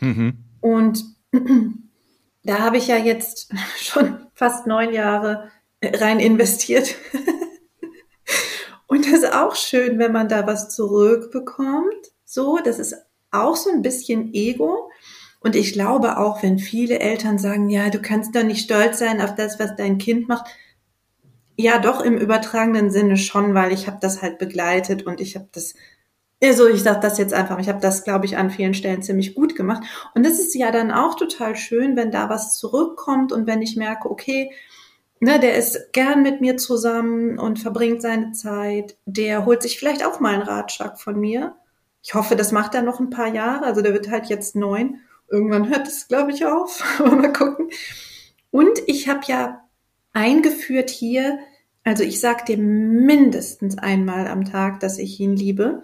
Mhm. 0.00 0.38
Und 0.60 1.04
da 2.44 2.60
habe 2.60 2.78
ich 2.78 2.88
ja 2.88 2.96
jetzt 2.96 3.52
schon 3.78 4.18
fast 4.34 4.66
neun 4.66 4.92
Jahre 4.92 5.50
rein 5.82 6.20
investiert. 6.20 6.94
Und 8.88 9.04
das 9.04 9.22
ist 9.22 9.32
auch 9.32 9.54
schön, 9.54 9.98
wenn 9.98 10.12
man 10.12 10.28
da 10.28 10.46
was 10.46 10.70
zurückbekommt. 10.70 12.10
So, 12.24 12.58
das 12.64 12.78
ist 12.78 12.96
auch 13.30 13.54
so 13.54 13.70
ein 13.70 13.82
bisschen 13.82 14.32
Ego. 14.32 14.90
Und 15.40 15.54
ich 15.54 15.74
glaube 15.74 16.18
auch, 16.18 16.42
wenn 16.42 16.58
viele 16.58 16.98
Eltern 16.98 17.38
sagen, 17.38 17.68
ja, 17.68 17.90
du 17.90 18.00
kannst 18.00 18.34
doch 18.34 18.42
nicht 18.42 18.64
stolz 18.64 18.98
sein 18.98 19.20
auf 19.20 19.34
das, 19.34 19.60
was 19.60 19.76
dein 19.76 19.98
Kind 19.98 20.26
macht. 20.26 20.46
Ja, 21.56 21.78
doch 21.78 22.00
im 22.00 22.16
übertragenen 22.16 22.90
Sinne 22.90 23.18
schon, 23.18 23.52
weil 23.52 23.72
ich 23.72 23.86
habe 23.86 23.98
das 24.00 24.22
halt 24.22 24.38
begleitet 24.38 25.04
und 25.04 25.20
ich 25.20 25.36
habe 25.36 25.48
das, 25.52 25.74
also 26.42 26.66
ich 26.66 26.82
sage 26.82 27.00
das 27.00 27.18
jetzt 27.18 27.34
einfach, 27.34 27.58
ich 27.58 27.68
habe 27.68 27.80
das, 27.80 28.04
glaube 28.04 28.24
ich, 28.24 28.38
an 28.38 28.50
vielen 28.50 28.74
Stellen 28.74 29.02
ziemlich 29.02 29.34
gut 29.34 29.54
gemacht. 29.54 29.82
Und 30.14 30.24
das 30.24 30.38
ist 30.38 30.54
ja 30.54 30.70
dann 30.70 30.90
auch 30.90 31.14
total 31.14 31.56
schön, 31.56 31.94
wenn 31.94 32.10
da 32.10 32.30
was 32.30 32.56
zurückkommt 32.56 33.32
und 33.32 33.46
wenn 33.46 33.60
ich 33.60 33.76
merke, 33.76 34.10
okay, 34.10 34.50
ne, 35.20 35.40
der 35.40 35.56
ist 35.56 35.92
gern 35.92 36.22
mit 36.22 36.40
mir 36.40 36.56
zusammen 36.56 37.38
und 37.38 37.58
verbringt 37.58 38.02
seine 38.02 38.32
Zeit, 38.32 38.96
der 39.06 39.44
holt 39.44 39.62
sich 39.62 39.78
vielleicht 39.78 40.04
auch 40.04 40.20
mal 40.20 40.34
einen 40.34 40.42
Ratschlag 40.42 41.00
von 41.00 41.18
mir. 41.18 41.56
Ich 42.02 42.14
hoffe, 42.14 42.36
das 42.36 42.52
macht 42.52 42.74
er 42.74 42.82
noch 42.82 43.00
ein 43.00 43.10
paar 43.10 43.28
Jahre, 43.28 43.64
also 43.64 43.82
der 43.82 43.92
wird 43.92 44.10
halt 44.10 44.26
jetzt 44.26 44.56
neun. 44.56 45.00
Irgendwann 45.30 45.68
hört 45.68 45.86
es, 45.86 46.08
glaube 46.08 46.32
ich, 46.32 46.46
auf. 46.46 46.82
mal 47.00 47.32
gucken. 47.32 47.70
Und 48.50 48.78
ich 48.86 49.08
habe 49.08 49.20
ja 49.26 49.60
eingeführt 50.12 50.90
hier, 50.90 51.38
also 51.84 52.02
ich 52.02 52.20
sage 52.20 52.44
dir 52.46 52.58
mindestens 52.58 53.78
einmal 53.78 54.26
am 54.26 54.44
Tag, 54.44 54.80
dass 54.80 54.98
ich 54.98 55.20
ihn 55.20 55.36
liebe. 55.36 55.82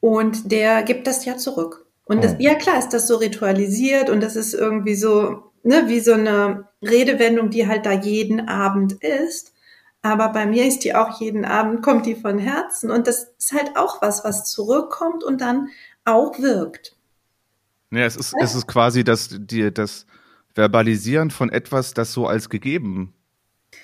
Und 0.00 0.50
der 0.50 0.82
gibt 0.82 1.06
das 1.06 1.24
ja 1.24 1.36
zurück. 1.36 1.86
Und 2.04 2.24
das, 2.24 2.32
oh. 2.32 2.36
ja 2.40 2.54
klar 2.54 2.78
ist 2.78 2.90
das 2.90 3.06
so 3.06 3.16
ritualisiert 3.16 4.10
und 4.10 4.20
das 4.20 4.36
ist 4.36 4.54
irgendwie 4.54 4.96
so, 4.96 5.51
ne, 5.62 5.84
wie 5.86 6.00
so 6.00 6.12
eine 6.12 6.68
Redewendung, 6.82 7.50
die 7.50 7.66
halt 7.66 7.86
da 7.86 7.92
jeden 7.92 8.48
Abend 8.48 8.92
ist. 9.02 9.52
Aber 10.02 10.30
bei 10.30 10.46
mir 10.46 10.66
ist 10.66 10.80
die 10.80 10.94
auch 10.94 11.20
jeden 11.20 11.44
Abend, 11.44 11.82
kommt 11.82 12.06
die 12.06 12.16
von 12.16 12.38
Herzen. 12.38 12.90
Und 12.90 13.06
das 13.06 13.32
ist 13.38 13.52
halt 13.52 13.76
auch 13.76 14.02
was, 14.02 14.24
was 14.24 14.50
zurückkommt 14.50 15.22
und 15.22 15.40
dann 15.40 15.68
auch 16.04 16.38
wirkt. 16.40 16.96
Ja, 17.90 18.04
es 18.04 18.16
ist, 18.16 18.34
es 18.40 18.54
ist 18.54 18.66
quasi 18.66 19.04
das, 19.04 19.28
die, 19.30 19.72
das 19.72 20.06
Verbalisieren 20.54 21.30
von 21.30 21.50
etwas, 21.50 21.94
das 21.94 22.12
so 22.12 22.26
als 22.26 22.48
gegeben 22.48 23.14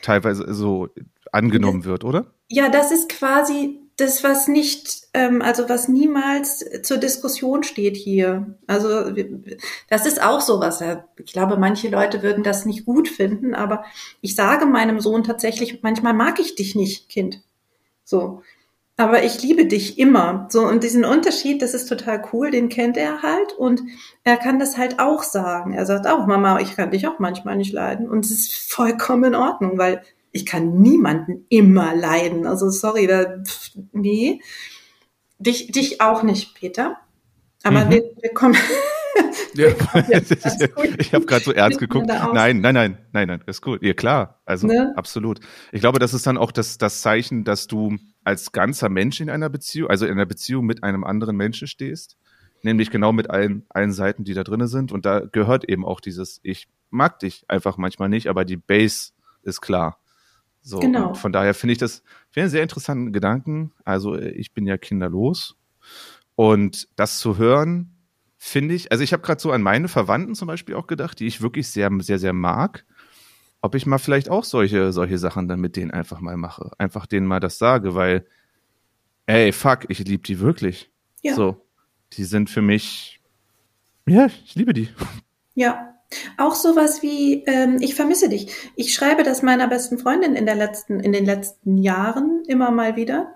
teilweise 0.03 0.53
so 0.53 0.88
angenommen 1.33 1.85
wird, 1.85 2.05
oder? 2.05 2.27
Ja, 2.49 2.69
das 2.69 2.93
ist 2.93 3.09
quasi 3.09 3.81
das, 3.99 4.25
was 4.25 4.49
nicht, 4.49 5.09
ähm, 5.13 5.43
also 5.43 5.69
was 5.69 5.89
niemals 5.89 6.65
zur 6.83 6.97
Diskussion 6.97 7.63
steht 7.63 7.97
hier. 7.97 8.59
Also 8.67 9.11
das 9.91 10.07
ist 10.07 10.23
auch 10.23 10.41
sowas. 10.41 10.83
Ich 11.25 11.33
glaube, 11.33 11.59
manche 11.59 11.89
Leute 11.89 12.23
würden 12.23 12.43
das 12.43 12.65
nicht 12.65 12.87
gut 12.87 13.09
finden, 13.09 13.55
aber 13.55 13.85
ich 14.21 14.35
sage 14.35 14.67
meinem 14.67 15.01
Sohn 15.01 15.25
tatsächlich, 15.25 15.83
manchmal 15.83 16.15
mag 16.15 16.41
ich 16.41 16.55
dich 16.55 16.75
nicht, 16.75 17.09
Kind. 17.09 17.43
So 18.05 18.43
aber 18.99 19.23
ich 19.23 19.41
liebe 19.43 19.65
dich 19.65 19.97
immer. 19.97 20.49
So, 20.51 20.67
und 20.67 20.83
diesen 20.83 21.05
Unterschied, 21.05 21.63
das 21.63 21.73
ist 21.73 21.87
total 21.87 22.21
cool, 22.33 22.51
den 22.51 22.69
kennt 22.69 22.97
er 22.97 23.23
halt 23.23 23.53
und 23.53 23.81
er 24.25 24.37
kann 24.37 24.59
das 24.59 24.77
halt 24.77 24.99
auch 24.99 25.23
sagen. 25.23 25.73
Er 25.73 25.87
sagt 25.87 26.09
auch, 26.09 26.27
Mama, 26.27 26.59
ich 26.59 26.75
kann 26.75 26.91
dich 26.91 27.07
auch 27.07 27.21
manchmal 27.21 27.57
nicht 27.57 27.73
leiden. 27.73 28.09
Und 28.11 28.25
es 28.25 28.33
ist 28.33 28.73
vollkommen 28.73 29.23
in 29.23 29.35
Ordnung, 29.37 29.79
weil 29.79 30.03
ich 30.33 30.47
kann 30.47 30.81
niemanden 30.81 31.47
immer 31.49 31.95
leiden. 31.95 32.47
Also 32.47 32.71
sorry, 32.71 33.07
da, 33.07 33.43
pff, 33.43 33.71
nee. 33.93 34.41
Dich, 35.38 35.71
dich 35.71 36.01
auch 36.01 36.23
nicht, 36.23 36.55
Peter. 36.55 36.97
Aber 37.62 37.87
mhm. 37.87 37.91
wir, 37.91 38.03
wir 38.21 38.35
kommen. 38.35 38.57
Ja, 39.55 39.69
ich 40.99 41.14
habe 41.14 41.27
gerade 41.27 41.45
so 41.45 41.53
ernst 41.53 41.81
geguckt. 41.81 42.07
Nein, 42.07 42.61
nein, 42.61 42.75
nein, 42.75 42.99
nein, 43.12 43.29
nein, 43.29 43.43
ist 43.47 43.61
gut. 43.61 43.83
Ja, 43.83 43.93
klar. 43.93 44.41
Also 44.45 44.69
ne? 44.69 44.93
absolut. 44.95 45.41
Ich 45.73 45.81
glaube, 45.81 45.99
das 45.99 46.14
ist 46.14 46.27
dann 46.29 46.38
auch 46.38 46.53
das, 46.53 46.79
das 46.79 47.01
Zeichen, 47.01 47.43
dass 47.43 47.67
du 47.67 47.97
als 48.23 48.53
ganzer 48.53 48.88
Mensch 48.88 49.21
in 49.21 49.31
einer 49.31 49.49
Beziehung, 49.49 49.91
also 49.91 50.07
in 50.07 50.12
einer 50.12 50.27
Beziehung 50.27 50.64
mit 50.64 50.85
einem 50.85 51.03
anderen 51.03 51.37
Menschen 51.37 51.67
stehst, 51.67 52.17
nämlich 52.62 52.91
genau 52.91 53.12
mit 53.12 53.31
allen, 53.31 53.64
allen 53.69 53.93
Seiten, 53.93 54.23
die 54.23 54.35
da 54.35 54.45
drin 54.45 54.67
sind. 54.69 54.93
Und 54.93 55.07
da 55.07 55.21
gehört 55.21 55.69
eben 55.69 55.85
auch 55.85 56.01
dieses, 56.01 56.38
ich 56.43 56.69
mag 56.91 57.19
dich 57.19 57.45
einfach 57.49 57.79
manchmal 57.79 58.09
nicht, 58.09 58.29
aber 58.29 58.45
die 58.45 58.57
Base 58.57 59.11
ist 59.43 59.61
klar. 59.61 59.99
So, 60.61 60.81
genau. 60.81 61.14
von 61.14 61.33
daher 61.33 61.55
finde 61.55 61.73
ich 61.73 61.79
das 61.79 62.03
find 62.31 62.42
einen 62.44 62.51
sehr 62.51 62.62
interessanten 62.62 63.12
Gedanken. 63.12 63.73
Also 63.85 64.16
ich 64.16 64.53
bin 64.53 64.66
ja 64.66 64.77
kinderlos 64.77 65.57
und 66.35 66.88
das 66.97 67.18
zu 67.18 67.38
hören, 67.38 67.97
finde 68.37 68.75
ich, 68.75 68.92
also 68.92 69.03
ich 69.03 69.12
habe 69.12 69.23
gerade 69.23 69.40
so 69.40 69.51
an 69.51 69.62
meine 69.62 69.88
Verwandten 69.88 70.35
zum 70.35 70.47
Beispiel 70.47 70.75
auch 70.77 70.87
gedacht, 70.87 71.18
die 71.21 71.27
ich 71.27 71.42
wirklich 71.42 71.68
sehr, 71.68 71.90
sehr, 72.01 72.18
sehr 72.18 72.33
mag, 72.33 72.85
ob 73.61 73.75
ich 73.75 73.87
mal 73.87 73.99
vielleicht 73.99 74.29
auch 74.29 74.44
solche, 74.44 74.92
solche 74.92 75.18
Sachen 75.18 75.49
dann 75.49 75.61
mit 75.61 75.77
denen 75.77 75.90
einfach 75.90 76.21
mal 76.21 76.37
mache. 76.37 76.71
Einfach 76.79 77.07
denen 77.07 77.27
mal 77.27 77.40
das 77.40 77.59
sage, 77.59 77.94
weil, 77.94 78.27
ey, 79.27 79.53
fuck, 79.53 79.87
ich 79.88 79.99
liebe 79.99 80.23
die 80.23 80.38
wirklich. 80.38 80.90
Ja. 81.23 81.35
So. 81.35 81.66
Die 82.12 82.25
sind 82.25 82.49
für 82.49 82.62
mich, 82.62 83.21
ja, 84.07 84.27
ich 84.27 84.55
liebe 84.55 84.73
die. 84.73 84.88
Ja. 85.55 85.98
Auch 86.37 86.55
sowas 86.55 87.03
wie, 87.03 87.44
ähm, 87.47 87.79
ich 87.81 87.94
vermisse 87.94 88.29
dich. 88.29 88.55
Ich 88.77 88.94
schreibe 88.94 89.23
das 89.23 89.42
meiner 89.42 89.68
besten 89.68 89.99
Freundin 89.99 90.35
in 90.35 90.47
der 90.47 90.55
letzten, 90.55 91.01
in 91.01 91.12
den 91.12 91.27
letzten 91.27 91.79
Jahren 91.79 92.42
immer 92.47 92.71
mal 92.71 92.97
wieder, 92.97 93.35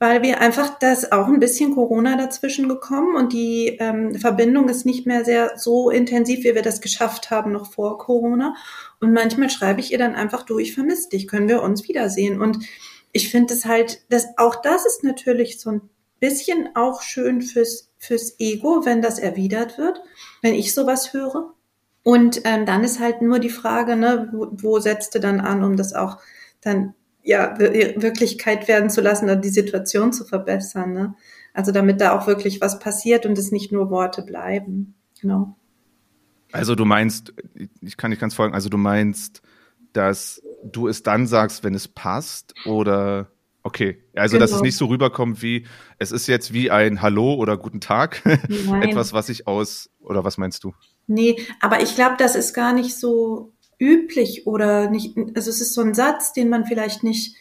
weil 0.00 0.22
wir 0.22 0.40
einfach, 0.40 0.80
da 0.80 0.92
ist 0.92 1.12
auch 1.12 1.28
ein 1.28 1.38
bisschen 1.38 1.74
Corona 1.74 2.16
dazwischen 2.16 2.68
gekommen 2.68 3.14
und 3.14 3.32
die 3.32 3.76
ähm, 3.78 4.16
Verbindung 4.16 4.68
ist 4.68 4.84
nicht 4.84 5.06
mehr 5.06 5.24
sehr 5.24 5.56
so 5.56 5.90
intensiv, 5.90 6.40
wie 6.40 6.56
wir 6.56 6.62
das 6.62 6.80
geschafft 6.80 7.30
haben 7.30 7.52
noch 7.52 7.72
vor 7.72 7.98
Corona. 7.98 8.56
Und 9.00 9.12
manchmal 9.12 9.48
schreibe 9.48 9.80
ich 9.80 9.92
ihr 9.92 9.98
dann 9.98 10.16
einfach, 10.16 10.42
du, 10.42 10.58
ich 10.58 10.74
vermisse 10.74 11.10
dich, 11.10 11.28
können 11.28 11.48
wir 11.48 11.62
uns 11.62 11.86
wiedersehen? 11.86 12.40
Und 12.40 12.58
ich 13.12 13.30
finde 13.30 13.54
es 13.54 13.64
halt, 13.64 14.02
dass 14.10 14.26
auch 14.38 14.56
das 14.56 14.86
ist 14.86 15.04
natürlich 15.04 15.60
so 15.60 15.70
ein 15.70 15.82
bisschen 16.18 16.70
auch 16.74 17.02
schön 17.02 17.40
fürs, 17.40 17.92
fürs 17.96 18.40
Ego, 18.40 18.84
wenn 18.84 19.02
das 19.02 19.20
erwidert 19.20 19.78
wird, 19.78 20.02
wenn 20.40 20.54
ich 20.54 20.74
sowas 20.74 21.12
höre. 21.12 21.54
Und 22.02 22.40
ähm, 22.44 22.66
dann 22.66 22.82
ist 22.84 23.00
halt 23.00 23.22
nur 23.22 23.38
die 23.38 23.50
Frage, 23.50 23.96
ne, 23.96 24.28
wo, 24.32 24.48
wo 24.52 24.78
setzt 24.80 25.14
du 25.14 25.20
dann 25.20 25.40
an, 25.40 25.62
um 25.62 25.76
das 25.76 25.94
auch 25.94 26.18
dann 26.60 26.94
ja 27.22 27.56
Wirklichkeit 27.58 28.66
werden 28.66 28.90
zu 28.90 29.00
lassen 29.00 29.30
und 29.30 29.44
die 29.44 29.50
Situation 29.50 30.12
zu 30.12 30.24
verbessern. 30.24 30.92
Ne? 30.92 31.14
Also 31.54 31.70
damit 31.70 32.00
da 32.00 32.18
auch 32.18 32.26
wirklich 32.26 32.60
was 32.60 32.78
passiert 32.78 33.26
und 33.26 33.38
es 33.38 33.52
nicht 33.52 33.70
nur 33.70 33.90
Worte 33.90 34.22
bleiben. 34.22 34.94
Genau. 35.20 35.56
Also 36.50 36.74
du 36.74 36.84
meinst, 36.84 37.32
ich 37.80 37.96
kann 37.96 38.10
nicht 38.10 38.20
ganz 38.20 38.34
folgen, 38.34 38.54
also 38.54 38.68
du 38.68 38.76
meinst, 38.76 39.42
dass 39.92 40.42
du 40.64 40.88
es 40.88 41.02
dann 41.02 41.26
sagst, 41.26 41.64
wenn 41.64 41.74
es 41.74 41.88
passt 41.88 42.54
oder 42.66 43.30
okay, 43.62 44.02
also 44.14 44.38
dass 44.38 44.50
es 44.50 44.56
Genau. 44.56 44.64
nicht 44.64 44.76
so 44.76 44.86
rüberkommt 44.86 45.42
wie 45.42 45.66
es 45.98 46.12
ist 46.12 46.26
jetzt 46.26 46.52
wie 46.52 46.70
ein 46.70 47.00
Hallo 47.00 47.34
oder 47.34 47.56
guten 47.56 47.80
Tag, 47.80 48.22
etwas, 48.82 49.12
was 49.12 49.28
ich 49.28 49.46
aus 49.46 49.90
oder 50.00 50.24
was 50.24 50.36
meinst 50.36 50.64
du? 50.64 50.74
Nee, 51.06 51.36
aber 51.60 51.82
ich 51.82 51.94
glaube, 51.94 52.16
das 52.18 52.34
ist 52.36 52.54
gar 52.54 52.72
nicht 52.72 52.96
so 52.96 53.52
üblich 53.78 54.46
oder 54.46 54.88
nicht, 54.90 55.16
also 55.34 55.50
es 55.50 55.60
ist 55.60 55.74
so 55.74 55.80
ein 55.82 55.94
Satz, 55.94 56.32
den 56.32 56.48
man 56.48 56.64
vielleicht 56.66 57.02
nicht, 57.02 57.36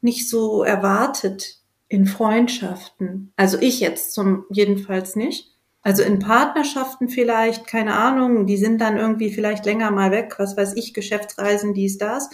nicht 0.00 0.28
so 0.28 0.62
erwartet 0.62 1.58
in 1.88 2.06
Freundschaften. 2.06 3.32
Also 3.36 3.58
ich 3.60 3.80
jetzt 3.80 4.12
zum, 4.12 4.44
jedenfalls 4.50 5.16
nicht. 5.16 5.50
Also 5.82 6.02
in 6.02 6.18
Partnerschaften 6.18 7.08
vielleicht, 7.08 7.66
keine 7.66 7.94
Ahnung, 7.94 8.46
die 8.46 8.58
sind 8.58 8.80
dann 8.80 8.98
irgendwie 8.98 9.32
vielleicht 9.32 9.64
länger 9.64 9.90
mal 9.90 10.10
weg, 10.10 10.34
was 10.38 10.56
weiß 10.56 10.74
ich, 10.76 10.92
Geschäftsreisen, 10.92 11.72
dies, 11.72 11.96
das, 11.98 12.28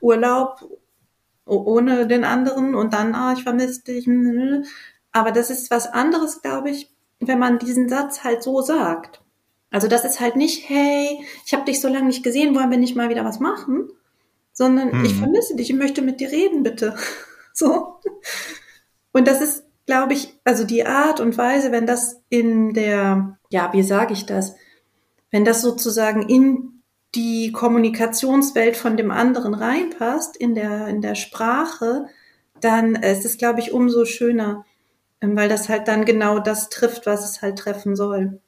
Urlaub 0.00 0.64
ohne 1.46 2.06
den 2.06 2.24
anderen 2.24 2.74
und 2.74 2.94
dann, 2.94 3.14
ah, 3.14 3.34
ich 3.36 3.42
vermisse 3.42 3.82
dich. 3.84 4.06
hm, 4.06 4.64
Aber 5.12 5.32
das 5.32 5.50
ist 5.50 5.70
was 5.70 5.88
anderes, 5.88 6.42
glaube 6.42 6.70
ich, 6.70 6.90
wenn 7.20 7.38
man 7.38 7.58
diesen 7.58 7.88
Satz 7.88 8.24
halt 8.24 8.42
so 8.42 8.62
sagt. 8.62 9.21
Also 9.72 9.88
das 9.88 10.04
ist 10.04 10.20
halt 10.20 10.36
nicht, 10.36 10.68
hey, 10.68 11.18
ich 11.44 11.52
habe 11.54 11.64
dich 11.64 11.80
so 11.80 11.88
lange 11.88 12.06
nicht 12.06 12.22
gesehen, 12.22 12.54
wollen 12.54 12.70
wir 12.70 12.78
nicht 12.78 12.94
mal 12.96 13.08
wieder 13.08 13.24
was 13.24 13.40
machen? 13.40 13.88
Sondern 14.52 14.98
Mhm. 14.98 15.04
ich 15.04 15.14
vermisse 15.14 15.56
dich, 15.56 15.70
ich 15.70 15.76
möchte 15.76 16.02
mit 16.02 16.20
dir 16.20 16.30
reden, 16.30 16.62
bitte. 16.62 16.94
So. 17.54 17.98
Und 19.12 19.28
das 19.28 19.42
ist, 19.42 19.64
glaube 19.86 20.14
ich, 20.14 20.32
also 20.44 20.64
die 20.64 20.86
Art 20.86 21.20
und 21.20 21.36
Weise, 21.36 21.70
wenn 21.70 21.86
das 21.86 22.22
in 22.30 22.72
der, 22.72 23.38
ja, 23.50 23.70
wie 23.74 23.82
sage 23.82 24.14
ich 24.14 24.24
das, 24.24 24.54
wenn 25.30 25.44
das 25.44 25.60
sozusagen 25.60 26.28
in 26.28 26.82
die 27.14 27.52
Kommunikationswelt 27.52 28.76
von 28.78 28.96
dem 28.96 29.10
anderen 29.10 29.52
reinpasst, 29.52 30.34
in 30.36 30.54
der, 30.54 30.88
in 30.88 31.02
der 31.02 31.14
Sprache, 31.14 32.06
dann 32.60 32.94
ist 32.94 33.26
es, 33.26 33.36
glaube 33.36 33.60
ich, 33.60 33.72
umso 33.72 34.06
schöner, 34.06 34.64
ähm, 35.20 35.36
weil 35.36 35.50
das 35.50 35.68
halt 35.68 35.88
dann 35.88 36.06
genau 36.06 36.38
das 36.38 36.70
trifft, 36.70 37.04
was 37.04 37.28
es 37.28 37.42
halt 37.42 37.58
treffen 37.58 37.96
soll. 37.96 38.40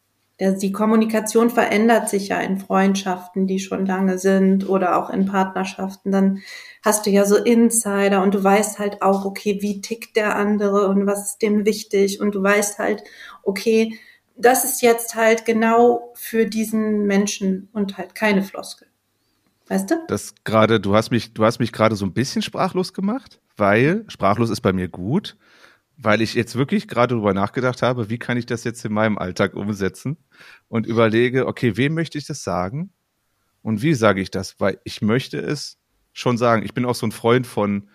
Die 0.52 0.72
Kommunikation 0.72 1.50
verändert 1.50 2.08
sich 2.08 2.28
ja 2.28 2.40
in 2.40 2.58
Freundschaften, 2.58 3.46
die 3.46 3.60
schon 3.60 3.86
lange 3.86 4.18
sind 4.18 4.68
oder 4.68 4.98
auch 4.98 5.10
in 5.10 5.26
Partnerschaften. 5.26 6.10
Dann 6.12 6.42
hast 6.82 7.06
du 7.06 7.10
ja 7.10 7.24
so 7.24 7.36
Insider 7.36 8.22
und 8.22 8.34
du 8.34 8.42
weißt 8.42 8.78
halt 8.78 9.02
auch, 9.02 9.24
okay, 9.24 9.58
wie 9.60 9.80
tickt 9.80 10.16
der 10.16 10.36
andere 10.36 10.88
und 10.88 11.06
was 11.06 11.30
ist 11.30 11.42
dem 11.42 11.64
wichtig 11.64 12.20
und 12.20 12.34
du 12.34 12.42
weißt 12.42 12.78
halt, 12.78 13.02
okay, 13.42 13.98
das 14.36 14.64
ist 14.64 14.82
jetzt 14.82 15.14
halt 15.14 15.44
genau 15.44 16.12
für 16.14 16.46
diesen 16.46 17.06
Menschen 17.06 17.68
und 17.72 17.96
halt 17.96 18.14
keine 18.14 18.42
Floskel. 18.42 18.88
Weißt 19.68 19.90
du? 19.90 19.94
Das 20.08 20.34
gerade, 20.44 20.80
du 20.80 20.94
hast 20.94 21.10
mich, 21.10 21.32
du 21.32 21.44
hast 21.44 21.58
mich 21.58 21.72
gerade 21.72 21.96
so 21.96 22.04
ein 22.04 22.12
bisschen 22.12 22.42
sprachlos 22.42 22.92
gemacht, 22.92 23.40
weil 23.56 24.04
sprachlos 24.08 24.50
ist 24.50 24.60
bei 24.60 24.72
mir 24.72 24.88
gut, 24.88 25.36
weil 25.96 26.20
ich 26.20 26.34
jetzt 26.34 26.56
wirklich 26.56 26.88
gerade 26.88 27.14
darüber 27.14 27.34
nachgedacht 27.34 27.82
habe, 27.82 28.10
wie 28.10 28.18
kann 28.18 28.36
ich 28.36 28.46
das 28.46 28.64
jetzt 28.64 28.84
in 28.84 28.92
meinem 28.92 29.18
Alltag 29.18 29.54
umsetzen 29.54 30.16
und 30.68 30.86
überlege, 30.86 31.46
okay, 31.46 31.76
wem 31.76 31.94
möchte 31.94 32.18
ich 32.18 32.26
das 32.26 32.42
sagen 32.42 32.92
und 33.62 33.82
wie 33.82 33.94
sage 33.94 34.20
ich 34.20 34.30
das, 34.30 34.58
weil 34.60 34.78
ich 34.84 35.02
möchte 35.02 35.38
es 35.38 35.78
schon 36.12 36.36
sagen. 36.38 36.64
Ich 36.64 36.74
bin 36.74 36.84
auch 36.84 36.94
so 36.94 37.06
ein 37.06 37.12
Freund 37.12 37.46
von 37.46 37.88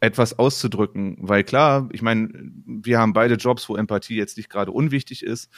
etwas 0.00 0.38
auszudrücken, 0.38 1.16
weil 1.20 1.42
klar, 1.42 1.88
ich 1.92 2.02
meine, 2.02 2.28
wir 2.66 2.98
haben 2.98 3.12
beide 3.12 3.34
Jobs, 3.34 3.68
wo 3.68 3.76
Empathie 3.76 4.16
jetzt 4.16 4.36
nicht 4.36 4.50
gerade 4.50 4.70
unwichtig 4.70 5.22
ist 5.24 5.50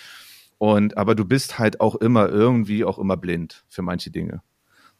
und 0.58 0.96
aber 0.96 1.14
du 1.14 1.24
bist 1.24 1.58
halt 1.58 1.80
auch 1.80 1.96
immer 1.96 2.28
irgendwie 2.28 2.84
auch 2.84 2.98
immer 2.98 3.16
blind 3.16 3.64
für 3.68 3.82
manche 3.82 4.10
Dinge. 4.10 4.42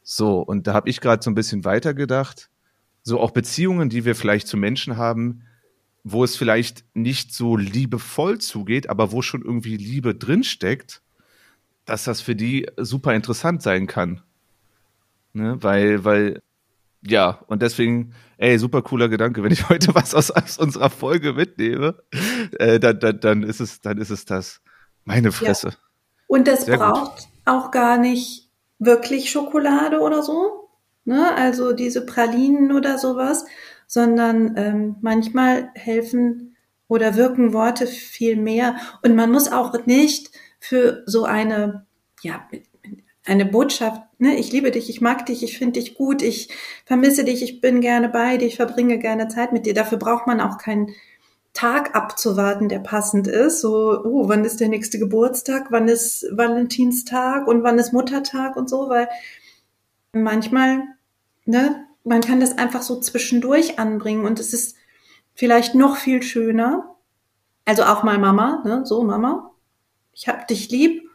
So, 0.02 0.40
und 0.40 0.66
da 0.66 0.72
habe 0.74 0.88
ich 0.88 1.00
gerade 1.00 1.22
so 1.22 1.30
ein 1.30 1.34
bisschen 1.34 1.64
weitergedacht. 1.64 2.50
So 3.02 3.20
auch 3.20 3.30
Beziehungen, 3.30 3.88
die 3.88 4.04
wir 4.04 4.14
vielleicht 4.14 4.48
zu 4.48 4.56
Menschen 4.56 4.96
haben, 4.96 5.42
wo 6.12 6.24
es 6.24 6.36
vielleicht 6.36 6.84
nicht 6.94 7.34
so 7.34 7.56
liebevoll 7.56 8.38
zugeht, 8.38 8.88
aber 8.88 9.12
wo 9.12 9.22
schon 9.22 9.42
irgendwie 9.42 9.76
Liebe 9.76 10.14
drinsteckt, 10.14 11.02
dass 11.84 12.04
das 12.04 12.20
für 12.20 12.36
die 12.36 12.66
super 12.76 13.14
interessant 13.14 13.62
sein 13.62 13.86
kann. 13.86 14.22
Ne? 15.32 15.56
Weil, 15.60 16.04
weil, 16.04 16.42
ja, 17.02 17.42
und 17.46 17.62
deswegen, 17.62 18.14
ey, 18.36 18.58
super 18.58 18.82
cooler 18.82 19.08
Gedanke, 19.08 19.42
wenn 19.42 19.52
ich 19.52 19.68
heute 19.68 19.94
was 19.94 20.14
aus, 20.14 20.30
aus 20.30 20.58
unserer 20.58 20.90
Folge 20.90 21.32
mitnehme, 21.32 22.02
äh, 22.58 22.78
dann, 22.78 23.00
dann, 23.00 23.20
dann 23.20 23.42
ist 23.42 23.60
es, 23.60 23.80
dann 23.80 23.98
ist 23.98 24.10
es 24.10 24.24
das. 24.24 24.60
Meine 25.04 25.32
Fresse. 25.32 25.74
Und 26.26 26.46
das 26.46 26.66
Sehr 26.66 26.76
gut. 26.76 26.86
braucht 26.86 27.28
auch 27.46 27.70
gar 27.70 27.96
nicht 27.96 28.50
wirklich 28.78 29.30
Schokolade 29.30 30.00
oder 30.00 30.22
so, 30.22 30.68
ne? 31.04 31.34
Also 31.34 31.72
diese 31.72 32.04
Pralinen 32.04 32.72
oder 32.72 32.98
sowas, 32.98 33.46
sondern 33.88 34.54
ähm, 34.56 34.96
manchmal 35.00 35.70
helfen 35.74 36.54
oder 36.86 37.16
wirken 37.16 37.52
Worte 37.52 37.86
viel 37.88 38.36
mehr. 38.36 38.76
Und 39.02 39.16
man 39.16 39.32
muss 39.32 39.50
auch 39.50 39.74
nicht 39.86 40.30
für 40.60 41.02
so 41.06 41.24
eine, 41.24 41.86
ja, 42.22 42.46
eine 43.26 43.46
Botschaft, 43.46 44.02
ne, 44.18 44.36
ich 44.36 44.52
liebe 44.52 44.70
dich, 44.70 44.88
ich 44.88 45.00
mag 45.00 45.26
dich, 45.26 45.42
ich 45.42 45.58
finde 45.58 45.80
dich 45.80 45.94
gut, 45.94 46.22
ich 46.22 46.48
vermisse 46.84 47.24
dich, 47.24 47.42
ich 47.42 47.60
bin 47.60 47.80
gerne 47.80 48.08
bei 48.08 48.36
dir, 48.36 48.46
ich 48.46 48.56
verbringe 48.56 48.98
gerne 48.98 49.28
Zeit 49.28 49.52
mit 49.52 49.66
dir. 49.66 49.74
Dafür 49.74 49.98
braucht 49.98 50.26
man 50.26 50.40
auch 50.40 50.58
keinen 50.58 50.94
Tag 51.54 51.96
abzuwarten, 51.96 52.68
der 52.68 52.78
passend 52.78 53.26
ist. 53.26 53.60
So, 53.60 54.02
oh, 54.04 54.28
wann 54.28 54.44
ist 54.44 54.60
der 54.60 54.68
nächste 54.68 54.98
Geburtstag, 54.98 55.66
wann 55.70 55.88
ist 55.88 56.26
Valentinstag 56.30 57.46
und 57.46 57.62
wann 57.62 57.78
ist 57.78 57.92
Muttertag 57.92 58.56
und 58.56 58.68
so, 58.68 58.88
weil 58.88 59.08
manchmal, 60.12 60.82
ne, 61.46 61.87
man 62.08 62.20
kann 62.20 62.40
das 62.40 62.58
einfach 62.58 62.82
so 62.82 63.00
zwischendurch 63.00 63.78
anbringen 63.78 64.24
und 64.24 64.40
es 64.40 64.52
ist 64.52 64.76
vielleicht 65.34 65.74
noch 65.74 65.96
viel 65.96 66.22
schöner. 66.22 66.96
Also 67.64 67.84
auch 67.84 68.02
mal 68.02 68.18
Mama, 68.18 68.62
ne, 68.64 68.82
so 68.84 69.02
Mama, 69.02 69.50
ich 70.12 70.28
hab 70.28 70.48
dich 70.48 70.70
lieb, 70.70 71.08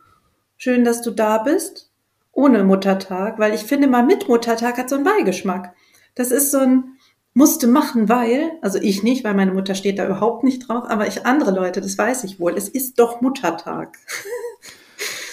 schön, 0.58 0.86
dass 0.86 1.02
du 1.02 1.12
da 1.12 1.40
bist, 1.40 1.92
ohne 2.32 2.64
Muttertag, 2.64 3.40
weil 3.40 3.54
ich 3.54 3.62
finde 3.62 3.88
mal 3.88 4.06
mit 4.06 4.28
Muttertag 4.28 4.78
hat 4.78 4.90
so 4.90 4.96
einen 4.96 5.04
Beigeschmack. 5.04 5.74
Das 6.16 6.32
ist 6.32 6.52
so 6.52 6.60
ein 6.60 6.94
musste 7.34 7.68
machen, 7.68 8.10
weil, 8.10 8.52
also 8.62 8.80
ich 8.80 9.04
nicht, 9.04 9.24
weil 9.24 9.34
meine 9.34 9.54
Mutter 9.54 9.76
steht 9.76 9.98
da 9.98 10.06
überhaupt 10.06 10.44
nicht 10.44 10.68
drauf, 10.68 10.84
aber 10.88 11.08
ich 11.08 11.26
andere 11.26 11.52
Leute, 11.52 11.82
das 11.82 11.98
weiß 11.98 12.24
ich 12.26 12.40
wohl. 12.40 12.54
Es 12.56 12.70
ist 12.70 13.00
doch 13.00 13.22
Muttertag. 13.22 13.98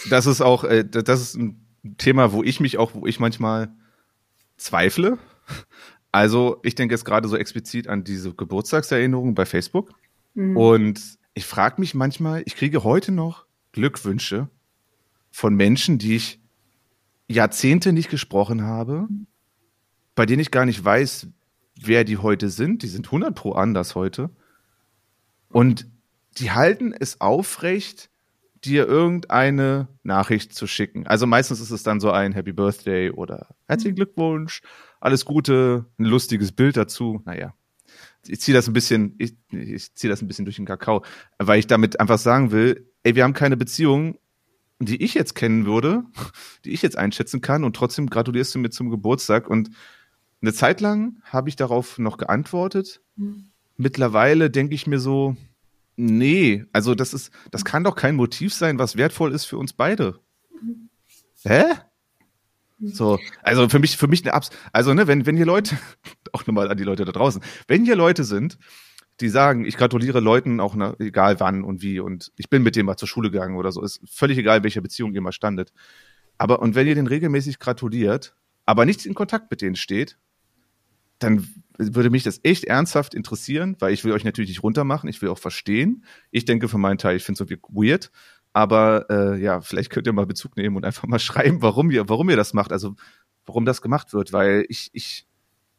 Das 0.09 0.25
ist 0.25 0.41
auch, 0.41 0.65
äh, 0.65 0.83
das 0.83 1.21
ist 1.21 1.37
ein 1.37 1.67
Thema, 1.99 2.33
wo 2.33 2.43
ich 2.43 2.59
mich 2.59 2.79
auch, 2.79 2.93
wo 2.95 3.07
ich 3.07 3.21
manchmal 3.21 3.69
zweifle. 4.57 5.19
Also 6.13 6.59
ich 6.65 6.75
denke 6.75 6.95
jetzt 6.95 7.05
gerade 7.05 7.29
so 7.29 7.37
explizit 7.37 7.87
an 7.87 8.03
diese 8.03 8.35
Geburtstagserinnerungen 8.35 9.35
bei 9.35 9.47
Facebook. 9.47 9.93
Hm. 10.35 10.57
Und 10.57 11.19
ich 11.35 11.47
frage 11.47 11.81
mich 11.81 11.95
manchmal, 11.95 12.43
ich 12.47 12.57
kriege 12.57 12.83
heute 12.83 13.13
noch 13.13 13.47
Glückwünsche 13.73 14.49
von 15.31 15.55
Menschen, 15.55 15.99
die 15.99 16.17
ich 16.17 16.41
Jahrzehnte 17.29 17.93
nicht 17.93 18.11
gesprochen 18.11 18.63
habe, 18.63 19.09
bei 20.17 20.27
denen 20.27 20.41
ich 20.41 20.51
gar 20.51 20.67
nicht 20.67 20.85
weiß, 20.85 21.29
wer 21.81 22.05
die 22.05 22.17
heute 22.17 22.51
sind. 22.51 22.83
Die 22.83 22.89
sind 22.89 23.07
100 23.07 23.35
pro 23.35 23.53
anders 23.53 23.95
heute. 23.95 24.31
Und 25.49 25.87
die 26.39 26.51
halten 26.51 26.93
es 26.93 27.21
aufrecht, 27.21 28.11
dir 28.65 28.87
irgendeine 28.87 29.89
Nachricht 30.03 30.55
zu 30.55 30.67
schicken. 30.67 31.07
Also 31.07 31.27
meistens 31.27 31.61
ist 31.61 31.71
es 31.71 31.83
dann 31.83 32.01
so 32.01 32.11
ein 32.11 32.33
Happy 32.33 32.53
Birthday 32.53 33.11
oder 33.11 33.49
herzlichen 33.67 33.97
Glückwunsch, 33.97 34.61
alles 35.01 35.25
Gute, 35.25 35.87
ein 35.99 36.05
lustiges 36.05 36.53
Bild 36.53 36.77
dazu. 36.77 37.23
Naja, 37.25 37.55
ich 38.27 38.41
ziehe 38.41 38.55
das 38.55 38.69
ein 38.69 38.73
bisschen, 38.73 39.15
ich, 39.19 39.35
ich 39.51 39.95
ziehe 39.95 40.11
das 40.11 40.23
ein 40.23 40.29
bisschen 40.29 40.45
durch 40.45 40.57
den 40.57 40.67
Kakao, 40.67 41.05
weil 41.39 41.59
ich 41.59 41.67
damit 41.67 41.99
einfach 41.99 42.19
sagen 42.19 42.53
will, 42.53 42.87
ey, 43.03 43.15
wir 43.15 43.25
haben 43.25 43.33
keine 43.33 43.57
Beziehung, 43.57 44.19
die 44.79 45.03
ich 45.03 45.15
jetzt 45.15 45.35
kennen 45.35 45.67
würde, 45.67 46.05
die 46.65 46.71
ich 46.71 46.83
jetzt 46.83 46.97
einschätzen 46.97 47.41
kann 47.41 47.65
und 47.65 47.75
trotzdem 47.75 48.09
gratulierst 48.09 48.55
du 48.55 48.59
mir 48.59 48.71
zum 48.71 48.91
Geburtstag 48.91 49.49
und 49.49 49.71
eine 50.43 50.53
Zeit 50.53 50.81
lang 50.81 51.17
habe 51.25 51.49
ich 51.49 51.57
darauf 51.57 51.99
noch 51.99 52.17
geantwortet. 52.17 53.03
Mhm. 53.17 53.51
Mittlerweile 53.77 54.51
denke 54.51 54.75
ich 54.75 54.87
mir 54.87 54.99
so, 54.99 55.37
nee, 55.97 56.65
also 56.73 56.95
das 56.95 57.13
ist, 57.13 57.31
das 57.51 57.65
kann 57.65 57.85
doch 57.85 57.95
kein 57.95 58.17
Motiv 58.17 58.55
sein, 58.55 58.79
was 58.79 58.97
wertvoll 58.97 59.33
ist 59.33 59.45
für 59.45 59.59
uns 59.59 59.73
beide. 59.73 60.19
Mhm. 60.63 60.89
Hä? 61.43 61.65
So, 62.81 63.19
also 63.43 63.69
für 63.69 63.79
mich, 63.79 63.97
für 63.97 64.09
mich 64.09 64.23
eine 64.25 64.35
Abs, 64.35 64.51
also 64.73 64.95
ne, 64.95 65.07
wenn, 65.07 65.27
wenn 65.27 65.37
hier 65.37 65.47
Leute, 65.47 65.79
auch 66.33 66.47
nochmal 66.47 66.71
an 66.71 66.77
die 66.77 66.85
Leute 66.85 67.05
da 67.05 67.13
draußen, 67.13 67.43
wenn 67.69 67.85
hier 67.85 67.97
Leute 67.97 68.25
sind, 68.25 68.59
die 69.21 69.29
sagen, 69.29 69.67
ich 69.67 69.77
gratuliere 69.77 70.21
Leuten 70.21 70.61
auch 70.61 70.75
na, 70.75 70.95
egal 70.99 71.41
wann 71.41 71.63
und 71.63 71.83
wie 71.83 72.01
und 72.01 72.33
ich 72.37 72.49
bin 72.49 72.63
mit 72.63 72.77
dem 72.77 72.87
mal 72.87 72.97
zur 72.97 73.09
Schule 73.09 73.31
gegangen 73.31 73.57
oder 73.57 73.71
so, 73.71 73.83
ist 73.83 74.01
völlig 74.11 74.39
egal, 74.39 74.63
welcher 74.63 74.81
Beziehung 74.81 75.13
ihr 75.13 75.21
mal 75.21 75.33
standet. 75.33 75.73
Aber 76.39 76.63
und 76.63 76.75
wenn 76.75 76.87
ihr 76.87 76.95
den 76.95 77.07
regelmäßig 77.07 77.59
gratuliert, 77.59 78.35
aber 78.65 78.87
nicht 78.87 79.05
in 79.05 79.15
Kontakt 79.15 79.51
mit 79.51 79.61
denen 79.61 79.77
steht, 79.77 80.17
dann 81.19 81.47
würde 81.77 82.09
mich 82.09 82.23
das 82.23 82.41
echt 82.45 82.65
ernsthaft 82.65 83.15
interessieren, 83.15 83.77
weil 83.79 83.93
ich 83.93 84.05
will 84.05 84.13
euch 84.13 84.25
natürlich 84.25 84.49
nicht 84.49 84.63
runtermachen, 84.63 85.09
ich 85.09 85.21
will 85.21 85.29
auch 85.29 85.39
verstehen. 85.39 86.05
Ich 86.31 86.47
denke 86.47 86.69
für 86.69 86.79
meinen 86.79 86.97
Teil, 86.97 87.17
ich 87.17 87.25
finde 87.25 87.43
es 87.43 87.51
irgendwie 87.51 87.89
weird, 87.91 88.11
aber 88.53 89.07
äh, 89.11 89.41
ja, 89.41 89.61
vielleicht 89.61 89.91
könnt 89.91 90.07
ihr 90.07 90.13
mal 90.13 90.27
Bezug 90.27 90.57
nehmen 90.57 90.77
und 90.77 90.85
einfach 90.85 91.07
mal 91.07 91.19
schreiben, 91.21 91.63
warum 91.63 91.91
ihr, 91.91 92.09
warum 92.09 92.31
ihr 92.31 92.37
das 92.37 92.55
macht, 92.55 92.73
also 92.73 92.95
warum 93.47 93.65
das 93.65 93.83
gemacht 93.83 94.13
wird, 94.13 94.33
weil 94.33 94.65
ich, 94.69 94.91
ich, 94.93 95.27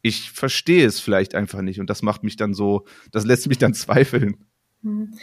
ich 0.02 0.32
verstehe 0.32 0.86
es 0.86 1.00
vielleicht 1.00 1.34
einfach 1.34 1.62
nicht 1.62 1.80
und 1.80 1.88
das 1.90 2.02
macht 2.02 2.22
mich 2.22 2.36
dann 2.36 2.54
so, 2.54 2.84
das 3.10 3.24
lässt 3.24 3.48
mich 3.48 3.58
dann 3.58 3.74
zweifeln. 3.74 4.44
Hm. 4.82 5.14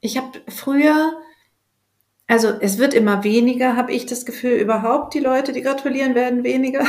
Ich 0.00 0.16
habe 0.16 0.40
früher, 0.48 1.12
also 2.26 2.48
es 2.60 2.78
wird 2.78 2.94
immer 2.94 3.24
weniger, 3.24 3.76
habe 3.76 3.92
ich 3.92 4.06
das 4.06 4.26
Gefühl, 4.26 4.52
überhaupt 4.52 5.14
die 5.14 5.20
Leute, 5.20 5.52
die 5.52 5.62
gratulieren, 5.62 6.14
werden 6.14 6.44
weniger. 6.44 6.84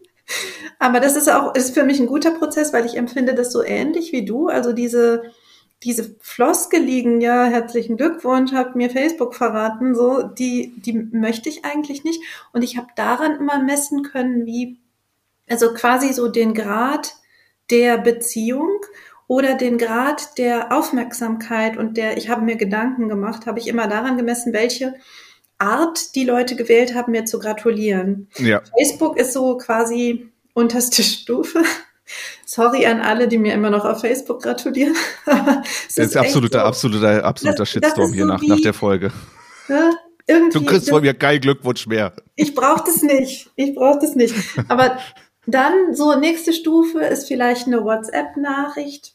Aber 0.78 1.00
das 1.00 1.16
ist 1.16 1.30
auch, 1.30 1.54
ist 1.54 1.72
für 1.72 1.84
mich 1.84 2.00
ein 2.00 2.06
guter 2.06 2.32
Prozess, 2.32 2.72
weil 2.72 2.84
ich 2.84 2.96
empfinde 2.96 3.34
das 3.34 3.52
so 3.52 3.62
ähnlich 3.62 4.12
wie 4.12 4.24
du. 4.24 4.48
Also 4.48 4.72
diese, 4.72 5.22
diese 5.84 6.16
Floskeligen, 6.20 7.20
ja, 7.20 7.44
herzlichen 7.44 7.96
Glückwunsch, 7.96 8.52
hat 8.52 8.74
mir 8.74 8.90
Facebook 8.90 9.34
verraten, 9.34 9.94
so, 9.94 10.22
die, 10.22 10.72
die 10.78 10.94
möchte 10.94 11.48
ich 11.48 11.64
eigentlich 11.64 12.04
nicht. 12.04 12.22
Und 12.52 12.62
ich 12.62 12.76
habe 12.76 12.88
daran 12.96 13.36
immer 13.36 13.62
messen 13.62 14.02
können, 14.02 14.46
wie, 14.46 14.78
also 15.48 15.74
quasi 15.74 16.12
so 16.12 16.28
den 16.28 16.54
Grad 16.54 17.14
der 17.70 17.98
Beziehung 17.98 18.80
oder 19.26 19.54
den 19.54 19.78
Grad 19.78 20.38
der 20.38 20.72
Aufmerksamkeit 20.72 21.76
und 21.76 21.96
der, 21.96 22.16
ich 22.16 22.28
habe 22.28 22.42
mir 22.42 22.56
Gedanken 22.56 23.08
gemacht, 23.08 23.46
habe 23.46 23.58
ich 23.58 23.68
immer 23.68 23.86
daran 23.86 24.16
gemessen, 24.16 24.52
welche 24.52 24.94
Art 25.58 26.14
die 26.14 26.24
Leute 26.24 26.56
gewählt 26.56 26.94
haben, 26.94 27.12
mir 27.12 27.24
zu 27.24 27.38
gratulieren. 27.38 28.28
Ja. 28.38 28.62
Facebook 28.78 29.18
ist 29.18 29.32
so 29.32 29.56
quasi 29.56 30.30
unterste 30.54 31.02
Stufe. 31.02 31.62
Sorry 32.44 32.86
an 32.86 33.00
alle, 33.00 33.28
die 33.28 33.38
mir 33.38 33.54
immer 33.54 33.70
noch 33.70 33.84
auf 33.84 34.00
Facebook 34.00 34.42
gratulieren. 34.42 34.94
das 35.26 35.96
ist 35.96 36.16
absoluter, 36.16 36.60
so, 36.60 36.66
absoluter, 36.66 37.24
absoluter 37.24 37.58
das, 37.58 37.68
Shitstorm 37.70 38.08
das 38.08 38.14
hier 38.14 38.24
so 38.24 38.28
nach, 38.28 38.40
wie, 38.42 38.48
nach 38.48 38.60
der 38.60 38.74
Folge. 38.74 39.12
Ja, 39.68 39.90
du 40.26 40.64
kriegst 40.64 40.90
von 40.90 41.02
mir 41.02 41.14
keinen 41.14 41.40
Glückwunsch 41.40 41.86
mehr. 41.86 42.12
Ich 42.36 42.54
brauche 42.54 42.84
das 42.84 43.02
nicht. 43.02 43.50
Ich 43.56 43.74
brauche 43.74 43.98
das 44.00 44.14
nicht. 44.14 44.34
Aber 44.68 44.98
dann 45.46 45.94
so 45.94 46.18
nächste 46.18 46.52
Stufe 46.52 47.00
ist 47.00 47.28
vielleicht 47.28 47.66
eine 47.66 47.84
WhatsApp-Nachricht 47.84 49.14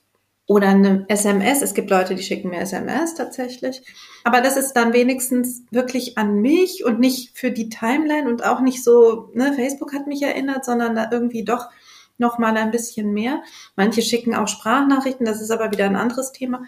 oder 0.49 0.69
eine 0.69 1.05
SMS. 1.09 1.61
Es 1.61 1.75
gibt 1.75 1.91
Leute, 1.91 2.15
die 2.15 2.23
schicken 2.23 2.49
mir 2.49 2.61
SMS 2.61 3.13
tatsächlich. 3.13 3.83
Aber 4.23 4.41
das 4.41 4.57
ist 4.57 4.73
dann 4.73 4.93
wenigstens 4.93 5.63
wirklich 5.69 6.17
an 6.17 6.41
mich 6.41 6.83
und 6.83 6.99
nicht 6.99 7.37
für 7.37 7.51
die 7.51 7.69
Timeline 7.69 8.27
und 8.27 8.43
auch 8.43 8.59
nicht 8.59 8.83
so, 8.83 9.29
ne, 9.33 9.53
Facebook 9.53 9.93
hat 9.93 10.07
mich 10.07 10.23
erinnert, 10.23 10.65
sondern 10.65 10.95
da 10.95 11.09
irgendwie 11.11 11.43
doch 11.43 11.67
noch 12.19 12.37
mal 12.37 12.55
ein 12.57 12.71
bisschen 12.71 13.13
mehr. 13.13 13.41
Manche 13.75 14.01
schicken 14.01 14.35
auch 14.35 14.47
Sprachnachrichten, 14.47 15.25
das 15.25 15.41
ist 15.41 15.51
aber 15.51 15.71
wieder 15.71 15.85
ein 15.85 15.95
anderes 15.95 16.31
Thema. 16.31 16.63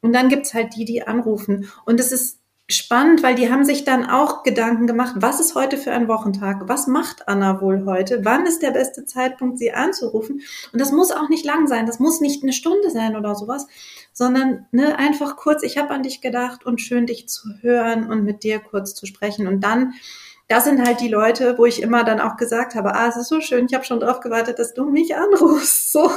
Und 0.00 0.12
dann 0.12 0.28
gibt's 0.28 0.54
halt 0.54 0.76
die, 0.76 0.84
die 0.84 1.06
anrufen. 1.06 1.70
Und 1.84 1.98
es 1.98 2.12
ist 2.12 2.38
spannend, 2.70 3.22
weil 3.22 3.34
die 3.34 3.50
haben 3.50 3.64
sich 3.64 3.84
dann 3.84 4.04
auch 4.08 4.42
Gedanken 4.42 4.86
gemacht, 4.86 5.14
was 5.16 5.40
ist 5.40 5.54
heute 5.54 5.78
für 5.78 5.92
ein 5.92 6.06
Wochentag? 6.06 6.68
Was 6.68 6.86
macht 6.86 7.26
Anna 7.26 7.62
wohl 7.62 7.86
heute? 7.86 8.24
Wann 8.24 8.44
ist 8.44 8.62
der 8.62 8.72
beste 8.72 9.06
Zeitpunkt, 9.06 9.58
sie 9.58 9.72
anzurufen? 9.72 10.42
Und 10.72 10.80
das 10.80 10.92
muss 10.92 11.10
auch 11.10 11.30
nicht 11.30 11.46
lang 11.46 11.66
sein, 11.66 11.86
das 11.86 11.98
muss 11.98 12.20
nicht 12.20 12.42
eine 12.42 12.52
Stunde 12.52 12.90
sein 12.90 13.16
oder 13.16 13.34
sowas, 13.34 13.66
sondern 14.12 14.66
ne, 14.70 14.98
einfach 14.98 15.36
kurz, 15.36 15.62
ich 15.62 15.78
habe 15.78 15.94
an 15.94 16.02
dich 16.02 16.20
gedacht 16.20 16.66
und 16.66 16.82
schön 16.82 17.06
dich 17.06 17.26
zu 17.26 17.48
hören 17.62 18.10
und 18.10 18.24
mit 18.24 18.42
dir 18.44 18.58
kurz 18.58 18.94
zu 18.94 19.06
sprechen. 19.06 19.46
Und 19.46 19.64
dann, 19.64 19.94
das 20.48 20.64
sind 20.64 20.84
halt 20.84 21.00
die 21.00 21.08
Leute, 21.08 21.58
wo 21.58 21.66
ich 21.66 21.82
immer 21.82 22.04
dann 22.04 22.20
auch 22.20 22.36
gesagt 22.36 22.74
habe, 22.74 22.94
ah, 22.94 23.08
es 23.08 23.16
ist 23.16 23.28
so 23.28 23.40
schön, 23.40 23.66
ich 23.66 23.74
habe 23.74 23.84
schon 23.84 24.00
drauf 24.00 24.20
gewartet, 24.20 24.58
dass 24.58 24.74
du 24.74 24.90
mich 24.90 25.14
anrufst. 25.14 25.92
So, 25.92 26.10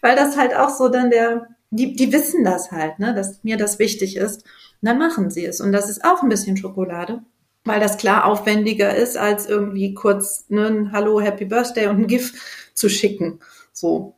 weil 0.00 0.16
das 0.16 0.36
halt 0.36 0.56
auch 0.56 0.70
so 0.70 0.88
dann 0.88 1.10
der, 1.10 1.48
die, 1.70 1.94
die 1.94 2.12
wissen 2.12 2.44
das 2.44 2.70
halt, 2.70 2.98
ne, 2.98 3.14
dass 3.14 3.42
mir 3.42 3.56
das 3.56 3.78
wichtig 3.78 4.16
ist. 4.16 4.44
Und 4.80 4.86
dann 4.88 4.98
machen 4.98 5.30
sie 5.30 5.44
es. 5.44 5.60
Und 5.60 5.72
das 5.72 5.90
ist 5.90 6.04
auch 6.04 6.22
ein 6.22 6.28
bisschen 6.28 6.56
Schokolade, 6.56 7.22
weil 7.64 7.80
das 7.80 7.98
klar 7.98 8.24
aufwendiger 8.24 8.94
ist, 8.94 9.16
als 9.16 9.46
irgendwie 9.46 9.92
kurz 9.92 10.46
ne, 10.48 10.66
ein 10.66 10.92
Hallo, 10.92 11.20
Happy 11.20 11.44
Birthday 11.44 11.88
und 11.88 11.98
ein 11.98 12.06
GIF 12.06 12.70
zu 12.74 12.88
schicken. 12.88 13.40
So, 13.72 14.14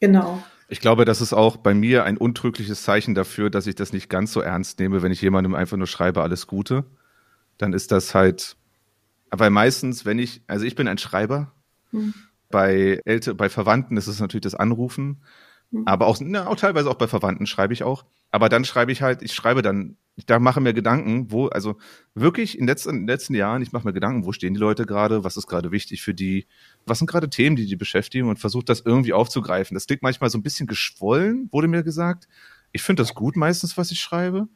genau. 0.00 0.42
Ich 0.68 0.80
glaube, 0.80 1.04
das 1.04 1.20
ist 1.20 1.32
auch 1.32 1.56
bei 1.56 1.74
mir 1.74 2.04
ein 2.04 2.16
untrügliches 2.18 2.82
Zeichen 2.82 3.14
dafür, 3.14 3.50
dass 3.50 3.66
ich 3.66 3.74
das 3.74 3.92
nicht 3.92 4.08
ganz 4.08 4.32
so 4.32 4.40
ernst 4.40 4.78
nehme, 4.78 5.02
wenn 5.02 5.12
ich 5.12 5.20
jemandem 5.20 5.54
einfach 5.54 5.76
nur 5.76 5.86
schreibe, 5.86 6.22
alles 6.22 6.46
Gute. 6.46 6.84
Dann 7.58 7.72
ist 7.72 7.92
das 7.92 8.14
halt, 8.14 8.56
weil 9.32 9.50
meistens, 9.50 10.04
wenn 10.04 10.18
ich, 10.18 10.42
also 10.46 10.64
ich 10.64 10.74
bin 10.74 10.88
ein 10.88 10.98
Schreiber, 10.98 11.52
hm. 11.90 12.14
bei 12.50 13.00
Eltern, 13.04 13.36
bei 13.36 13.48
Verwandten 13.48 13.96
ist 13.96 14.06
es 14.06 14.20
natürlich 14.20 14.42
das 14.42 14.54
Anrufen, 14.54 15.22
hm. 15.70 15.82
aber 15.86 16.06
auch, 16.06 16.18
na, 16.20 16.46
auch 16.46 16.56
teilweise 16.56 16.90
auch 16.90 16.96
bei 16.96 17.08
Verwandten 17.08 17.46
schreibe 17.46 17.72
ich 17.72 17.82
auch. 17.82 18.04
Aber 18.30 18.48
dann 18.48 18.64
schreibe 18.64 18.92
ich 18.92 19.02
halt, 19.02 19.22
ich 19.22 19.34
schreibe 19.34 19.62
dann 19.62 19.96
ich 20.14 20.26
da 20.26 20.38
mache 20.38 20.60
mir 20.60 20.74
Gedanken, 20.74 21.30
wo, 21.30 21.46
also 21.46 21.76
wirklich 22.14 22.58
in 22.58 22.62
den 22.62 22.68
letzten, 22.68 22.90
in 22.90 22.96
den 23.00 23.06
letzten 23.06 23.34
Jahren, 23.34 23.62
ich 23.62 23.72
mache 23.72 23.86
mir 23.86 23.94
Gedanken, 23.94 24.26
wo 24.26 24.32
stehen 24.32 24.52
die 24.52 24.60
Leute 24.60 24.84
gerade, 24.84 25.24
was 25.24 25.36
ist 25.36 25.46
gerade 25.46 25.70
wichtig 25.70 26.02
für 26.02 26.12
die, 26.12 26.46
was 26.84 26.98
sind 26.98 27.08
gerade 27.08 27.30
Themen, 27.30 27.56
die 27.56 27.66
die 27.66 27.76
beschäftigen 27.76 28.28
und 28.28 28.38
versuche 28.38 28.64
das 28.64 28.80
irgendwie 28.80 29.14
aufzugreifen. 29.14 29.74
Das 29.74 29.86
klingt 29.86 30.02
manchmal 30.02 30.28
so 30.28 30.36
ein 30.36 30.42
bisschen 30.42 30.66
geschwollen, 30.66 31.48
wurde 31.50 31.68
mir 31.68 31.82
gesagt. 31.82 32.28
Ich 32.72 32.82
finde 32.82 33.02
das 33.02 33.14
gut 33.14 33.36
meistens, 33.36 33.78
was 33.78 33.90
ich 33.90 34.00
schreibe, 34.00 34.48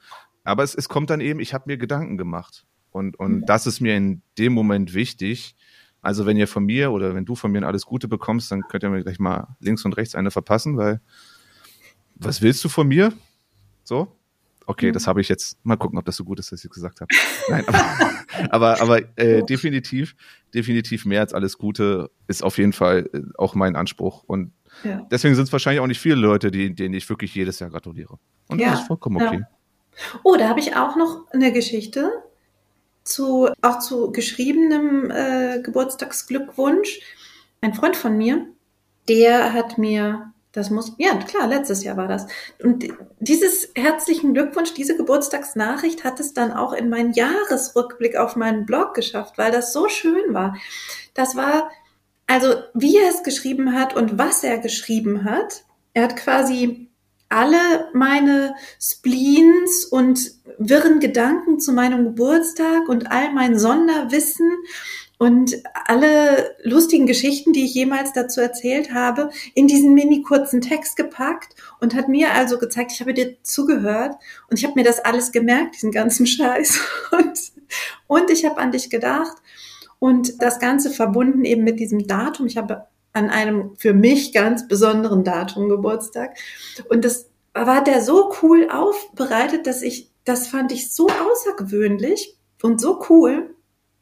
aber 0.44 0.62
es, 0.62 0.74
es 0.74 0.88
kommt 0.88 1.08
dann 1.08 1.20
eben, 1.20 1.40
ich 1.40 1.54
habe 1.54 1.64
mir 1.66 1.78
Gedanken 1.78 2.18
gemacht 2.18 2.66
und, 2.96 3.18
und 3.18 3.32
mhm. 3.32 3.46
das 3.46 3.66
ist 3.66 3.80
mir 3.80 3.96
in 3.96 4.22
dem 4.38 4.52
Moment 4.52 4.94
wichtig. 4.94 5.54
Also 6.02 6.26
wenn 6.26 6.36
ihr 6.36 6.48
von 6.48 6.64
mir 6.64 6.92
oder 6.92 7.14
wenn 7.14 7.24
du 7.24 7.34
von 7.34 7.50
mir 7.50 7.58
ein 7.58 7.64
alles 7.64 7.84
Gute 7.84 8.08
bekommst, 8.08 8.50
dann 8.50 8.62
könnt 8.62 8.82
ihr 8.84 8.90
mir 8.90 9.02
gleich 9.02 9.18
mal 9.18 9.56
links 9.60 9.84
und 9.84 9.96
rechts 9.96 10.14
eine 10.14 10.30
verpassen, 10.30 10.76
weil 10.76 11.00
was 12.14 12.42
willst 12.42 12.64
du 12.64 12.68
von 12.68 12.88
mir? 12.88 13.12
So, 13.84 14.16
Okay, 14.68 14.88
mhm. 14.88 14.92
das 14.94 15.06
habe 15.06 15.20
ich 15.20 15.28
jetzt. 15.28 15.64
Mal 15.64 15.76
gucken, 15.76 15.98
ob 15.98 16.04
das 16.04 16.16
so 16.16 16.24
gut 16.24 16.40
ist, 16.40 16.50
dass 16.50 16.64
ich 16.64 16.70
gesagt 16.70 17.00
habe. 17.00 17.08
Nein, 17.48 17.64
aber, 17.68 18.50
aber, 18.50 18.80
aber 18.80 19.18
äh, 19.18 19.44
definitiv, 19.44 20.16
definitiv 20.52 21.04
mehr 21.06 21.20
als 21.20 21.32
alles 21.32 21.56
Gute 21.56 22.10
ist 22.26 22.42
auf 22.42 22.58
jeden 22.58 22.72
Fall 22.72 23.08
äh, 23.12 23.20
auch 23.38 23.54
mein 23.54 23.76
Anspruch. 23.76 24.24
Und 24.24 24.52
ja. 24.82 25.06
deswegen 25.10 25.36
sind 25.36 25.44
es 25.44 25.52
wahrscheinlich 25.52 25.80
auch 25.80 25.86
nicht 25.86 26.00
viele 26.00 26.16
Leute, 26.16 26.50
die, 26.50 26.74
denen 26.74 26.94
ich 26.94 27.08
wirklich 27.08 27.32
jedes 27.34 27.60
Jahr 27.60 27.70
gratuliere. 27.70 28.18
Und 28.48 28.58
ja. 28.58 28.70
das 28.70 28.80
ist 28.80 28.86
vollkommen 28.88 29.22
okay. 29.22 29.40
Ja. 29.40 30.20
Oh, 30.24 30.36
da 30.36 30.48
habe 30.48 30.58
ich 30.58 30.74
auch 30.74 30.96
noch 30.96 31.30
eine 31.32 31.52
Geschichte 31.52 32.10
zu 33.06 33.48
auch 33.62 33.78
zu 33.78 34.12
geschriebenem 34.12 35.10
äh, 35.10 35.60
Geburtstagsglückwunsch. 35.62 37.00
Ein 37.60 37.74
Freund 37.74 37.96
von 37.96 38.16
mir, 38.16 38.46
der 39.08 39.52
hat 39.52 39.78
mir 39.78 40.32
das 40.56 40.70
muss, 40.70 40.94
ja 40.96 41.14
klar, 41.16 41.46
letztes 41.46 41.84
Jahr 41.84 41.98
war 41.98 42.08
das. 42.08 42.26
Und 42.62 42.88
dieses 43.18 43.68
herzlichen 43.74 44.32
Glückwunsch, 44.32 44.72
diese 44.72 44.96
Geburtstagsnachricht 44.96 46.02
hat 46.02 46.18
es 46.18 46.32
dann 46.32 46.50
auch 46.50 46.72
in 46.72 46.88
meinen 46.88 47.12
Jahresrückblick 47.12 48.16
auf 48.16 48.36
meinen 48.36 48.64
Blog 48.64 48.94
geschafft, 48.94 49.36
weil 49.36 49.52
das 49.52 49.74
so 49.74 49.88
schön 49.88 50.32
war. 50.32 50.56
Das 51.12 51.36
war, 51.36 51.70
also 52.26 52.54
wie 52.72 52.96
er 52.96 53.10
es 53.10 53.22
geschrieben 53.22 53.74
hat 53.74 53.94
und 53.94 54.16
was 54.16 54.42
er 54.44 54.56
geschrieben 54.56 55.24
hat. 55.24 55.64
Er 55.92 56.04
hat 56.04 56.16
quasi 56.16 56.88
alle 57.28 57.88
meine 57.92 58.54
Spleens 58.80 59.84
und 59.84 60.32
wirren 60.58 61.00
Gedanken 61.00 61.60
zu 61.60 61.72
meinem 61.72 62.04
Geburtstag 62.04 62.88
und 62.88 63.10
all 63.10 63.32
mein 63.32 63.58
Sonderwissen 63.58 64.50
und 65.18 65.62
alle 65.86 66.56
lustigen 66.62 67.06
Geschichten, 67.06 67.52
die 67.52 67.64
ich 67.64 67.74
jemals 67.74 68.12
dazu 68.12 68.40
erzählt 68.40 68.92
habe, 68.92 69.30
in 69.54 69.66
diesen 69.66 69.94
mini 69.94 70.22
kurzen 70.22 70.60
Text 70.60 70.96
gepackt 70.96 71.54
und 71.80 71.94
hat 71.94 72.08
mir 72.08 72.32
also 72.32 72.58
gezeigt, 72.58 72.92
ich 72.92 73.00
habe 73.00 73.14
dir 73.14 73.36
zugehört 73.42 74.14
und 74.50 74.58
ich 74.58 74.64
habe 74.64 74.74
mir 74.74 74.84
das 74.84 75.00
alles 75.00 75.32
gemerkt, 75.32 75.76
diesen 75.76 75.90
ganzen 75.90 76.26
Scheiß 76.26 76.80
und, 77.12 77.52
und 78.06 78.30
ich 78.30 78.44
habe 78.44 78.58
an 78.58 78.72
dich 78.72 78.90
gedacht 78.90 79.36
und 79.98 80.42
das 80.42 80.58
Ganze 80.58 80.90
verbunden 80.90 81.44
eben 81.44 81.64
mit 81.64 81.80
diesem 81.80 82.06
Datum. 82.06 82.46
Ich 82.46 82.58
habe 82.58 82.86
an 83.16 83.30
einem 83.30 83.76
für 83.78 83.94
mich 83.94 84.32
ganz 84.32 84.68
besonderen 84.68 85.24
Datum 85.24 85.68
Geburtstag 85.68 86.36
und 86.88 87.04
das 87.04 87.30
war 87.64 87.82
der 87.82 88.02
so 88.02 88.32
cool 88.42 88.68
aufbereitet, 88.70 89.66
dass 89.66 89.82
ich, 89.82 90.10
das 90.24 90.48
fand 90.48 90.72
ich 90.72 90.92
so 90.92 91.08
außergewöhnlich 91.08 92.36
und 92.62 92.80
so 92.80 93.02
cool, 93.08 93.54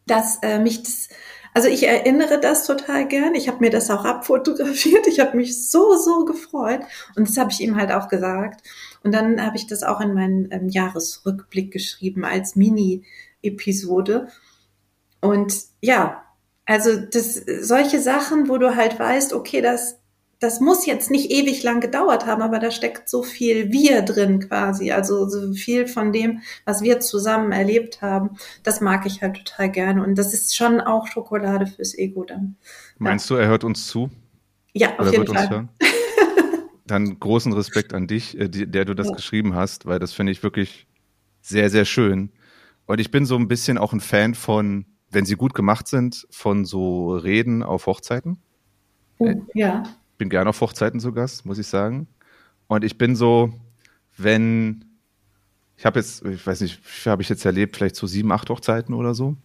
dass 0.07 0.39
äh, 0.43 0.59
mich 0.59 0.83
das, 0.83 1.09
also 1.55 1.69
ich 1.69 1.87
erinnere 1.87 2.41
das 2.41 2.67
total 2.67 3.07
gern. 3.07 3.37
Ich 3.37 3.47
habe 3.47 3.61
mir 3.61 3.71
das 3.71 3.91
auch 3.91 4.05
abfotografiert. 4.05 5.07
Ich 5.07 5.21
habe 5.21 5.37
mich 5.37 5.71
so, 5.71 5.97
so 5.97 6.25
gefreut. 6.25 6.81
Und 7.15 7.29
das 7.29 7.37
habe 7.37 7.53
ich 7.53 7.61
ihm 7.61 7.77
halt 7.77 7.93
auch 7.93 8.09
gesagt. 8.09 8.67
Und 9.05 9.15
dann 9.15 9.41
habe 9.45 9.57
ich 9.57 9.69
das 9.69 9.85
auch 9.85 10.01
in 10.01 10.15
meinen 10.15 10.49
ähm, 10.51 10.69
Jahresrückblick 10.69 11.73
geschrieben 11.73 12.25
als 12.25 12.57
Mini-Episode. 12.57 14.29
Und 15.21 15.55
ja, 15.81 16.24
also 16.67 16.97
das, 16.97 17.35
solche 17.61 18.01
Sachen, 18.01 18.49
wo 18.49 18.59
du 18.59 18.75
halt 18.77 18.99
weißt, 18.99 19.33
okay, 19.33 19.61
das 19.61 19.99
das 20.45 20.61
muss 20.61 20.85
jetzt 20.85 21.11
nicht 21.11 21.31
ewig 21.31 21.63
lang 21.63 21.81
gedauert 21.81 22.27
haben, 22.27 22.43
aber 22.43 22.59
da 22.59 22.71
steckt 22.71 23.09
so 23.09 23.23
viel 23.23 23.73
wir 23.73 24.03
drin 24.03 24.41
quasi. 24.41 24.93
Also 24.93 25.27
so 25.27 25.53
viel 25.55 25.87
von 25.87 26.13
dem, 26.13 26.43
was 26.67 26.83
wir 26.83 27.01
zusammen 27.01 27.51
erlebt 27.51 28.03
haben. 28.03 28.37
Das 28.63 28.81
mag 28.83 29.07
ich 29.07 29.23
halt 29.23 29.37
total 29.37 29.71
gerne. 29.71 30.03
Und 30.03 30.17
das 30.17 30.35
ist 30.35 30.55
schon 30.55 30.81
auch 30.83 31.07
Schokolade 31.07 31.67
fürs 31.67 31.97
Ego 31.97 32.25
dann. 32.25 32.57
Meinst 32.99 33.31
du, 33.31 33.37
er 33.37 33.49
hört 33.49 33.65
uns 33.65 33.87
zu? 33.87 34.11
Ja, 34.75 34.93
auf 34.95 35.01
Oder 35.01 35.13
jeden 35.13 35.17
wird 35.19 35.29
Fall. 35.31 35.41
uns 35.43 35.51
hören? 35.51 35.69
Dann 36.87 37.19
großen 37.19 37.53
Respekt 37.55 37.95
an 37.95 38.07
dich, 38.07 38.39
äh, 38.39 38.49
der 38.49 38.85
du 38.85 38.93
das 38.95 39.07
Ja. 39.07 39.17
geschrieben 39.17 39.55
hast, 39.55 39.87
weil 39.87 39.99
das 39.99 40.13
finde 40.13 40.33
ich 40.33 40.43
wirklich 40.43 40.87
sehr, 41.41 41.71
sehr 41.71 41.87
schön. 41.87 42.31
Und 42.85 43.01
ich 43.01 43.11
bin 43.11 43.25
so 43.25 43.37
ein 43.37 43.49
bisschen 43.49 43.79
auch 43.79 43.95
ein 43.95 44.01
Fan 44.01 44.35
von, 44.35 44.85
wenn 45.15 45.25
sie 45.25 45.37
gut 45.37 45.55
gemacht 45.55 45.89
sind, 45.89 46.27
von 46.31 46.65
so 46.65 47.15
Reden 47.17 47.63
auf 47.63 47.87
Hochzeiten. 47.87 48.39
Oh, 49.19 49.33
ja. 49.55 49.85
bin 50.19 50.29
gerne 50.29 50.51
auf 50.51 50.61
Hochzeiten 50.61 51.01
zu 51.01 51.13
Gast, 51.13 51.47
muss 51.47 51.59
ich 51.59 51.67
sagen. 51.69 52.09
Und 52.67 52.83
ich 52.85 52.99
bin 52.99 53.15
so, 53.17 53.53
wenn, 54.17 54.85
ich 55.77 55.87
habe 55.87 55.99
jetzt, 56.01 56.25
ich 56.25 56.45
weiß 56.47 56.61
nicht, 56.63 56.79
wie 56.79 56.83
viel 56.89 57.13
habe 57.13 57.23
ich 57.23 57.29
jetzt 57.29 57.45
erlebt, 57.45 57.77
vielleicht 57.77 57.97
so 57.97 58.07
sieben, 58.07 58.33
acht 58.33 58.51
Hochzeiten 58.51 58.95
oder 58.95 59.15
so. 59.15 59.37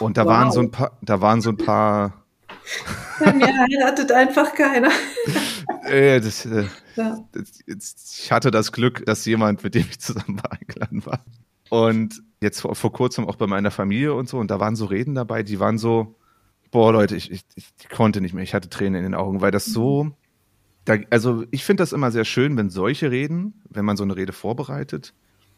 Und 0.00 0.16
da 0.18 0.24
Wow. 0.24 0.30
waren 0.30 0.52
so 0.52 0.60
ein 0.60 0.70
paar, 0.70 0.98
da 1.02 1.20
waren 1.20 1.40
so 1.40 1.50
ein 1.50 1.56
paar, 1.56 2.22
Bei 3.20 3.32
mir 3.32 3.46
heiratet 3.46 4.12
einfach 4.12 4.52
keiner. 4.54 4.90
äh, 5.84 6.20
das, 6.20 6.44
äh, 6.46 6.66
Ja. 6.96 7.18
das, 7.32 7.62
ich 8.20 8.30
hatte 8.32 8.50
das 8.50 8.72
Glück, 8.72 9.04
dass 9.06 9.24
jemand, 9.24 9.62
mit 9.64 9.74
dem 9.74 9.86
ich 9.88 10.00
zusammen 10.00 10.40
war, 10.42 10.52
eingeladen 10.60 11.06
war. 11.06 11.24
Und 11.70 12.22
jetzt 12.46 12.60
vor, 12.60 12.74
vor 12.74 12.92
kurzem 12.92 13.26
auch 13.26 13.36
bei 13.36 13.46
meiner 13.46 13.70
Familie 13.70 14.14
und 14.14 14.28
so, 14.28 14.38
und 14.38 14.50
da 14.50 14.60
waren 14.60 14.76
so 14.76 14.86
Reden 14.86 15.14
dabei, 15.14 15.42
die 15.42 15.60
waren 15.60 15.78
so, 15.78 16.16
boah, 16.70 16.92
Leute, 16.92 17.16
ich, 17.16 17.30
ich, 17.30 17.44
ich 17.54 17.88
konnte 17.90 18.20
nicht 18.20 18.34
mehr, 18.34 18.44
ich 18.44 18.54
hatte 18.54 18.68
Tränen 18.68 18.96
in 18.96 19.12
den 19.12 19.14
Augen, 19.14 19.40
weil 19.40 19.50
das 19.50 19.66
so, 19.66 20.12
da, 20.84 20.96
also 21.10 21.44
ich 21.50 21.64
finde 21.64 21.82
das 21.82 21.92
immer 21.92 22.10
sehr 22.10 22.24
schön, 22.24 22.56
wenn 22.56 22.70
solche 22.70 23.10
Reden, 23.10 23.62
wenn 23.68 23.84
man 23.84 23.96
so 23.96 24.04
eine 24.04 24.16
Rede 24.16 24.32
vorbereitet, 24.32 25.12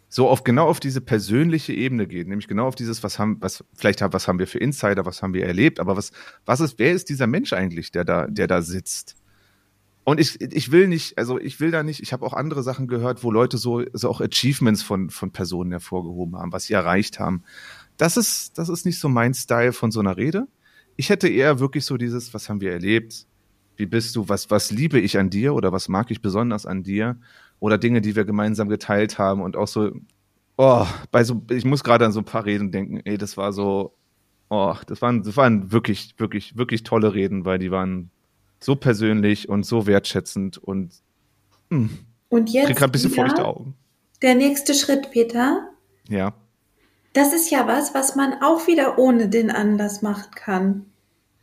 so 0.09 0.29
auf 0.29 0.43
genau 0.43 0.67
auf 0.67 0.81
diese 0.81 1.03
persönliche 1.03 1.75
Ebene 1.75 2.07
geht, 2.07 2.29
nämlich 2.29 2.49
genau 2.49 2.67
auf 2.67 2.75
dieses, 2.75 3.03
was 3.03 3.19
haben, 3.19 3.37
was 3.41 3.63
vielleicht 3.75 4.01
haben, 4.01 4.15
was 4.15 4.27
haben 4.27 4.39
wir 4.39 4.47
für 4.47 4.59
Insider, 4.59 5.05
was 5.05 5.23
haben 5.23 5.35
wir 5.35 5.45
erlebt, 5.45 5.81
aber 5.81 5.97
was, 5.97 6.13
was 6.47 6.61
ist, 6.61 6.79
wer 6.79 6.93
ist 6.93 7.11
dieser 7.11 7.27
Mensch 7.27 7.53
eigentlich, 7.53 7.93
der 7.93 8.05
da, 8.05 8.27
der 8.27 8.47
da 8.47 8.63
sitzt? 8.63 9.18
Und 10.09 10.19
ich, 10.21 10.41
ich 10.41 10.73
will 10.73 10.89
nicht, 10.89 11.19
also 11.19 11.39
ich 11.39 11.61
will 11.61 11.71
da 11.71 11.83
nicht, 11.83 12.01
ich 12.01 12.15
habe 12.15 12.25
auch 12.25 12.33
andere 12.33 12.63
Sachen 12.63 12.89
gehört, 12.89 13.23
wo 13.25 13.31
Leute 13.31 13.59
so, 13.59 13.83
so 13.93 14.09
auch 14.09 14.23
Achievements 14.23 14.83
von, 14.83 15.11
von 15.11 15.33
Personen 15.33 15.71
hervorgehoben 15.71 16.39
haben, 16.39 16.51
was 16.51 16.65
sie 16.65 16.73
erreicht 16.73 17.21
haben. 17.21 17.43
Das 17.99 18.17
ist, 18.17 18.57
das 18.57 18.71
ist 18.71 18.87
nicht 18.87 18.99
so 18.99 19.11
mein 19.11 19.35
Style 19.35 19.75
von 19.75 19.91
so 19.91 20.01
einer 20.01 20.17
Rede. 20.17 20.49
Ich 20.97 21.11
hätte 21.11 21.29
eher 21.29 21.61
wirklich 21.61 21.85
so 21.85 21.99
dieses, 21.99 22.33
was 22.33 22.49
haben 22.49 22.63
wir 22.63 22.73
erlebt? 22.73 23.27
Wie 23.77 23.85
bist 23.85 24.17
du? 24.17 24.31
Was, 24.31 24.51
was 24.51 24.71
liebe 24.71 24.99
ich 24.99 25.19
an 25.19 25.29
dir 25.29 25.53
oder 25.53 25.73
was 25.73 25.91
mag 25.91 26.11
ich 26.11 26.23
besonders 26.23 26.65
an 26.65 26.83
dir? 26.83 27.19
Oder 27.61 27.77
Dinge, 27.77 28.01
die 28.01 28.17
wir 28.17 28.25
gemeinsam 28.25 28.71
geteilt 28.71 29.19
haben 29.19 29.43
und 29.43 29.59
auch 29.59 29.69
so, 29.69 29.93
oh, 30.57 30.87
bei 31.11 31.23
so, 31.23 31.43
ich 31.51 31.67
muss 31.67 31.85
gerade 31.85 32.07
an 32.07 32.13
so 32.13 32.21
ein 32.21 32.25
paar 32.25 32.47
Reden 32.47 32.73
denken, 32.73 33.03
ey, 33.05 33.19
das 33.19 33.37
war 33.37 33.53
so, 33.53 33.95
oh, 34.49 34.75
das 34.87 35.03
waren, 35.03 35.23
das 35.23 35.37
waren 35.37 35.71
wirklich, 35.71 36.15
wirklich, 36.17 36.57
wirklich 36.57 36.83
tolle 36.83 37.13
Reden, 37.13 37.45
weil 37.45 37.59
die 37.59 37.71
waren 37.71 38.11
so 38.61 38.77
persönlich 38.77 39.49
und 39.49 39.65
so 39.65 39.87
wertschätzend 39.87 40.59
und 40.59 40.93
hm, 41.71 41.91
Und 42.29 42.49
ich 42.49 42.55
jetzt 42.55 42.67
krieg 42.67 42.77
grad 42.77 42.89
ein 42.89 42.93
bisschen 42.93 43.13
wieder 43.13 43.23
feuchte 43.27 43.45
Augen. 43.45 43.75
der 44.23 44.35
nächste 44.35 44.75
Schritt, 44.75 45.11
Peter. 45.11 45.69
Ja. 46.09 46.33
Das 47.13 47.33
ist 47.33 47.51
ja 47.51 47.67
was, 47.67 47.95
was 47.95 48.17
man 48.17 48.35
auch 48.43 48.67
wieder 48.67 48.99
ohne 48.99 49.29
den 49.29 49.51
Anlass 49.51 50.03
machen 50.03 50.31
kann. 50.35 50.87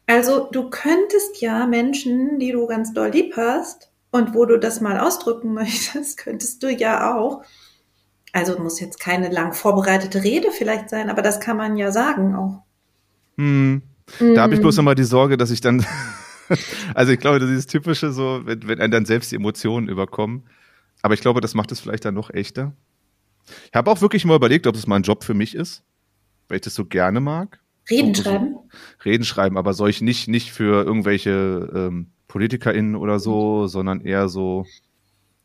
Also 0.07 0.47
du 0.51 0.69
könntest 0.69 1.41
ja 1.41 1.65
Menschen, 1.65 2.37
die 2.39 2.51
du 2.51 2.67
ganz 2.67 2.93
doll 2.93 3.09
lieb 3.09 3.35
hast 3.37 3.89
und 4.11 4.33
wo 4.35 4.45
du 4.45 4.57
das 4.59 4.81
mal 4.81 4.99
ausdrücken 4.99 5.53
möchtest, 5.55 6.17
könntest 6.17 6.61
du 6.63 6.69
ja 6.71 7.15
auch. 7.17 7.43
Also 8.33 8.59
muss 8.59 8.79
jetzt 8.81 8.99
keine 8.99 9.29
lang 9.29 9.53
vorbereitete 9.53 10.23
Rede 10.23 10.51
vielleicht 10.51 10.89
sein, 10.89 11.09
aber 11.09 11.21
das 11.21 11.39
kann 11.39 11.55
man 11.57 11.77
ja 11.77 11.91
sagen 11.91 12.35
auch. 12.35 12.61
Hm. 13.37 13.81
Da 14.35 14.41
habe 14.43 14.53
ich 14.53 14.59
Mm. 14.59 14.63
bloß 14.63 14.77
immer 14.77 14.93
die 14.93 15.03
Sorge, 15.05 15.37
dass 15.37 15.51
ich 15.51 15.61
dann, 15.61 15.85
also 16.93 17.11
ich 17.11 17.19
glaube, 17.19 17.39
das 17.39 17.49
ist 17.49 17.65
das 17.65 17.71
Typische 17.71 18.11
so, 18.11 18.41
wenn, 18.45 18.67
wenn 18.67 18.79
einen 18.81 18.91
dann 18.91 19.05
selbst 19.05 19.31
die 19.31 19.35
Emotionen 19.35 19.87
überkommen. 19.87 20.43
Aber 21.01 21.13
ich 21.13 21.21
glaube, 21.21 21.41
das 21.41 21.53
macht 21.53 21.71
es 21.71 21.79
vielleicht 21.79 22.05
dann 22.05 22.15
noch 22.15 22.29
echter. 22.29 22.73
Ich 23.69 23.75
habe 23.75 23.91
auch 23.91 24.01
wirklich 24.01 24.25
mal 24.25 24.35
überlegt, 24.35 24.65
ob 24.67 24.75
es 24.75 24.87
mal 24.87 24.95
ein 24.95 25.03
Job 25.03 25.23
für 25.23 25.33
mich 25.35 25.53
ist, 25.55 25.83
weil 26.47 26.57
ich 26.57 26.61
das 26.63 26.75
so 26.75 26.85
gerne 26.85 27.19
mag. 27.19 27.59
Reden 27.89 28.15
so- 28.15 28.23
schreiben. 28.23 28.55
Reden 29.03 29.23
schreiben, 29.23 29.57
aber 29.57 29.73
solch 29.73 30.01
nicht, 30.01 30.27
nicht 30.27 30.51
für 30.51 30.83
irgendwelche 30.83 31.69
ähm, 31.75 32.11
PolitikerInnen 32.27 32.95
oder 32.95 33.19
so, 33.19 33.67
sondern 33.67 34.01
eher 34.01 34.29
so, 34.29 34.65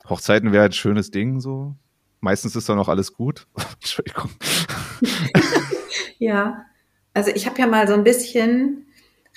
Hochzeiten 0.09 0.53
wäre 0.53 0.65
ein 0.65 0.73
schönes 0.73 1.11
Ding, 1.11 1.41
so. 1.41 1.77
Meistens 2.21 2.57
ist 2.57 2.69
dann 2.69 2.79
auch 2.79 2.89
alles 2.89 3.13
gut. 3.13 3.47
Entschuldigung. 3.81 4.31
Ja, 6.19 6.67
also 7.15 7.31
ich 7.35 7.47
habe 7.47 7.59
ja 7.59 7.67
mal 7.67 7.89
so 7.89 7.95
ein 7.95 8.05
bisschen 8.05 8.87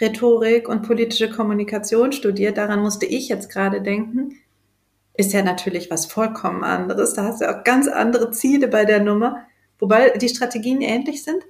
Rhetorik 0.03 0.67
und 0.67 0.83
politische 0.83 1.29
Kommunikation 1.29 2.11
studiert. 2.11 2.57
Daran 2.57 2.81
musste 2.81 3.05
ich 3.05 3.29
jetzt 3.29 3.49
gerade 3.49 3.81
denken. 3.81 4.37
Ist 5.15 5.33
ja 5.33 5.43
natürlich 5.43 5.89
was 5.89 6.05
vollkommen 6.05 6.63
anderes. 6.63 7.13
Da 7.13 7.23
hast 7.23 7.41
du 7.41 7.49
auch 7.49 7.63
ganz 7.63 7.87
andere 7.87 8.31
Ziele 8.31 8.67
bei 8.67 8.85
der 8.85 8.99
Nummer, 8.99 9.45
wobei 9.79 10.09
die 10.09 10.29
Strategien 10.29 10.81
ähnlich 10.81 11.23
sind. 11.23 11.43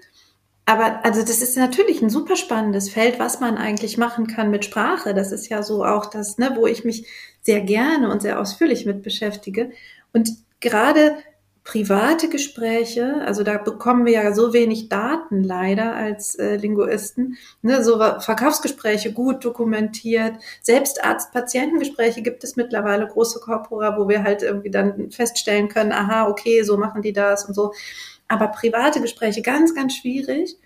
Aber 0.66 1.04
also 1.04 1.22
das 1.22 1.42
ist 1.42 1.58
natürlich 1.58 2.02
ein 2.02 2.10
super 2.10 2.36
spannendes 2.36 2.90
Feld, 2.90 3.20
was 3.20 3.40
man 3.40 3.58
eigentlich 3.58 3.98
machen 3.98 4.28
kann 4.28 4.50
mit 4.50 4.64
Sprache. 4.64 5.14
Das 5.14 5.32
ist 5.32 5.50
ja 5.50 5.64
so 5.64 5.84
auch 5.84 6.06
das, 6.06 6.38
ne, 6.38 6.54
wo 6.56 6.68
ich 6.68 6.86
mich 6.86 7.08
sehr 7.42 7.62
gerne 7.62 8.10
und 8.10 8.22
sehr 8.22 8.40
ausführlich 8.40 8.86
mit 8.86 9.02
beschäftige. 9.02 9.72
Und 10.14 10.30
gerade 10.62 11.18
private 11.64 12.28
Gespräche, 12.28 13.22
also 13.26 13.44
da 13.44 13.58
bekommen 13.58 14.06
wir 14.06 14.12
ja 14.14 14.34
so 14.34 14.52
wenig 14.52 14.90
Daten 14.90 15.44
leider 15.44 15.96
als 15.96 16.36
äh, 16.36 16.58
Linguisten, 16.58 17.38
ne, 17.62 17.84
so 17.84 17.98
Verkaufsgespräche 17.98 19.14
gut 19.14 19.46
dokumentiert, 19.46 20.36
selbst 20.62 21.04
Arzt-Patientengespräche 21.04 22.22
gibt 22.22 22.44
es 22.44 22.58
mittlerweile 22.58 23.08
große 23.08 23.40
Corpora, 23.40 23.98
wo 23.98 24.10
wir 24.10 24.24
halt 24.24 24.44
irgendwie 24.44 24.72
dann 24.72 25.10
feststellen 25.12 25.70
können, 25.70 25.94
aha, 25.94 26.28
okay, 26.28 26.64
so 26.64 26.78
machen 26.78 27.02
die 27.02 27.14
das 27.14 27.46
und 27.46 27.54
so. 27.54 27.74
Aber 28.28 28.48
private 28.48 29.00
Gespräche 29.00 29.42
ganz, 29.42 29.74
ganz 29.74 29.96
schwierig. 29.96 30.58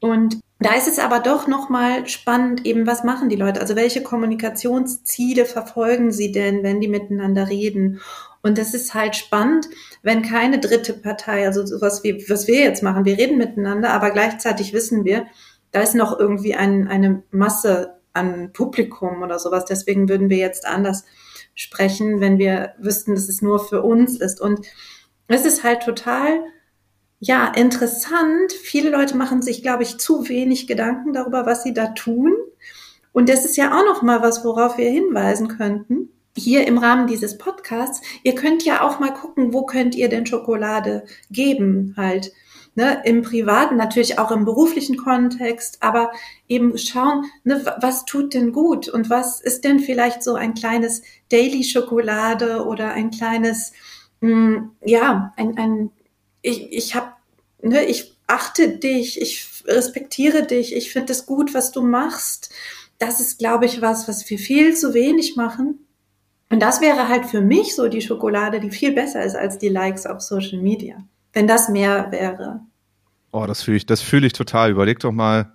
Und 0.00 0.40
da 0.58 0.74
ist 0.74 0.88
es 0.88 0.98
aber 0.98 1.20
doch 1.20 1.46
nochmal 1.46 2.08
spannend, 2.08 2.66
eben 2.66 2.86
was 2.86 3.04
machen 3.04 3.28
die 3.28 3.36
Leute? 3.36 3.60
Also 3.60 3.76
welche 3.76 4.02
Kommunikationsziele 4.02 5.44
verfolgen 5.44 6.12
sie 6.12 6.32
denn, 6.32 6.62
wenn 6.62 6.80
die 6.80 6.88
miteinander 6.88 7.48
reden? 7.48 8.00
Und 8.42 8.58
das 8.58 8.74
ist 8.74 8.94
halt 8.94 9.14
spannend, 9.14 9.68
wenn 10.02 10.22
keine 10.22 10.58
dritte 10.58 10.94
Partei, 10.94 11.46
also 11.46 11.64
sowas 11.64 12.02
wie, 12.02 12.24
was 12.28 12.48
wir 12.48 12.60
jetzt 12.60 12.82
machen, 12.82 13.04
wir 13.04 13.18
reden 13.18 13.38
miteinander, 13.38 13.90
aber 13.90 14.10
gleichzeitig 14.10 14.72
wissen 14.72 15.04
wir, 15.04 15.26
da 15.70 15.80
ist 15.80 15.94
noch 15.94 16.18
irgendwie 16.18 16.54
ein, 16.54 16.88
eine 16.88 17.22
Masse 17.30 17.94
an 18.12 18.52
Publikum 18.52 19.22
oder 19.22 19.38
sowas. 19.38 19.64
Deswegen 19.64 20.08
würden 20.08 20.28
wir 20.28 20.36
jetzt 20.36 20.66
anders 20.66 21.04
sprechen, 21.54 22.20
wenn 22.20 22.38
wir 22.38 22.74
wüssten, 22.78 23.14
dass 23.14 23.28
es 23.28 23.42
nur 23.42 23.58
für 23.58 23.82
uns 23.82 24.20
ist. 24.20 24.40
Und 24.40 24.66
es 25.28 25.44
ist 25.44 25.64
halt 25.64 25.82
total 25.82 26.40
ja, 27.20 27.52
interessant. 27.54 28.52
Viele 28.52 28.90
Leute 28.90 29.16
machen 29.16 29.42
sich, 29.42 29.62
glaube 29.62 29.84
ich, 29.84 29.98
zu 29.98 30.28
wenig 30.28 30.66
Gedanken 30.66 31.12
darüber, 31.12 31.46
was 31.46 31.62
sie 31.62 31.72
da 31.72 31.88
tun. 31.88 32.34
Und 33.12 33.28
das 33.28 33.44
ist 33.44 33.56
ja 33.56 33.78
auch 33.78 33.84
noch 33.84 34.02
mal 34.02 34.22
was, 34.22 34.44
worauf 34.44 34.76
wir 34.76 34.90
hinweisen 34.90 35.48
könnten. 35.48 36.08
Hier 36.36 36.66
im 36.66 36.78
Rahmen 36.78 37.06
dieses 37.06 37.36
Podcasts. 37.38 38.00
Ihr 38.22 38.34
könnt 38.34 38.64
ja 38.64 38.82
auch 38.82 38.98
mal 39.00 39.12
gucken, 39.12 39.52
wo 39.52 39.64
könnt 39.66 39.94
ihr 39.94 40.08
denn 40.08 40.26
Schokolade 40.26 41.04
geben 41.30 41.94
halt. 41.96 42.32
ne, 42.74 43.02
im 43.04 43.22
privaten, 43.22 43.76
natürlich 43.76 44.18
auch 44.18 44.30
im 44.30 44.44
beruflichen 44.44 44.96
Kontext, 44.96 45.78
aber 45.80 46.12
eben 46.48 46.76
schauen, 46.78 47.26
ne, 47.44 47.64
was 47.80 48.04
tut 48.04 48.34
denn 48.34 48.52
gut 48.52 48.88
und 48.88 49.10
was 49.10 49.40
ist 49.40 49.64
denn 49.64 49.80
vielleicht 49.80 50.22
so 50.22 50.34
ein 50.34 50.54
kleines 50.54 51.02
Daily 51.30 51.64
Schokolade 51.64 52.64
oder 52.64 52.92
ein 52.92 53.10
kleines, 53.10 53.72
mh, 54.20 54.30
mm, 54.30 54.70
ja, 54.84 55.32
ein, 55.36 55.58
ein 55.58 55.90
ich, 56.42 56.72
ich 56.72 56.94
habe, 56.94 57.12
ne, 57.62 57.84
ich 57.84 58.16
achte 58.26 58.68
dich, 58.78 59.20
ich 59.20 59.64
respektiere 59.66 60.44
dich, 60.44 60.74
ich 60.74 60.92
finde 60.92 61.12
es 61.12 61.26
gut, 61.26 61.54
was 61.54 61.72
du 61.72 61.82
machst. 61.82 62.50
Das 62.98 63.20
ist, 63.20 63.38
glaube 63.38 63.66
ich, 63.66 63.82
was, 63.82 64.08
was 64.08 64.28
wir 64.30 64.38
viel 64.38 64.76
zu 64.76 64.94
wenig 64.94 65.36
machen. 65.36 65.86
Und 66.52 66.60
das 66.60 66.82
wäre 66.82 67.08
halt 67.08 67.24
für 67.24 67.40
mich 67.40 67.74
so 67.74 67.88
die 67.88 68.02
Schokolade, 68.02 68.60
die 68.60 68.70
viel 68.70 68.92
besser 68.92 69.24
ist 69.24 69.34
als 69.34 69.56
die 69.56 69.70
Likes 69.70 70.04
auf 70.04 70.20
Social 70.20 70.60
Media. 70.60 70.96
Wenn 71.32 71.46
das 71.48 71.70
mehr 71.70 72.12
wäre. 72.12 72.60
Oh, 73.30 73.46
das 73.46 73.62
fühle 73.62 73.78
ich, 73.78 73.86
das 73.86 74.02
fühle 74.02 74.26
ich 74.26 74.34
total. 74.34 74.70
Überleg 74.70 74.98
doch 74.98 75.12
mal, 75.12 75.50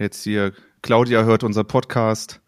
jetzt 0.00 0.24
hier, 0.24 0.52
Claudia 0.82 1.22
hört 1.22 1.44
unser 1.44 1.62
Podcast 1.62 2.40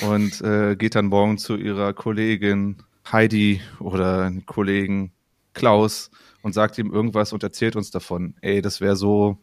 und 0.00 0.40
äh, 0.40 0.74
geht 0.74 0.96
dann 0.96 1.06
morgen 1.06 1.38
zu 1.38 1.54
ihrer 1.54 1.92
Kollegin 1.92 2.78
Heidi 3.12 3.60
oder 3.78 4.32
Kollegen 4.44 5.12
Klaus 5.54 6.10
und 6.42 6.54
sagt 6.54 6.76
ihm 6.78 6.92
irgendwas 6.92 7.32
und 7.32 7.44
erzählt 7.44 7.76
uns 7.76 7.92
davon. 7.92 8.34
Ey, 8.40 8.62
das 8.62 8.80
wäre 8.80 8.96
so, 8.96 9.38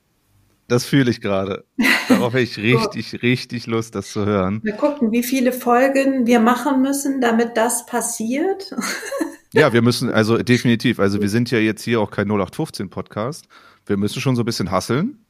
das 0.69 0.85
fühle 0.85 1.11
ich 1.11 1.21
gerade. 1.21 1.65
Darauf 2.07 2.33
habe 2.33 2.41
ich 2.41 2.57
richtig, 2.57 3.11
so. 3.11 3.17
richtig 3.17 3.67
Lust, 3.67 3.95
das 3.95 4.11
zu 4.11 4.25
hören. 4.25 4.61
Wir 4.63 4.73
gucken, 4.73 5.11
wie 5.11 5.23
viele 5.23 5.51
Folgen 5.51 6.25
wir 6.25 6.39
machen 6.39 6.81
müssen, 6.81 7.21
damit 7.21 7.57
das 7.57 7.85
passiert. 7.85 8.73
ja, 9.53 9.73
wir 9.73 9.81
müssen, 9.81 10.11
also 10.11 10.37
definitiv. 10.37 10.99
Also 10.99 11.21
wir 11.21 11.29
sind 11.29 11.51
ja 11.51 11.59
jetzt 11.59 11.83
hier 11.83 11.99
auch 11.99 12.11
kein 12.11 12.27
0815 12.27 12.89
Podcast. 12.89 13.47
Wir 13.85 13.97
müssen 13.97 14.21
schon 14.21 14.35
so 14.35 14.43
ein 14.43 14.45
bisschen 14.45 14.71
hasseln. 14.71 15.25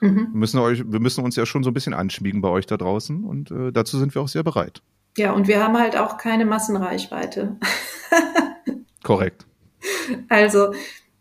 Mhm. 0.00 0.28
Wir, 0.32 0.38
müssen 0.38 0.58
euch, 0.58 0.84
wir 0.86 1.00
müssen 1.00 1.24
uns 1.24 1.36
ja 1.36 1.46
schon 1.46 1.64
so 1.64 1.70
ein 1.70 1.74
bisschen 1.74 1.94
anschmiegen 1.94 2.40
bei 2.40 2.48
euch 2.48 2.66
da 2.66 2.76
draußen 2.76 3.24
und 3.24 3.50
äh, 3.50 3.72
dazu 3.72 3.98
sind 3.98 4.14
wir 4.14 4.22
auch 4.22 4.28
sehr 4.28 4.42
bereit. 4.42 4.82
Ja, 5.16 5.32
und 5.32 5.48
wir 5.48 5.62
haben 5.62 5.78
halt 5.78 5.96
auch 5.96 6.18
keine 6.18 6.44
Massenreichweite. 6.44 7.56
Korrekt. 9.02 9.46
Also 10.28 10.72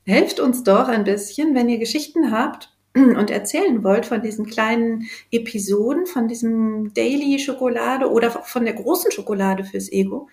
helft 0.06 0.40
uns 0.40 0.64
doch 0.64 0.88
ein 0.88 1.04
bisschen, 1.04 1.56
wenn 1.56 1.70
ihr 1.70 1.78
Geschichten 1.78 2.32
habt 2.32 2.73
und 2.96 3.32
erzählen 3.32 3.84
wollt 3.84 4.06
von 4.06 4.22
diesen 4.22 4.46
kleinen 4.46 5.08
Episoden, 5.32 6.06
von 6.06 6.28
diesem 6.28 6.94
Daily 6.94 7.40
Schokolade 7.40 8.12
oder 8.12 8.30
von 8.30 8.66
der 8.66 8.76
großen 8.76 9.12
Schokolade 9.12 9.64
fürs 9.64 9.92
Ego. 9.92 10.30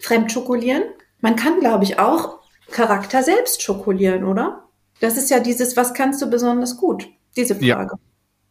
Fremdschokolieren. 0.00 0.82
Man 1.20 1.36
kann, 1.36 1.60
glaube 1.60 1.84
ich, 1.84 1.98
auch 1.98 2.40
Charakter 2.70 3.22
selbst 3.22 3.62
schokolieren, 3.62 4.24
oder? 4.24 4.64
Das 5.00 5.16
ist 5.16 5.30
ja 5.30 5.40
dieses, 5.40 5.76
was 5.76 5.94
kannst 5.94 6.20
du 6.22 6.30
besonders 6.30 6.76
gut? 6.76 7.08
Diese 7.36 7.54
Frage. 7.54 7.96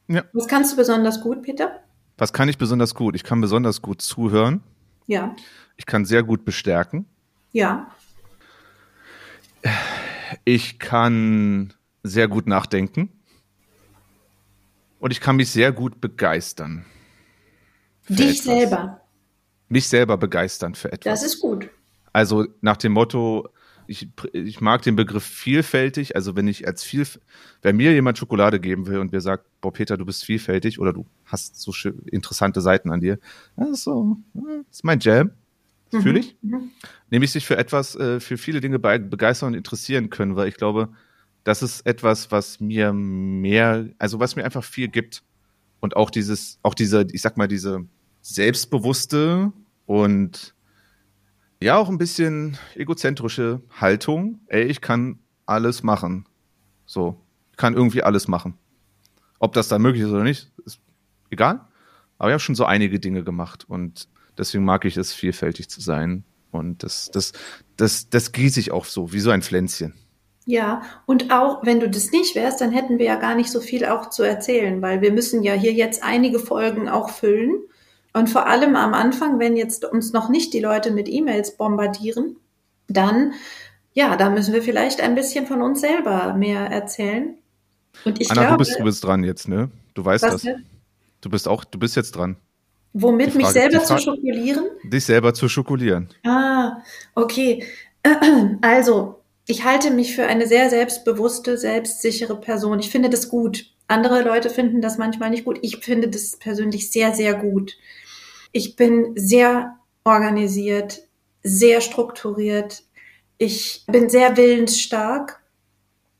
Ja. 0.07 0.15
ja. 0.15 0.23
Was 0.33 0.47
kannst 0.47 0.73
du 0.73 0.77
besonders 0.77 1.21
gut, 1.21 1.41
Peter? 1.41 1.81
Was 2.17 2.31
kann 2.31 2.47
ich 2.47 2.57
besonders 2.57 2.95
gut? 2.95 3.15
Ich 3.15 3.23
kann 3.23 3.41
besonders 3.41 3.81
gut 3.81 4.01
zuhören. 4.01 4.63
Ja. 5.07 5.35
Ich 5.77 5.85
kann 5.85 6.05
sehr 6.05 6.23
gut 6.23 6.45
bestärken. 6.45 7.05
Ja. 7.51 7.91
Ich 10.45 10.79
kann 10.79 11.73
sehr 12.03 12.27
gut 12.27 12.47
nachdenken. 12.47 13.09
Und 15.05 15.11
ich 15.11 15.21
kann 15.21 15.35
mich 15.35 15.51
sehr 15.51 15.71
gut 15.71 16.01
begeistern. 16.01 16.83
Dich 18.09 18.39
etwas. 18.39 18.43
selber. 18.43 19.01
Mich 19.69 19.87
selber 19.87 20.17
begeistern 20.17 20.73
für 20.73 20.91
etwas. 20.91 21.21
Das 21.21 21.23
ist 21.23 21.41
gut. 21.41 21.69
Also 22.11 22.47
nach 22.61 22.77
dem 22.77 22.93
Motto, 22.93 23.47
ich, 23.85 24.09
ich 24.33 24.61
mag 24.61 24.81
den 24.81 24.95
Begriff 24.95 25.23
vielfältig. 25.23 26.15
Also 26.15 26.35
wenn 26.35 26.47
ich 26.47 26.65
als 26.65 26.83
viel, 26.83 27.05
wenn 27.61 27.77
mir 27.77 27.93
jemand 27.93 28.17
Schokolade 28.17 28.59
geben 28.59 28.87
will 28.87 28.97
und 28.97 29.11
mir 29.11 29.21
sagt, 29.21 29.45
boah 29.61 29.71
Peter, 29.71 29.95
du 29.95 30.05
bist 30.07 30.25
vielfältig 30.25 30.79
oder 30.79 30.91
du 30.91 31.05
hast 31.25 31.61
so 31.61 31.71
interessante 32.07 32.61
Seiten 32.61 32.89
an 32.89 32.99
dir, 32.99 33.19
das 33.57 33.69
ist 33.69 33.83
so, 33.83 34.17
das 34.33 34.77
ist 34.77 34.83
mein 34.85 34.99
Jam. 35.01 35.29
Mhm. 35.91 36.01
Fühle 36.01 36.19
ich. 36.19 36.35
Mhm. 36.41 36.71
Nämlich 37.11 37.31
sich 37.31 37.45
für 37.45 37.57
etwas, 37.57 37.95
äh, 37.95 38.19
für 38.19 38.39
viele 38.39 38.59
Dinge 38.59 38.79
begeistern 38.79 39.49
und 39.49 39.53
interessieren 39.53 40.09
können, 40.09 40.35
weil 40.35 40.47
ich 40.47 40.55
glaube, 40.55 40.89
das 41.45 41.61
ist 41.61 41.85
etwas, 41.85 42.31
was 42.31 42.59
mir 42.59 42.91
mehr, 42.91 43.87
also 43.99 44.19
was 44.19 44.35
mir 44.35 44.43
einfach 44.43 44.63
viel 44.63 44.89
gibt. 44.89 45.23
Und 45.79 45.95
auch 45.95 46.09
dieses, 46.09 46.59
auch 46.63 46.73
diese, 46.73 47.05
ich 47.11 47.21
sag 47.21 47.37
mal, 47.37 47.47
diese 47.47 47.85
selbstbewusste 48.21 49.53
und 49.85 50.55
ja, 51.61 51.77
auch 51.77 51.87
ein 51.87 51.99
bisschen 51.99 52.57
egozentrische 52.73 53.61
Haltung. 53.69 54.41
Ey, 54.47 54.63
ich 54.63 54.81
kann 54.81 55.19
alles 55.45 55.83
machen. 55.83 56.27
So, 56.87 57.21
ich 57.51 57.57
kann 57.57 57.75
irgendwie 57.75 58.01
alles 58.01 58.27
machen. 58.27 58.57
Ob 59.37 59.53
das 59.53 59.67
dann 59.67 59.83
möglich 59.83 60.03
ist 60.03 60.09
oder 60.09 60.23
nicht, 60.23 60.51
ist 60.65 60.79
egal. 61.29 61.67
Aber 62.17 62.29
ich 62.29 62.33
habe 62.33 62.39
schon 62.39 62.55
so 62.55 62.65
einige 62.65 62.99
Dinge 62.99 63.23
gemacht 63.23 63.65
und 63.69 64.07
deswegen 64.35 64.65
mag 64.65 64.83
ich 64.85 64.97
es, 64.97 65.13
vielfältig 65.13 65.69
zu 65.69 65.79
sein. 65.79 66.23
Und 66.49 66.81
das, 66.81 67.11
das, 67.11 67.33
das, 67.77 68.09
das 68.09 68.31
gieße 68.31 68.59
ich 68.59 68.71
auch 68.71 68.85
so, 68.85 69.13
wie 69.13 69.19
so 69.19 69.29
ein 69.29 69.43
Pflänzchen. 69.43 69.93
Ja, 70.45 70.83
und 71.07 71.31
auch 71.31 71.65
wenn 71.65 71.79
du 71.79 71.89
das 71.89 72.11
nicht 72.11 72.35
wärst, 72.35 72.61
dann 72.61 72.71
hätten 72.71 72.99
wir 72.99 73.05
ja 73.05 73.15
gar 73.15 73.35
nicht 73.35 73.51
so 73.51 73.59
viel 73.59 73.85
auch 73.85 74.09
zu 74.09 74.21
erzählen, 74.21 74.81
weil 74.81 75.01
wir 75.01 75.11
müssen 75.11 75.41
ja 75.41 75.53
hier 75.53 75.73
jetzt 75.73 76.03
einige 76.03 76.37
Folgen 76.37 76.87
auch 76.87 77.09
füllen. 77.09 77.63
Und 78.13 78.29
vor 78.29 78.45
allem 78.45 78.75
am 78.75 78.93
Anfang, 78.93 79.39
wenn 79.39 79.57
jetzt 79.57 79.83
uns 79.85 80.13
noch 80.13 80.29
nicht 80.29 80.53
die 80.53 80.59
Leute 80.59 80.91
mit 80.91 81.09
E-Mails 81.09 81.57
bombardieren, 81.57 82.37
dann, 82.87 83.33
ja, 83.93 84.15
da 84.15 84.29
müssen 84.29 84.53
wir 84.53 84.61
vielleicht 84.61 85.01
ein 85.01 85.15
bisschen 85.15 85.47
von 85.47 85.63
uns 85.63 85.81
selber 85.81 86.33
mehr 86.33 86.61
erzählen. 86.61 87.35
Und 88.03 88.21
ich 88.21 88.29
Anna, 88.29 88.41
glaube, 88.41 88.53
du 88.53 88.57
bist, 88.59 88.79
du 88.79 88.83
bist 88.83 89.03
dran 89.03 89.23
jetzt, 89.23 89.47
ne? 89.47 89.69
Du 89.95 90.05
weißt 90.05 90.23
das. 90.23 90.43
Denn? 90.43 90.65
Du 91.21 91.29
bist 91.29 91.47
auch, 91.47 91.63
du 91.63 91.79
bist 91.79 91.95
jetzt 91.95 92.15
dran. 92.15 92.37
Womit 92.93 93.31
Frage, 93.31 93.37
mich 93.39 93.47
selber 93.47 93.83
zu 93.83 93.97
schokolieren? 93.97 94.65
Dich 94.83 95.05
selber 95.05 95.33
zu 95.33 95.49
schokolieren. 95.49 96.09
Ah, 96.25 96.77
okay. 97.15 97.65
Also, 98.61 99.24
ich 99.47 99.63
halte 99.63 99.91
mich 99.91 100.15
für 100.15 100.25
eine 100.25 100.47
sehr 100.47 100.69
selbstbewusste, 100.69 101.57
selbstsichere 101.57 102.39
Person. 102.39 102.79
Ich 102.79 102.89
finde 102.89 103.09
das 103.09 103.29
gut. 103.29 103.71
Andere 103.87 104.23
Leute 104.23 104.49
finden 104.49 104.81
das 104.81 104.97
manchmal 104.97 105.29
nicht 105.29 105.45
gut. 105.45 105.59
Ich 105.61 105.77
finde 105.77 106.07
das 106.07 106.37
persönlich 106.37 106.91
sehr, 106.91 107.13
sehr 107.13 107.35
gut. 107.35 107.77
Ich 108.51 108.75
bin 108.75 109.13
sehr 109.15 109.77
organisiert, 110.03 111.03
sehr 111.43 111.81
strukturiert. 111.81 112.83
Ich 113.37 113.83
bin 113.87 114.09
sehr 114.09 114.35
willensstark. 114.37 115.43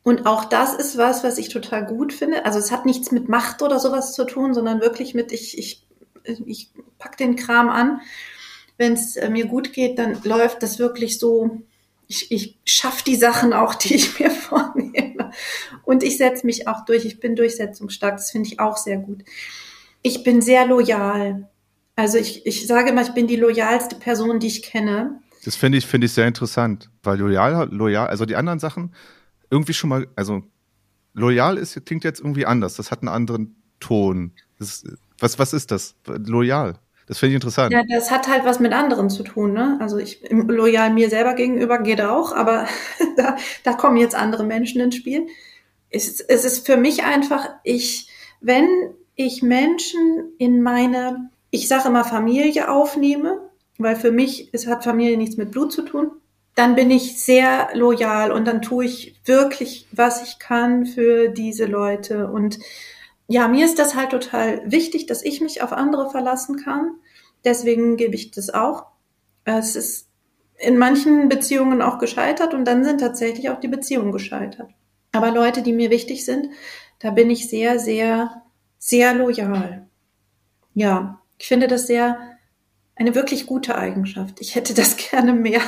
Und 0.04 0.28
auch 0.28 0.46
das 0.46 0.76
ist 0.76 0.98
was, 1.00 1.24
was 1.24 1.40
ich 1.40 1.50
total 1.50 1.84
gut 1.88 2.14
finde. 2.14 2.46
Also 2.46 2.60
es 2.60 2.72
hat 2.72 2.86
nichts 2.86 3.12
mit 3.12 3.28
Macht 3.28 3.64
oder 3.64 3.80
sowas 3.80 4.14
zu 4.14 4.26
tun, 4.26 4.54
sondern 4.54 4.82
wirklich 4.82 5.16
mit, 5.16 5.32
ich, 5.32 5.58
ich, 5.58 5.88
ich 6.46 6.70
pack 7.00 7.18
den 7.18 7.36
Kram 7.36 7.70
an. 7.70 8.02
Wenn 8.78 8.94
es 8.94 9.18
mir 9.32 9.48
gut 9.48 9.74
geht, 9.74 9.98
dann 9.98 10.22
läuft 10.24 10.62
das 10.62 10.78
wirklich 10.78 11.18
so, 11.18 11.62
ich, 12.08 12.32
ich 12.32 12.58
schaffe 12.66 13.04
die 13.06 13.16
Sachen 13.16 13.54
auch, 13.54 13.76
die 13.76 13.96
ich 13.96 14.20
mir 14.20 14.32
vornehme. 14.50 15.32
Und 15.84 16.04
ich 16.04 16.18
setze 16.18 16.46
mich 16.46 16.68
auch 16.68 16.86
durch. 16.86 17.06
Ich 17.06 17.20
bin 17.20 17.36
durchsetzungsstark. 17.36 18.18
Das 18.18 18.32
finde 18.32 18.50
ich 18.50 18.60
auch 18.60 18.78
sehr 18.78 18.98
gut. 18.98 19.24
Ich 20.02 20.24
bin 20.24 20.42
sehr 20.42 20.66
loyal. 20.66 21.50
Also 21.96 22.18
ich, 22.18 22.46
ich 22.46 22.68
sage 22.68 22.90
immer, 22.90 23.02
ich 23.02 23.14
bin 23.14 23.28
die 23.28 23.38
loyalste 23.38 23.96
Person, 23.96 24.40
die 24.40 24.48
ich 24.48 24.64
kenne. 24.64 25.22
Das 25.46 25.56
finde 25.56 25.78
ich, 25.78 25.86
finde 25.86 26.06
ich 26.06 26.14
sehr 26.14 26.28
interessant, 26.28 26.90
weil 27.04 27.18
loyal, 27.20 27.70
loyal, 27.72 28.08
also 28.08 28.26
die 28.26 28.36
anderen 28.36 28.60
Sachen 28.60 28.94
irgendwie 29.50 29.74
schon 29.74 29.90
mal, 29.90 30.08
also 30.16 30.44
Loyal 31.16 31.58
ist, 31.58 31.84
klingt 31.86 32.04
jetzt 32.04 32.20
irgendwie 32.20 32.46
anders. 32.46 32.76
Das 32.76 32.92
hat 32.92 33.00
einen 33.00 33.08
anderen 33.10 33.56
Ton. 33.80 34.34
Das, 34.60 34.84
was, 35.18 35.40
was 35.40 35.54
ist 35.54 35.72
das? 35.72 35.96
Loyal. 36.06 36.78
Das 37.08 37.20
finde 37.20 37.32
ich 37.32 37.36
interessant. 37.36 37.72
Ja, 37.72 37.84
das 37.88 38.10
hat 38.10 38.28
halt 38.28 38.46
was 38.46 38.60
mit 38.60 38.74
anderen 38.74 39.10
zu 39.10 39.24
tun, 39.24 39.54
ne? 39.54 39.78
Also 39.80 39.98
ich 39.98 40.22
loyal 40.30 40.92
mir 40.92 41.10
selber 41.10 41.36
gegenüber 41.36 41.80
geht 41.80 42.02
auch, 42.02 42.32
aber 42.34 42.68
da, 43.18 43.38
da 43.64 43.74
kommen 43.74 43.98
jetzt 43.98 44.16
andere 44.16 44.44
Menschen 44.44 44.82
ins 44.82 44.96
Spiel. 44.96 45.28
Es, 45.90 46.20
es 46.20 46.46
ist 46.46 46.66
für 46.66 46.78
mich 46.78 47.04
einfach, 47.04 47.50
ich, 47.64 48.10
wenn 48.42 48.68
ich 49.16 49.44
Menschen 49.44 50.34
in 50.40 50.62
meine, 50.62 51.30
ich 51.52 51.68
sage 51.68 51.88
immer 51.88 52.04
Familie 52.04 52.72
aufnehme, 52.72 53.40
weil 53.78 53.96
für 53.96 54.12
mich 54.12 54.50
es 54.52 54.68
hat 54.68 54.84
Familie 54.84 55.18
nichts 55.18 55.38
mit 55.38 55.52
Blut 55.52 55.72
zu 55.72 55.84
tun, 55.84 56.12
dann 56.56 56.76
bin 56.76 56.90
ich 56.90 57.22
sehr 57.22 57.70
loyal 57.74 58.32
und 58.32 58.46
dann 58.46 58.62
tue 58.62 58.86
ich 58.86 59.16
wirklich, 59.26 59.88
was 59.92 60.24
ich 60.24 60.40
kann 60.40 60.86
für 60.86 61.28
diese 61.28 61.66
Leute. 61.66 62.28
Und 62.28 62.60
ja, 63.28 63.48
mir 63.48 63.66
ist 63.66 63.80
das 63.80 63.96
halt 63.96 64.12
total 64.12 64.62
wichtig, 64.66 65.08
dass 65.08 65.24
ich 65.24 65.42
mich 65.42 65.62
auf 65.62 65.74
andere 65.74 66.10
verlassen 66.10 66.58
kann. 66.58 66.96
Deswegen 67.44 67.98
gebe 67.98 68.16
ich 68.16 68.32
das 68.32 68.50
auch. 68.50 68.86
Es 69.46 69.76
ist 69.76 70.08
in 70.58 70.78
manchen 70.78 71.30
Beziehungen 71.30 71.82
auch 71.82 72.00
gescheitert 72.00 72.54
und 72.54 72.66
dann 72.66 72.84
sind 72.84 73.00
tatsächlich 73.00 73.50
auch 73.50 73.60
die 73.60 73.68
Beziehungen 73.68 74.12
gescheitert. 74.12 74.72
Aber 75.12 75.32
Leute, 75.32 75.62
die 75.62 75.74
mir 75.74 75.90
wichtig 75.90 76.26
sind, 76.26 76.50
da 77.00 77.12
bin 77.12 77.30
ich 77.30 77.50
sehr, 77.50 77.80
sehr, 77.80 78.44
sehr 78.78 79.14
loyal. 79.14 79.88
Ja, 80.74 81.22
ich 81.38 81.48
finde 81.48 81.68
das 81.68 81.88
sehr 81.88 82.18
eine 82.96 83.14
wirklich 83.14 83.46
gute 83.46 83.76
Eigenschaft. 83.76 84.40
Ich 84.40 84.56
hätte 84.56 84.74
das 84.74 84.96
gerne 84.98 85.34
mehr. 85.34 85.62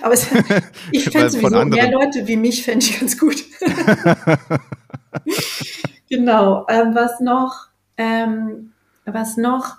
Aber 0.00 0.14
es, 0.14 0.26
ich 0.90 1.10
fände 1.10 1.30
sowieso 1.30 1.64
mehr 1.64 1.90
Leute 1.90 2.26
wie 2.26 2.36
mich, 2.36 2.64
fände 2.64 2.84
ich 2.84 2.98
ganz 2.98 3.18
gut. 3.18 3.44
genau. 6.12 6.66
Ähm, 6.68 6.94
was 6.94 7.20
noch? 7.20 7.68
Ähm, 7.96 8.72
was 9.04 9.36
noch? 9.36 9.78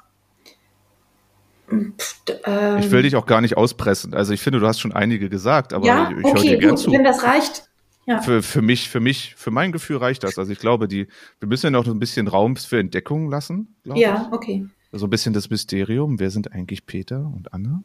Pff, 1.70 2.24
ähm, 2.46 2.78
ich 2.80 2.92
will 2.92 3.04
dich 3.04 3.16
auch 3.16 3.26
gar 3.26 3.42
nicht 3.42 3.58
auspressen. 3.58 4.14
Also 4.14 4.34
ich 4.34 4.42
finde, 4.42 4.60
du 4.60 4.68
hast 4.68 4.80
schon 4.80 4.92
einige 4.92 5.30
gesagt, 5.30 5.74
aber 5.74 5.86
ja? 5.86 6.12
ich, 6.12 6.18
ich 6.18 6.26
okay, 6.26 6.34
höre 6.34 6.42
dir 6.42 6.58
gern 6.58 6.70
gut. 6.72 6.80
zu. 6.80 6.92
Wenn 6.92 7.04
das 7.04 7.24
reicht. 7.24 7.70
Ja. 8.06 8.22
Für, 8.22 8.44
für 8.44 8.62
mich, 8.62 8.90
für 8.90 9.00
mich, 9.00 9.34
für 9.38 9.50
mein 9.50 9.72
Gefühl 9.72 9.98
reicht 9.98 10.24
das. 10.24 10.38
Also 10.38 10.52
ich 10.52 10.60
glaube, 10.60 10.90
die, 10.90 11.08
wir 11.40 11.48
müssen 11.48 11.68
ja 11.68 11.72
noch 11.72 11.88
ein 11.88 12.00
bisschen 12.00 12.28
Raum 12.28 12.58
für 12.58 12.78
Entdeckung 12.78 13.30
lassen. 13.30 13.76
Ja, 13.86 14.28
ich. 14.28 14.34
okay. 14.34 14.66
So 14.92 15.08
ein 15.08 15.10
bisschen 15.10 15.34
das 15.34 15.50
Mysterium. 15.50 16.20
Wer 16.20 16.30
sind 16.30 16.52
eigentlich 16.52 16.86
Peter 16.86 17.20
und 17.20 17.54
Anna? 17.54 17.82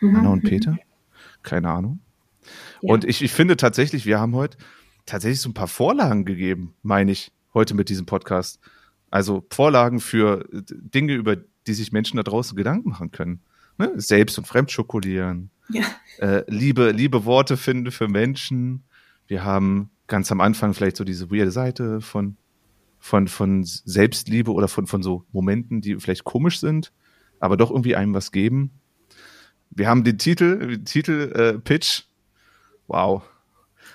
Mhm. 0.00 0.16
Anna 0.16 0.28
und 0.28 0.42
Peter? 0.42 0.76
Keine 1.42 1.70
Ahnung. 1.70 2.00
Ja. 2.82 2.92
Und 2.92 3.04
ich, 3.04 3.22
ich 3.22 3.32
finde 3.32 3.56
tatsächlich, 3.56 4.04
wir 4.04 4.20
haben 4.20 4.34
heute 4.34 4.58
tatsächlich 5.06 5.40
so 5.40 5.48
ein 5.48 5.54
paar 5.54 5.68
Vorlagen 5.68 6.24
gegeben, 6.24 6.74
meine 6.82 7.12
ich, 7.12 7.32
heute 7.54 7.74
mit 7.74 7.88
diesem 7.88 8.06
Podcast. 8.06 8.60
Also 9.10 9.44
Vorlagen 9.50 10.00
für 10.00 10.48
äh, 10.52 10.62
Dinge, 10.68 11.14
über 11.14 11.36
die 11.66 11.74
sich 11.74 11.92
Menschen 11.92 12.16
da 12.16 12.22
draußen 12.22 12.56
Gedanken 12.56 12.90
machen 12.90 13.10
können. 13.10 13.40
Ne? 13.78 13.92
Selbst- 13.96 14.38
und 14.38 14.46
Fremdschokolieren. 14.46 15.50
Ja. 15.68 15.84
Äh, 16.18 16.44
liebe, 16.48 16.90
liebe 16.90 17.24
Worte 17.24 17.56
finden 17.56 17.90
für 17.90 18.08
Menschen. 18.08 18.84
Wir 19.26 19.44
haben 19.44 19.90
ganz 20.06 20.30
am 20.32 20.40
Anfang 20.40 20.74
vielleicht 20.74 20.96
so 20.96 21.04
diese 21.04 21.30
weirde 21.30 21.50
Seite 21.50 22.00
von, 22.00 22.36
von, 22.98 23.28
von 23.28 23.64
Selbstliebe 23.64 24.52
oder 24.52 24.68
von, 24.68 24.86
von 24.86 25.02
so 25.02 25.24
Momenten, 25.32 25.80
die 25.80 25.96
vielleicht 25.96 26.24
komisch 26.24 26.60
sind, 26.60 26.92
aber 27.40 27.56
doch 27.56 27.70
irgendwie 27.70 27.96
einem 27.96 28.14
was 28.14 28.32
geben. 28.32 28.70
Wir 29.70 29.88
haben 29.88 30.04
den 30.04 30.18
Titel, 30.18 30.78
Titel 30.84 31.32
äh, 31.34 31.58
Pitch. 31.58 32.02
Wow. 32.88 33.22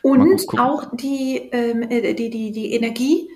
Und 0.02 0.48
auch 0.58 0.96
die, 0.96 1.38
ähm, 1.52 1.84
äh, 1.84 2.14
die, 2.14 2.30
die, 2.30 2.52
die 2.52 2.74
Energie. 2.74 3.30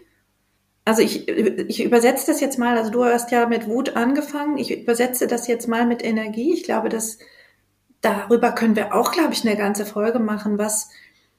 Also 0.92 1.04
ich, 1.04 1.30
ich 1.30 1.86
übersetze 1.86 2.30
das 2.30 2.42
jetzt 2.42 2.60
mal, 2.60 2.78
also 2.78 2.92
du 2.92 3.06
hast 3.06 3.32
ja 3.32 3.48
mit 3.48 3.66
Wut 3.66 3.96
angefangen, 3.96 4.58
ich 4.58 4.78
übersetze 4.78 5.26
das 5.26 5.48
jetzt 5.48 5.70
mal 5.70 5.86
mit 5.86 6.04
Energie. 6.04 6.54
Ich 6.54 6.66
glaube, 6.66 6.90
dass 6.90 7.18
darüber 8.02 8.52
können 8.52 8.76
wir 8.76 8.94
auch, 8.94 9.14
glaube 9.14 9.32
ich, 9.32 9.48
eine 9.48 9.56
ganze 9.56 9.86
Folge 9.86 10.20
machen, 10.20 10.58
was 10.58 10.90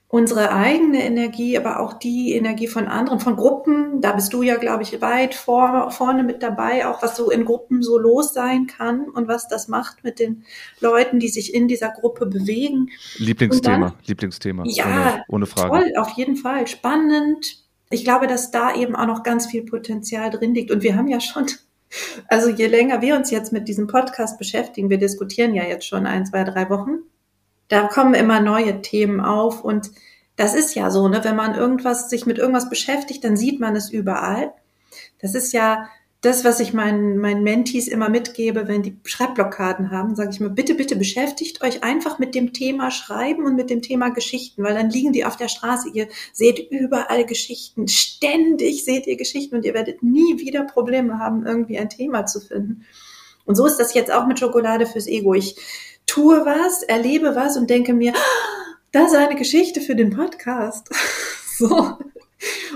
unsere 0.08 0.52
eigene 0.52 1.04
Energie, 1.04 1.58
aber 1.58 1.80
auch 1.80 1.92
die 1.92 2.32
Energie 2.32 2.66
von 2.66 2.88
anderen, 2.88 3.20
von 3.20 3.36
Gruppen, 3.36 4.00
da 4.00 4.12
bist 4.12 4.32
du 4.32 4.42
ja, 4.42 4.56
glaube 4.56 4.84
ich, 4.84 5.02
weit 5.02 5.34
vor, 5.34 5.90
vorne 5.90 6.22
mit 6.22 6.42
dabei, 6.42 6.86
auch 6.86 7.02
was 7.02 7.14
so 7.14 7.30
in 7.30 7.44
Gruppen 7.44 7.82
so 7.82 7.98
los 7.98 8.32
sein 8.32 8.66
kann 8.66 9.10
und 9.10 9.28
was 9.28 9.48
das 9.48 9.68
macht 9.68 10.02
mit 10.02 10.18
den 10.18 10.44
Leuten, 10.80 11.18
die 11.18 11.28
sich 11.28 11.52
in 11.52 11.68
dieser 11.68 11.90
Gruppe 11.90 12.24
bewegen. 12.24 12.88
Lieblingsthema, 13.18 13.88
Und 13.88 14.08
Lieblingsthema. 14.08 14.62
Ja, 14.64 14.86
ohne, 14.86 15.24
ohne 15.28 15.46
Frage. 15.46 15.68
Toll, 15.68 15.92
auf 15.98 16.08
jeden 16.16 16.36
Fall. 16.36 16.66
Spannend. 16.66 17.61
Ich 17.92 18.04
glaube, 18.04 18.26
dass 18.26 18.50
da 18.50 18.74
eben 18.74 18.96
auch 18.96 19.06
noch 19.06 19.22
ganz 19.22 19.46
viel 19.46 19.64
Potenzial 19.64 20.30
drin 20.30 20.54
liegt. 20.54 20.70
Und 20.70 20.82
wir 20.82 20.96
haben 20.96 21.08
ja 21.08 21.20
schon, 21.20 21.46
also 22.28 22.48
je 22.48 22.66
länger 22.66 23.02
wir 23.02 23.16
uns 23.16 23.30
jetzt 23.30 23.52
mit 23.52 23.68
diesem 23.68 23.86
Podcast 23.86 24.38
beschäftigen, 24.38 24.90
wir 24.90 24.98
diskutieren 24.98 25.54
ja 25.54 25.64
jetzt 25.64 25.86
schon 25.86 26.06
ein, 26.06 26.26
zwei, 26.26 26.44
drei 26.44 26.68
Wochen, 26.70 26.98
da 27.68 27.86
kommen 27.86 28.14
immer 28.14 28.40
neue 28.40 28.82
Themen 28.82 29.20
auf. 29.20 29.64
Und 29.64 29.90
das 30.36 30.54
ist 30.54 30.74
ja 30.74 30.90
so, 30.90 31.08
ne? 31.08 31.24
Wenn 31.24 31.36
man 31.36 31.54
irgendwas, 31.54 32.10
sich 32.10 32.26
mit 32.26 32.38
irgendwas 32.38 32.68
beschäftigt, 32.68 33.24
dann 33.24 33.36
sieht 33.36 33.60
man 33.60 33.76
es 33.76 33.90
überall. 33.90 34.52
Das 35.20 35.34
ist 35.34 35.52
ja 35.52 35.88
das, 36.22 36.44
was 36.44 36.60
ich 36.60 36.72
meinen, 36.72 37.18
meinen 37.18 37.42
Mentees 37.42 37.88
immer 37.88 38.08
mitgebe, 38.08 38.68
wenn 38.68 38.84
die 38.84 38.96
Schreibblockaden 39.04 39.90
haben, 39.90 40.14
sage 40.14 40.30
ich 40.32 40.38
mir, 40.38 40.50
bitte, 40.50 40.74
bitte 40.74 40.94
beschäftigt 40.94 41.62
euch 41.62 41.82
einfach 41.82 42.20
mit 42.20 42.36
dem 42.36 42.52
Thema 42.52 42.92
Schreiben 42.92 43.44
und 43.44 43.56
mit 43.56 43.70
dem 43.70 43.82
Thema 43.82 44.10
Geschichten, 44.10 44.62
weil 44.62 44.74
dann 44.74 44.88
liegen 44.88 45.12
die 45.12 45.24
auf 45.24 45.36
der 45.36 45.48
Straße. 45.48 45.88
Ihr 45.92 46.06
seht 46.32 46.70
überall 46.70 47.26
Geschichten, 47.26 47.88
ständig 47.88 48.84
seht 48.84 49.08
ihr 49.08 49.16
Geschichten 49.16 49.56
und 49.56 49.64
ihr 49.64 49.74
werdet 49.74 50.04
nie 50.04 50.38
wieder 50.38 50.62
Probleme 50.62 51.18
haben, 51.18 51.44
irgendwie 51.44 51.76
ein 51.78 51.90
Thema 51.90 52.24
zu 52.24 52.40
finden. 52.40 52.84
Und 53.44 53.56
so 53.56 53.66
ist 53.66 53.78
das 53.78 53.92
jetzt 53.92 54.12
auch 54.12 54.28
mit 54.28 54.38
Schokolade 54.38 54.86
fürs 54.86 55.08
Ego. 55.08 55.34
Ich 55.34 55.56
tue 56.06 56.46
was, 56.46 56.84
erlebe 56.84 57.34
was 57.34 57.56
und 57.56 57.68
denke 57.68 57.94
mir, 57.94 58.12
"Ah, 58.14 58.76
das 58.92 59.10
ist 59.10 59.18
eine 59.18 59.34
Geschichte 59.34 59.80
für 59.80 59.96
den 59.96 60.10
Podcast. 60.10 60.88
so. 61.58 61.98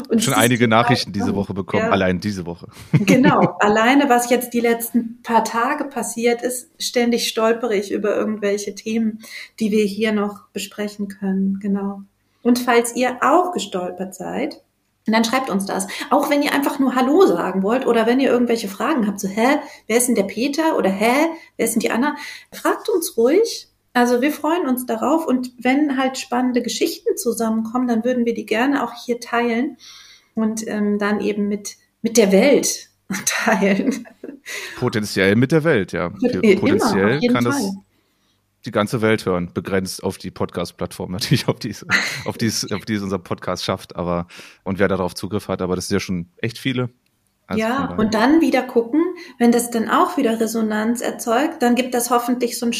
Und 0.08 0.22
Schon 0.22 0.34
einige 0.34 0.68
Nachrichten 0.68 1.12
diese. 1.12 1.34
Woche 1.34 1.54
bekommen, 1.54 1.84
Ja. 1.84 1.90
allein 1.90 2.20
diese 2.20 2.46
Woche. 2.46 2.68
Genau, 2.92 3.56
alleine 3.60 4.08
was 4.08 4.30
jetzt 4.30 4.52
die 4.54 4.60
letzten 4.60 5.22
paar 5.22 5.44
Tage 5.44 5.84
passiert 5.84 6.42
ist, 6.42 6.70
ständig 6.78 7.28
stolpere 7.28 7.74
ich 7.74 7.90
über 7.90 8.14
irgendwelche 8.16 8.74
Themen, 8.74 9.20
die 9.60 9.70
wir 9.72 9.84
hier 9.84 10.12
noch 10.12 10.48
besprechen 10.52 11.08
können. 11.08 11.58
Genau. 11.60 12.02
Und 12.42 12.58
falls 12.58 12.94
ihr 12.94 13.18
auch 13.22 13.52
gestolpert 13.52 14.14
seid, 14.14 14.62
dann 15.06 15.24
schreibt 15.24 15.50
uns 15.50 15.66
das. 15.66 15.86
Auch 16.10 16.30
wenn 16.30 16.42
ihr 16.42 16.52
einfach 16.52 16.78
nur 16.78 16.94
Hallo 16.94 17.26
sagen 17.26 17.62
wollt 17.62 17.86
oder 17.86 18.06
wenn 18.06 18.18
ihr 18.20 18.30
irgendwelche 18.30 18.68
Fragen 18.68 19.06
habt, 19.06 19.20
so, 19.20 19.28
hä, 19.28 19.58
wer 19.86 19.96
ist 19.96 20.08
denn 20.08 20.14
der 20.16 20.24
Peter 20.24 20.76
oder 20.76 20.90
hä, 20.90 21.12
wer 21.56 21.64
ist 21.66 21.74
denn 21.74 21.80
die 21.80 21.90
Anna? 21.90 22.16
Fragt 22.52 22.88
uns 22.88 23.16
ruhig. 23.16 23.68
Also 23.96 24.20
wir 24.20 24.30
freuen 24.30 24.66
uns 24.68 24.84
darauf 24.84 25.26
und 25.26 25.52
wenn 25.58 25.96
halt 25.96 26.18
spannende 26.18 26.60
Geschichten 26.60 27.16
zusammenkommen, 27.16 27.88
dann 27.88 28.04
würden 28.04 28.26
wir 28.26 28.34
die 28.34 28.44
gerne 28.44 28.84
auch 28.84 28.92
hier 29.06 29.20
teilen 29.20 29.78
und 30.34 30.66
ähm, 30.68 30.98
dann 30.98 31.20
eben 31.22 31.48
mit, 31.48 31.76
mit 32.02 32.18
der 32.18 32.30
Welt 32.30 32.90
teilen. 33.24 34.06
Potenziell 34.78 35.34
mit 35.34 35.50
der 35.50 35.64
Welt, 35.64 35.92
ja. 35.92 36.08
Immer, 36.20 36.60
Potenziell 36.60 37.18
jeden 37.20 37.34
kann 37.34 37.44
das 37.44 37.56
Fall. 37.58 37.70
die 38.66 38.70
ganze 38.70 39.00
Welt 39.00 39.24
hören, 39.24 39.50
begrenzt 39.54 40.02
auf 40.04 40.18
die 40.18 40.30
Podcast-Plattform 40.30 41.12
natürlich, 41.12 41.48
auf 41.48 41.58
die, 41.58 41.70
es- 41.70 41.86
auf, 42.26 42.36
die, 42.36 42.46
es- 42.46 42.70
auf 42.70 42.84
die 42.84 42.94
es 42.96 43.02
unser 43.02 43.18
Podcast 43.18 43.64
schafft, 43.64 43.96
aber 43.96 44.26
und 44.62 44.78
wer 44.78 44.88
darauf 44.88 45.14
Zugriff 45.14 45.48
hat, 45.48 45.62
aber 45.62 45.74
das 45.74 45.88
sind 45.88 45.94
ja 45.96 46.00
schon 46.00 46.28
echt 46.36 46.58
viele. 46.58 46.90
Also 47.46 47.60
ja, 47.62 47.94
und 47.96 48.12
dann 48.12 48.40
wieder 48.42 48.62
gucken, 48.62 49.00
wenn 49.38 49.52
das 49.52 49.70
dann 49.70 49.88
auch 49.88 50.16
wieder 50.18 50.38
Resonanz 50.38 51.00
erzeugt, 51.00 51.62
dann 51.62 51.76
gibt 51.76 51.94
das 51.94 52.10
hoffentlich 52.10 52.58
so 52.58 52.66
einen 52.66 52.72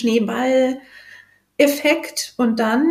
Schneeball-Effekt 1.59 2.34
und 2.36 2.59
dann 2.59 2.86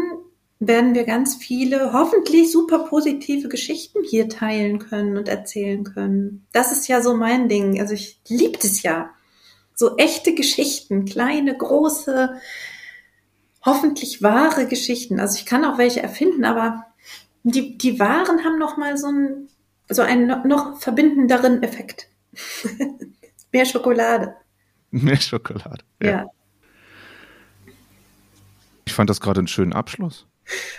werden 0.60 0.96
wir 0.96 1.04
ganz 1.04 1.36
viele, 1.36 1.94
hoffentlich 1.94 2.52
super 2.52 2.80
positive 2.80 3.50
Geschichten 3.50 4.04
hier 4.04 4.30
teilen 4.30 4.80
können 4.80 5.18
und 5.18 5.28
erzählen 5.28 5.84
können. 5.84 6.48
Das 6.54 6.72
ist 6.72 6.88
ja 6.88 7.02
so 7.02 7.16
mein 7.16 7.50
Ding. 7.50 7.80
Also 7.80 7.94
ich 7.94 8.20
liebe 8.28 8.58
es 8.64 8.82
ja. 8.82 9.10
So 9.74 9.98
echte 9.98 10.34
Geschichten, 10.34 11.06
kleine, 11.06 11.58
große, 11.58 12.40
hoffentlich 13.66 14.24
wahre 14.24 14.68
Geschichten. 14.68 15.20
Also 15.20 15.38
ich 15.38 15.46
kann 15.46 15.66
auch 15.66 15.78
welche 15.78 16.02
erfinden, 16.02 16.46
aber 16.46 16.86
die, 17.44 17.78
die 17.78 18.00
wahren 18.00 18.44
haben 18.46 18.58
noch 18.58 18.78
mal 18.78 18.98
so 18.98 19.08
einen, 19.08 19.50
so 19.90 20.02
einen 20.02 20.28
no- 20.28 20.46
noch 20.48 20.80
verbindenderen 20.80 21.62
Effekt. 21.64 22.08
Mehr 23.52 23.66
Schokolade. 23.66 24.36
Mehr 24.92 25.18
Schokolade. 25.18 25.84
Ja. 26.02 26.26
Ich 28.86 28.94
fand 28.94 29.10
das 29.10 29.20
gerade 29.22 29.40
einen 29.40 29.48
schönen 29.48 29.74
Abschluss. 29.74 30.28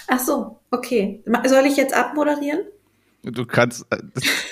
Ach 0.08 0.20
so, 0.20 0.60
okay. 0.70 1.22
Soll 1.46 1.66
ich 1.66 1.76
jetzt 1.76 1.92
abmoderieren? 1.94 2.60
Du 3.22 3.44
kannst, 3.44 3.84
äh, 3.90 3.98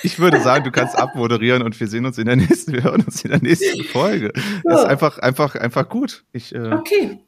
ich 0.02 0.18
würde 0.18 0.40
sagen, 0.40 0.64
du 0.64 0.72
kannst 0.72 0.96
abmoderieren 0.96 1.62
und 1.62 1.78
wir 1.78 1.86
sehen 1.86 2.04
uns 2.06 2.18
in 2.18 2.26
der 2.26 2.34
nächsten, 2.36 2.72
wir 2.72 2.82
hören 2.82 3.02
uns 3.04 3.24
in 3.24 3.30
der 3.30 3.40
nächsten 3.40 3.84
Folge. 3.84 4.32
Das 4.64 4.80
ist 4.80 4.86
einfach, 4.86 5.18
einfach, 5.18 5.54
einfach 5.54 5.88
gut. 5.88 6.24
Ich 6.32 6.52
äh, 6.54 6.72
Okay. 6.72 7.20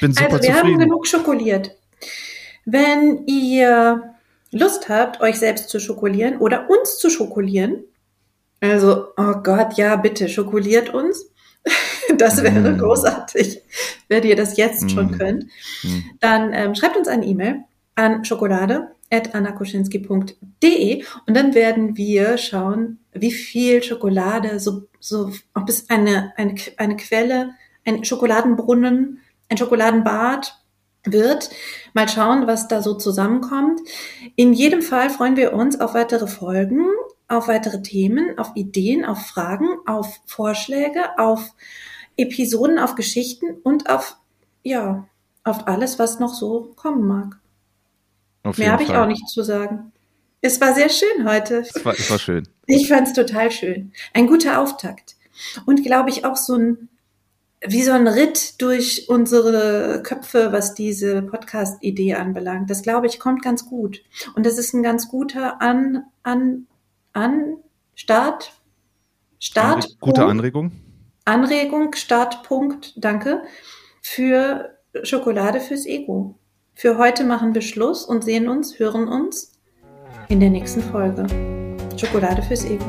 bin 0.00 0.12
super 0.12 0.26
Also 0.34 0.42
wir 0.42 0.50
haben 0.54 0.58
zufrieden. 0.60 0.78
genug 0.80 1.06
schokoliert. 1.06 1.70
Wenn 2.66 3.26
ihr 3.26 4.14
Lust 4.50 4.88
habt, 4.90 5.20
euch 5.22 5.38
selbst 5.38 5.70
zu 5.70 5.80
schokolieren 5.80 6.36
oder 6.38 6.68
uns 6.68 6.98
zu 6.98 7.08
schokolieren, 7.08 7.84
also, 8.60 9.08
oh 9.18 9.34
Gott, 9.42 9.74
ja, 9.76 9.96
bitte, 9.96 10.28
schokoliert 10.28 10.92
uns. 10.94 11.26
Das 12.18 12.42
wäre 12.42 12.72
Mm. 12.72 12.78
großartig, 12.78 13.62
wenn 14.08 14.22
ihr 14.24 14.36
das 14.36 14.56
jetzt 14.56 14.90
schon 14.90 15.12
Mm. 15.12 15.18
könnt. 15.18 15.44
Mm. 15.82 15.98
Dann 16.20 16.52
ähm, 16.52 16.74
schreibt 16.74 16.96
uns 16.96 17.08
eine 17.08 17.24
E-Mail 17.26 17.62
an 17.94 18.24
schokolade.annakoschinski.de 18.24 21.04
und 21.26 21.36
dann 21.36 21.54
werden 21.54 21.96
wir 21.96 22.38
schauen, 22.38 22.98
wie 23.12 23.32
viel 23.32 23.82
Schokolade, 23.82 24.58
so, 24.60 24.82
so, 25.00 25.30
ob 25.54 25.68
es 25.68 25.88
eine, 25.90 26.32
eine, 26.36 26.54
eine 26.76 26.96
Quelle, 26.96 27.50
ein 27.84 28.04
Schokoladenbrunnen, 28.04 29.20
ein 29.48 29.56
Schokoladenbad 29.56 30.56
wird. 31.04 31.50
Mal 31.92 32.08
schauen, 32.08 32.46
was 32.46 32.68
da 32.68 32.82
so 32.82 32.94
zusammenkommt. 32.94 33.80
In 34.36 34.52
jedem 34.52 34.82
Fall 34.82 35.10
freuen 35.10 35.36
wir 35.36 35.52
uns 35.52 35.80
auf 35.80 35.94
weitere 35.94 36.26
Folgen, 36.26 36.86
auf 37.28 37.48
weitere 37.48 37.82
Themen, 37.82 38.38
auf 38.38 38.52
Ideen, 38.54 39.04
auf 39.04 39.26
Fragen, 39.26 39.68
auf 39.86 40.20
Vorschläge, 40.26 41.18
auf 41.18 41.54
Episoden, 42.16 42.78
auf 42.78 42.94
Geschichten 42.94 43.56
und 43.62 43.90
auf, 43.90 44.16
ja, 44.62 45.08
auf 45.42 45.66
alles, 45.66 45.98
was 45.98 46.20
noch 46.20 46.34
so 46.34 46.72
kommen 46.76 47.06
mag. 47.06 47.38
Auf 48.42 48.58
Mehr 48.58 48.72
habe 48.72 48.82
ich 48.82 48.90
auch 48.90 49.06
nicht 49.06 49.28
zu 49.28 49.42
sagen. 49.42 49.92
Es 50.40 50.60
war 50.60 50.74
sehr 50.74 50.90
schön 50.90 51.26
heute. 51.26 51.64
Es 51.74 51.84
war, 51.84 51.94
es 51.94 52.10
war 52.10 52.18
schön. 52.18 52.46
Ich 52.66 52.88
fand 52.88 53.08
es 53.08 53.14
total 53.14 53.50
schön. 53.50 53.92
Ein 54.12 54.26
guter 54.26 54.60
Auftakt. 54.60 55.16
Und 55.64 55.82
glaube 55.82 56.10
ich 56.10 56.26
auch 56.26 56.36
so 56.36 56.54
ein, 56.54 56.88
wie 57.66 57.82
so 57.82 57.92
ein 57.92 58.06
Ritt 58.06 58.60
durch 58.60 59.08
unsere 59.08 60.02
Köpfe, 60.02 60.52
was 60.52 60.74
diese 60.74 61.22
Podcast-Idee 61.22 62.14
anbelangt. 62.14 62.68
Das 62.68 62.82
glaube 62.82 63.06
ich 63.06 63.18
kommt 63.18 63.42
ganz 63.42 63.64
gut. 63.64 64.02
Und 64.34 64.44
das 64.44 64.58
ist 64.58 64.74
ein 64.74 64.82
ganz 64.82 65.08
guter 65.08 65.62
An, 65.62 66.04
An, 66.22 66.66
An, 67.14 67.58
Start, 67.94 68.52
Start, 69.38 69.84
Anre 69.84 69.88
gute 70.00 70.24
Anregung. 70.24 70.72
Anregung, 71.24 71.94
Startpunkt, 71.94 72.92
danke, 72.96 73.44
für 74.02 74.76
Schokolade 75.04 75.60
fürs 75.60 75.86
Ego. 75.86 76.40
Für 76.74 76.98
heute 76.98 77.22
machen 77.22 77.54
wir 77.54 77.62
Schluss 77.62 78.04
und 78.04 78.24
sehen 78.24 78.48
uns, 78.48 78.80
hören 78.80 79.06
uns 79.06 79.52
in 80.28 80.40
der 80.40 80.50
nächsten 80.50 80.82
Folge. 80.82 81.24
Schokolade 81.96 82.42
fürs 82.42 82.64
Ego. 82.64 82.84